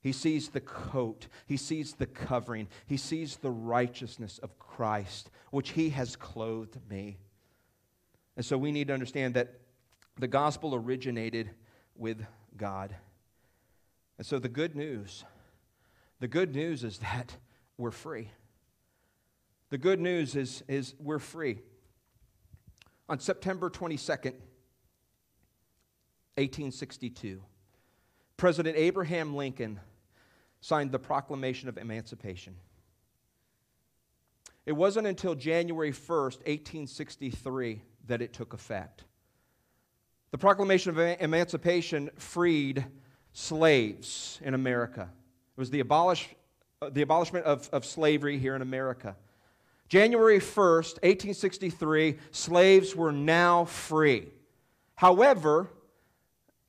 He 0.00 0.12
sees 0.12 0.50
the 0.50 0.60
coat. 0.60 1.26
He 1.46 1.56
sees 1.56 1.94
the 1.94 2.06
covering. 2.06 2.68
He 2.86 2.96
sees 2.96 3.36
the 3.36 3.50
righteousness 3.50 4.38
of 4.38 4.58
Christ, 4.58 5.30
which 5.50 5.70
He 5.70 5.90
has 5.90 6.16
clothed 6.16 6.78
me. 6.88 7.18
And 8.36 8.44
so 8.44 8.58
we 8.58 8.70
need 8.70 8.88
to 8.88 8.94
understand 8.94 9.34
that 9.34 9.60
the 10.18 10.28
gospel 10.28 10.74
originated 10.74 11.50
with 11.96 12.24
God. 12.56 12.94
And 14.18 14.26
so 14.26 14.38
the 14.38 14.48
good 14.48 14.76
news, 14.76 15.24
the 16.20 16.28
good 16.28 16.54
news 16.54 16.84
is 16.84 16.98
that 16.98 17.36
we're 17.76 17.90
free. 17.90 18.30
The 19.70 19.78
good 19.78 20.00
news 20.00 20.36
is, 20.36 20.62
is 20.68 20.94
we're 20.98 21.18
free. 21.18 21.58
On 23.08 23.18
September 23.18 23.70
22nd, 23.70 24.34
1862, 26.36 27.42
President 28.36 28.76
Abraham 28.76 29.34
Lincoln 29.34 29.80
signed 30.60 30.92
the 30.92 30.98
Proclamation 30.98 31.68
of 31.68 31.78
Emancipation. 31.78 32.56
It 34.66 34.72
wasn't 34.72 35.06
until 35.06 35.34
January 35.34 35.92
1st, 35.92 36.38
1863, 36.44 37.82
that 38.08 38.20
it 38.20 38.32
took 38.32 38.52
effect. 38.52 39.04
The 40.32 40.38
Proclamation 40.38 40.90
of 40.90 41.20
Emancipation 41.20 42.10
freed 42.16 42.84
slaves 43.32 44.40
in 44.42 44.54
America. 44.54 45.02
It 45.56 45.60
was 45.60 45.70
the, 45.70 45.80
abolish, 45.80 46.28
uh, 46.82 46.90
the 46.90 47.02
abolishment 47.02 47.46
of, 47.46 47.70
of 47.72 47.84
slavery 47.84 48.38
here 48.38 48.56
in 48.56 48.62
America. 48.62 49.16
January 49.88 50.40
1st, 50.40 50.94
1863, 51.04 52.16
slaves 52.32 52.96
were 52.96 53.12
now 53.12 53.64
free. 53.66 54.28
However, 54.96 55.70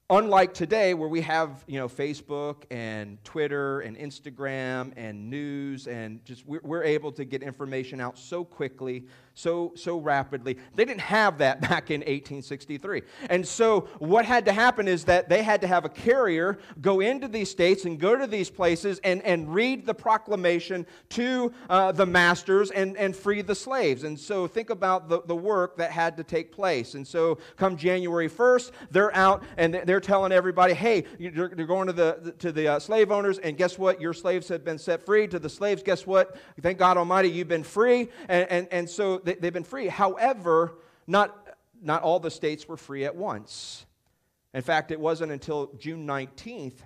unlike 0.09 0.53
today 0.53 0.93
where 0.93 1.09
we 1.09 1.19
have 1.19 1.65
you 1.67 1.77
know 1.77 1.89
facebook 1.89 2.63
and 2.71 3.21
twitter 3.25 3.81
and 3.81 3.97
instagram 3.97 4.93
and 4.95 5.29
news 5.29 5.85
and 5.87 6.23
just 6.23 6.47
we're, 6.47 6.61
we're, 6.63 6.83
able 6.83 7.11
to 7.11 7.25
get 7.25 7.43
information 7.43 7.99
out 7.99 8.17
so 8.17 8.45
quickly 8.45 9.03
so 9.37 9.71
so 9.75 9.99
rapidly. 9.99 10.57
They 10.73 10.83
didn't 10.83 11.01
have 11.01 11.37
that 11.37 11.61
back 11.69 11.91
in 11.91 12.01
1863 12.01 13.03
and 13.29 13.47
so 13.47 13.81
what 13.99 14.25
had 14.25 14.45
to 14.45 14.51
happen 14.51 14.87
is 14.87 15.05
that 15.05 15.29
they 15.29 15.43
had 15.43 15.61
to 15.61 15.67
have 15.67 15.85
a 15.85 15.89
carrier 15.89 16.57
go 16.81 17.01
into 17.01 17.27
these 17.27 17.51
states 17.51 17.85
and 17.85 17.99
go 17.99 18.15
to 18.15 18.25
these 18.25 18.49
places 18.49 18.99
and, 19.03 19.21
and 19.21 19.53
read 19.53 19.85
the 19.85 19.93
proclamation 19.93 20.87
to 21.09 21.53
uh, 21.69 21.91
the 21.91 22.05
masters 22.05 22.71
and, 22.71 22.97
and 22.97 23.15
free 23.15 23.41
the 23.41 23.53
slaves. 23.53 24.03
And 24.03 24.19
so 24.19 24.47
think 24.47 24.71
about 24.71 25.07
the, 25.07 25.21
the 25.21 25.35
work 25.35 25.77
that 25.77 25.91
had 25.91 26.17
to 26.17 26.23
take 26.23 26.51
place. 26.51 26.95
And 26.95 27.07
so 27.07 27.37
come 27.57 27.77
january 27.77 28.29
1st 28.29 28.71
they're 28.89 29.15
out 29.15 29.43
and 29.57 29.75
they're 29.85 29.96
they're 29.97 30.01
telling 30.01 30.31
everybody, 30.31 30.75
hey, 30.75 31.05
you're, 31.17 31.51
you're 31.57 31.65
going 31.65 31.87
to 31.87 31.93
the, 31.93 32.35
to 32.37 32.51
the 32.51 32.67
uh, 32.67 32.79
slave 32.79 33.11
owners, 33.11 33.39
and 33.39 33.57
guess 33.57 33.79
what? 33.79 33.99
Your 33.99 34.13
slaves 34.13 34.47
have 34.49 34.63
been 34.63 34.77
set 34.77 35.03
free. 35.03 35.27
To 35.27 35.39
the 35.39 35.49
slaves, 35.49 35.81
guess 35.81 36.05
what? 36.05 36.37
Thank 36.61 36.77
God 36.77 36.97
Almighty, 36.97 37.31
you've 37.31 37.47
been 37.47 37.63
free. 37.63 38.09
And, 38.29 38.47
and, 38.51 38.67
and 38.69 38.87
so 38.87 39.17
they, 39.17 39.33
they've 39.33 39.51
been 39.51 39.63
free. 39.63 39.87
However, 39.87 40.75
not, 41.07 41.57
not 41.81 42.03
all 42.03 42.19
the 42.19 42.29
states 42.29 42.67
were 42.67 42.77
free 42.77 43.05
at 43.05 43.15
once. 43.15 43.87
In 44.53 44.61
fact, 44.61 44.91
it 44.91 44.99
wasn't 44.99 45.31
until 45.31 45.73
June 45.79 46.05
19th, 46.05 46.83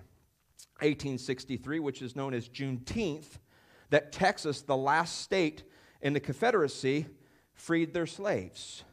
1863, 0.80 1.80
which 1.80 2.02
is 2.02 2.16
known 2.16 2.34
as 2.34 2.48
Juneteenth, 2.48 3.40
that 3.90 4.14
Texas, 4.14 4.62
the 4.62 4.78
last 4.78 5.20
state 5.20 5.64
in 6.02 6.14
the 6.14 6.22
Confederacy, 6.22 7.08
freed 7.56 7.94
their 7.94 8.08
slaves. 8.08 8.86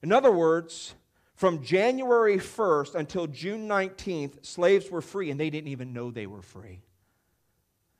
In 0.00 0.12
other 0.12 0.30
words, 0.30 0.94
from 1.42 1.60
January 1.60 2.36
1st 2.36 2.94
until 2.94 3.26
June 3.26 3.66
19th, 3.66 4.46
slaves 4.46 4.88
were 4.92 5.02
free, 5.02 5.28
and 5.28 5.40
they 5.40 5.50
didn't 5.50 5.70
even 5.70 5.92
know 5.92 6.12
they 6.12 6.28
were 6.28 6.40
free. 6.40 6.78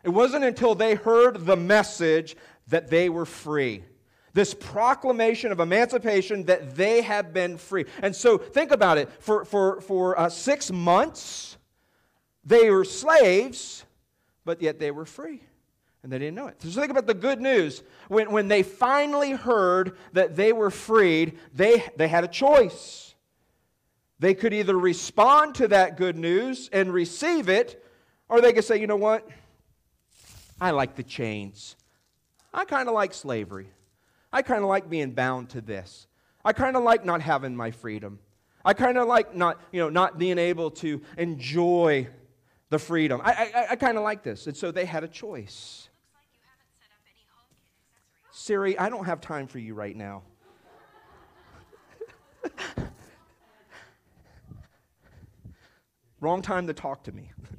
It 0.04 0.10
wasn't 0.10 0.44
until 0.44 0.76
they 0.76 0.94
heard 0.94 1.44
the 1.44 1.56
message 1.56 2.36
that 2.68 2.88
they 2.88 3.08
were 3.08 3.26
free. 3.26 3.82
This 4.32 4.54
proclamation 4.54 5.50
of 5.50 5.58
emancipation 5.58 6.44
that 6.44 6.76
they 6.76 7.02
have 7.02 7.34
been 7.34 7.58
free. 7.58 7.86
And 8.00 8.14
so 8.14 8.38
think 8.38 8.70
about 8.70 8.96
it. 8.96 9.10
For, 9.18 9.44
for, 9.44 9.80
for 9.80 10.16
uh, 10.16 10.28
six 10.28 10.70
months, 10.70 11.58
they 12.44 12.70
were 12.70 12.84
slaves, 12.84 13.84
but 14.44 14.62
yet 14.62 14.78
they 14.78 14.92
were 14.92 15.04
free. 15.04 15.42
And 16.04 16.12
they 16.12 16.20
didn't 16.20 16.36
know 16.36 16.46
it. 16.46 16.62
So 16.62 16.80
think 16.80 16.92
about 16.92 17.08
the 17.08 17.14
good 17.14 17.40
news. 17.40 17.82
When, 18.06 18.30
when 18.30 18.46
they 18.46 18.62
finally 18.62 19.32
heard 19.32 19.96
that 20.12 20.36
they 20.36 20.52
were 20.52 20.70
freed, 20.70 21.40
they, 21.52 21.82
they 21.96 22.06
had 22.06 22.22
a 22.22 22.28
choice. 22.28 23.11
They 24.22 24.34
could 24.34 24.54
either 24.54 24.78
respond 24.78 25.56
to 25.56 25.66
that 25.66 25.96
good 25.96 26.16
news 26.16 26.70
and 26.72 26.94
receive 26.94 27.48
it, 27.48 27.84
or 28.28 28.40
they 28.40 28.52
could 28.52 28.62
say, 28.62 28.80
you 28.80 28.86
know 28.86 28.94
what? 28.94 29.28
I 30.60 30.70
like 30.70 30.94
the 30.94 31.02
chains. 31.02 31.74
I 32.54 32.64
kind 32.64 32.88
of 32.88 32.94
like 32.94 33.14
slavery. 33.14 33.66
I 34.32 34.42
kind 34.42 34.62
of 34.62 34.68
like 34.68 34.88
being 34.88 35.10
bound 35.10 35.48
to 35.50 35.60
this. 35.60 36.06
I 36.44 36.52
kind 36.52 36.76
of 36.76 36.84
like 36.84 37.04
not 37.04 37.20
having 37.20 37.56
my 37.56 37.72
freedom. 37.72 38.20
I 38.64 38.74
kind 38.74 38.96
of 38.96 39.08
like 39.08 39.34
not, 39.34 39.60
you 39.72 39.80
know, 39.80 39.88
not 39.88 40.18
being 40.18 40.38
able 40.38 40.70
to 40.70 41.02
enjoy 41.18 42.06
the 42.70 42.78
freedom. 42.78 43.20
I, 43.24 43.50
I, 43.52 43.66
I 43.70 43.76
kind 43.76 43.98
of 43.98 44.04
like 44.04 44.22
this. 44.22 44.46
And 44.46 44.56
so 44.56 44.70
they 44.70 44.84
had 44.84 45.02
a 45.02 45.08
choice. 45.08 45.88
Siri, 48.30 48.78
I 48.78 48.88
don't 48.88 49.06
have 49.06 49.20
time 49.20 49.48
for 49.48 49.58
you 49.58 49.74
right 49.74 49.96
now. 49.96 50.22
Wrong 56.22 56.40
time 56.40 56.66
to 56.68 56.72
talk 56.72 57.04
to 57.04 57.12
me. 57.12 57.30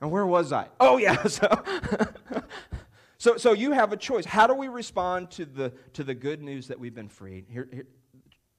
and 0.00 0.10
where 0.10 0.26
was 0.26 0.52
I? 0.52 0.66
Oh, 0.80 0.96
yeah. 0.96 1.22
So, 1.28 1.48
So, 3.18 3.36
so 3.36 3.52
you 3.54 3.72
have 3.72 3.92
a 3.92 3.96
choice. 3.96 4.24
How 4.24 4.46
do 4.46 4.54
we 4.54 4.68
respond 4.68 5.30
to 5.32 5.46
the, 5.46 5.72
to 5.94 6.04
the 6.04 6.14
good 6.14 6.42
news 6.42 6.68
that 6.68 6.78
we've 6.78 6.94
been 6.94 7.08
freed? 7.08 7.46
Here, 7.50 7.66
here, 7.72 7.86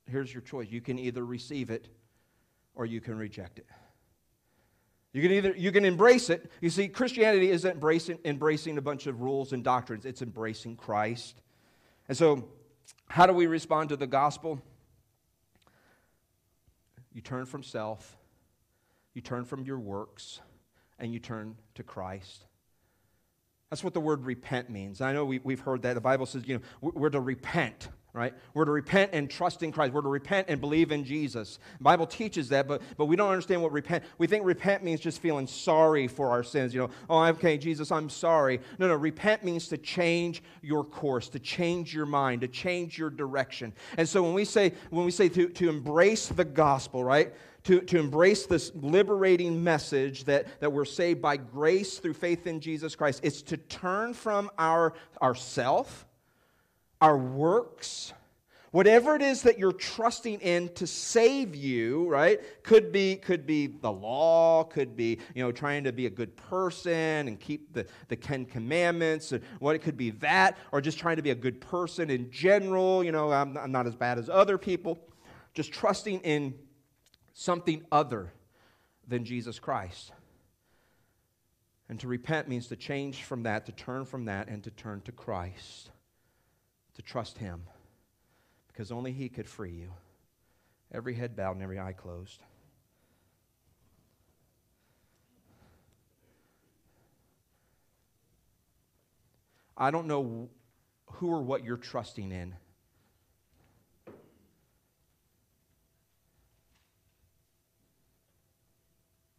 here's 0.08 0.34
your 0.34 0.42
choice. 0.42 0.68
You 0.70 0.82
can 0.82 1.00
either 1.00 1.26
receive 1.26 1.70
it 1.70 1.88
or 2.76 2.86
you 2.86 3.00
can 3.00 3.18
reject 3.18 3.60
it. 3.60 3.68
You 5.14 5.22
can 5.22 5.32
either 5.32 5.54
you 5.56 5.72
can 5.72 5.86
embrace 5.86 6.30
it. 6.30 6.52
You 6.60 6.70
see, 6.70 6.90
Christianity 6.90 7.50
isn't 7.50 7.72
embracing, 7.72 8.20
embracing 8.26 8.78
a 8.78 8.82
bunch 8.82 9.08
of 9.08 9.22
rules 9.22 9.54
and 9.54 9.64
doctrines, 9.64 10.06
it's 10.06 10.22
embracing 10.22 10.76
Christ. 10.76 11.42
And 12.10 12.18
so, 12.18 12.50
how 13.08 13.26
do 13.26 13.34
we 13.34 13.48
respond 13.48 13.90
to 13.90 13.96
the 13.96 14.06
gospel? 14.06 14.62
You 17.18 17.24
turn 17.24 17.48
from 17.48 17.64
self, 17.64 18.16
you 19.16 19.24
turn 19.24 19.44
from 19.44 19.64
your 19.64 19.80
works, 19.80 20.40
and 21.00 21.12
you 21.12 21.18
turn 21.18 21.56
to 21.74 21.82
Christ. 21.82 22.46
That's 23.72 23.84
what 23.84 23.96
the 23.96 24.00
word 24.00 24.24
repent 24.24 24.70
means. 24.70 25.02
I 25.02 25.14
know 25.14 25.26
we, 25.26 25.42
have 25.50 25.62
heard 25.62 25.82
that. 25.82 25.96
The 25.96 26.00
Bible 26.00 26.28
says, 26.28 26.44
you 26.46 26.58
know, 26.58 26.92
we're 26.94 27.10
to 27.10 27.20
repent, 27.20 27.90
right? 28.18 28.34
We're 28.56 28.66
to 28.66 28.72
repent 28.72 29.12
and 29.14 29.30
trust 29.30 29.62
in 29.62 29.72
Christ. 29.72 29.94
We're 29.94 30.02
to 30.02 30.10
repent 30.10 30.48
and 30.50 30.60
believe 30.60 30.92
in 30.92 31.04
Jesus. 31.04 31.60
The 31.78 31.84
Bible 31.84 32.08
teaches 32.08 32.50
that, 32.50 32.68
but, 32.68 32.82
but 32.98 33.06
we 33.06 33.16
don't 33.16 33.30
understand 33.30 33.62
what 33.62 33.72
repent. 33.72 34.04
We 34.18 34.26
think 34.26 34.44
repent 34.44 34.84
means 34.84 35.00
just 35.00 35.22
feeling 35.22 35.46
sorry 35.46 36.08
for 36.08 36.32
our 36.32 36.44
sins. 36.44 36.74
You 36.74 36.82
know, 36.82 36.90
oh, 37.10 37.24
okay, 37.26 37.58
Jesus, 37.58 37.92
I'm 37.92 38.10
sorry. 38.10 38.60
No, 38.80 38.88
no, 38.88 38.96
repent 38.96 39.44
means 39.44 39.68
to 39.68 39.78
change 39.78 40.42
your 40.64 40.84
course, 40.84 41.30
to 41.30 41.40
change 41.40 41.94
your 41.94 42.08
mind, 42.08 42.42
to 42.42 42.48
change 42.48 42.98
your 42.98 43.12
direction. 43.12 43.72
And 43.98 44.10
so 44.10 44.24
when 44.24 44.34
we 44.34 44.46
say, 44.46 44.74
when 44.90 45.06
we 45.06 45.12
say 45.12 45.30
to, 45.30 45.48
to 45.50 45.70
embrace 45.70 46.28
the 46.28 46.46
gospel, 46.46 47.04
right? 47.04 47.34
to, 47.68 47.82
to 47.82 48.00
embrace 48.00 48.46
this 48.46 48.72
liberating 48.76 49.62
message 49.62 50.24
that, 50.24 50.48
that 50.62 50.72
we're 50.72 50.86
saved 50.86 51.22
by 51.22 51.36
grace 51.36 51.98
through 51.98 52.14
faith 52.14 52.48
in 52.48 52.62
Jesus 52.62 52.96
Christ. 52.96 53.20
It's 53.24 53.42
to 53.42 53.58
turn 53.58 54.14
from 54.14 54.50
our, 54.58 54.94
our 55.20 55.36
self, 55.36 56.07
our 57.02 57.18
works, 57.18 58.14
whatever 58.72 59.16
it 59.16 59.22
is 59.22 59.44
that 59.44 59.58
you're 59.60 59.72
trusting 59.72 60.40
in 60.40 60.70
to 60.76 60.86
save 60.88 61.56
you 61.56 62.08
right? 62.10 62.40
Could 62.64 62.92
be 62.92 63.16
could 63.16 63.46
be 63.46 63.68
the 63.68 63.92
law 63.92 64.64
could 64.64 64.96
be 64.96 65.20
you 65.36 65.44
know 65.44 65.52
trying 65.52 65.84
to 65.84 65.92
be 65.92 66.06
a 66.06 66.10
good 66.10 66.36
person 66.36 67.28
and 67.28 67.40
keep 67.40 67.74
the, 67.74 67.86
the 68.08 68.16
ten 68.16 68.46
commandments 68.46 69.32
and 69.32 69.44
what 69.60 69.76
it 69.76 69.80
could 69.80 69.98
be 69.98 70.12
that 70.12 70.58
or 70.72 70.82
just 70.82 71.00
trying 71.00 71.18
to 71.18 71.22
be 71.22 71.32
a 71.32 71.36
good 71.36 71.62
person 71.62 72.10
in 72.10 72.30
general 72.32 73.04
you 73.04 73.12
know 73.12 73.32
i'm, 73.32 73.58
I'm 73.58 73.72
not 73.72 73.88
as 73.88 73.96
bad 73.96 74.18
as 74.18 74.30
other 74.30 74.58
people. 74.58 75.00
Just 75.54 75.72
trusting 75.72 76.20
in 76.20 76.54
something 77.34 77.84
other 77.92 78.32
than 79.08 79.26
Jesus 79.26 79.58
Christ. 79.58 80.12
And 81.90 82.00
to 82.00 82.08
repent 82.08 82.48
means 82.48 82.68
to 82.68 82.76
change 82.76 83.24
from 83.24 83.44
that, 83.44 83.66
to 83.66 83.72
turn 83.72 84.06
from 84.06 84.26
that, 84.26 84.50
and 84.50 84.64
to 84.66 84.72
turn 84.72 85.02
to 85.02 85.12
Christ, 85.12 85.90
to 86.98 87.02
trust 87.02 87.38
Him, 87.38 87.62
because 88.68 88.92
only 88.92 89.14
He 89.14 89.30
could 89.30 89.48
free 89.48 89.72
you. 89.72 89.94
Every 90.92 91.14
head 91.14 91.36
bowed 91.36 91.54
and 91.54 91.64
every 91.64 91.80
eye 91.80 91.94
closed. 91.94 92.44
I 99.78 99.92
don't 99.92 100.08
know 100.08 100.50
who 101.06 101.30
or 101.30 101.42
what 101.42 101.64
you're 101.64 101.78
trusting 101.78 102.32
in. 102.32 102.56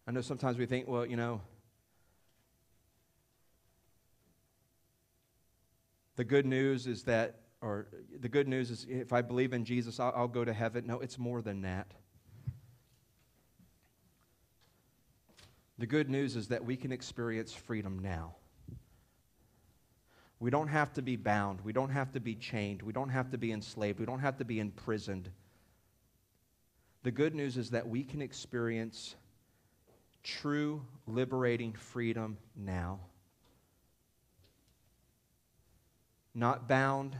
I 0.06 0.12
know 0.12 0.20
sometimes 0.20 0.56
we 0.56 0.64
think, 0.64 0.88
well, 0.88 1.04
you 1.04 1.16
know, 1.16 1.40
the 6.16 6.24
good 6.24 6.46
news 6.46 6.86
is 6.86 7.02
that, 7.02 7.40
or 7.60 7.88
the 8.20 8.28
good 8.28 8.46
news 8.46 8.70
is 8.70 8.86
if 8.88 9.12
I 9.12 9.22
believe 9.22 9.52
in 9.52 9.64
Jesus, 9.64 9.98
I'll, 9.98 10.12
I'll 10.14 10.28
go 10.28 10.44
to 10.44 10.52
heaven. 10.52 10.86
No, 10.86 11.00
it's 11.00 11.18
more 11.18 11.42
than 11.42 11.62
that. 11.62 11.92
The 15.78 15.86
good 15.86 16.10
news 16.10 16.36
is 16.36 16.48
that 16.48 16.64
we 16.64 16.76
can 16.76 16.92
experience 16.92 17.52
freedom 17.52 18.00
now. 18.00 18.34
We 20.40 20.50
don't 20.50 20.68
have 20.68 20.92
to 20.94 21.02
be 21.02 21.16
bound. 21.16 21.60
We 21.62 21.72
don't 21.72 21.90
have 21.90 22.12
to 22.12 22.20
be 22.20 22.34
chained. 22.34 22.82
We 22.82 22.92
don't 22.92 23.08
have 23.08 23.30
to 23.30 23.38
be 23.38 23.52
enslaved. 23.52 23.98
We 23.98 24.06
don't 24.06 24.20
have 24.20 24.38
to 24.38 24.44
be 24.44 24.60
imprisoned. 24.60 25.30
The 27.02 27.10
good 27.10 27.34
news 27.34 27.56
is 27.56 27.70
that 27.70 27.88
we 27.88 28.04
can 28.04 28.22
experience 28.22 29.16
true 30.22 30.82
liberating 31.06 31.72
freedom 31.72 32.38
now. 32.56 33.00
Not 36.34 36.68
bound 36.68 37.16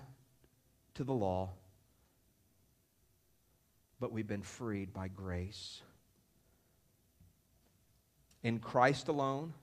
to 0.99 1.05
the 1.05 1.15
law, 1.15 1.49
but 4.01 4.11
we've 4.11 4.27
been 4.27 4.43
freed 4.43 4.93
by 4.93 5.07
grace. 5.07 5.81
In 8.43 8.59
Christ 8.59 9.07
alone, 9.07 9.55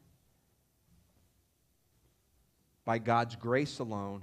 by 2.86 3.00
God's 3.00 3.36
grace 3.36 3.80
alone, 3.80 4.22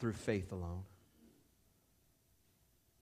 through 0.00 0.12
faith 0.12 0.52
alone. 0.52 0.82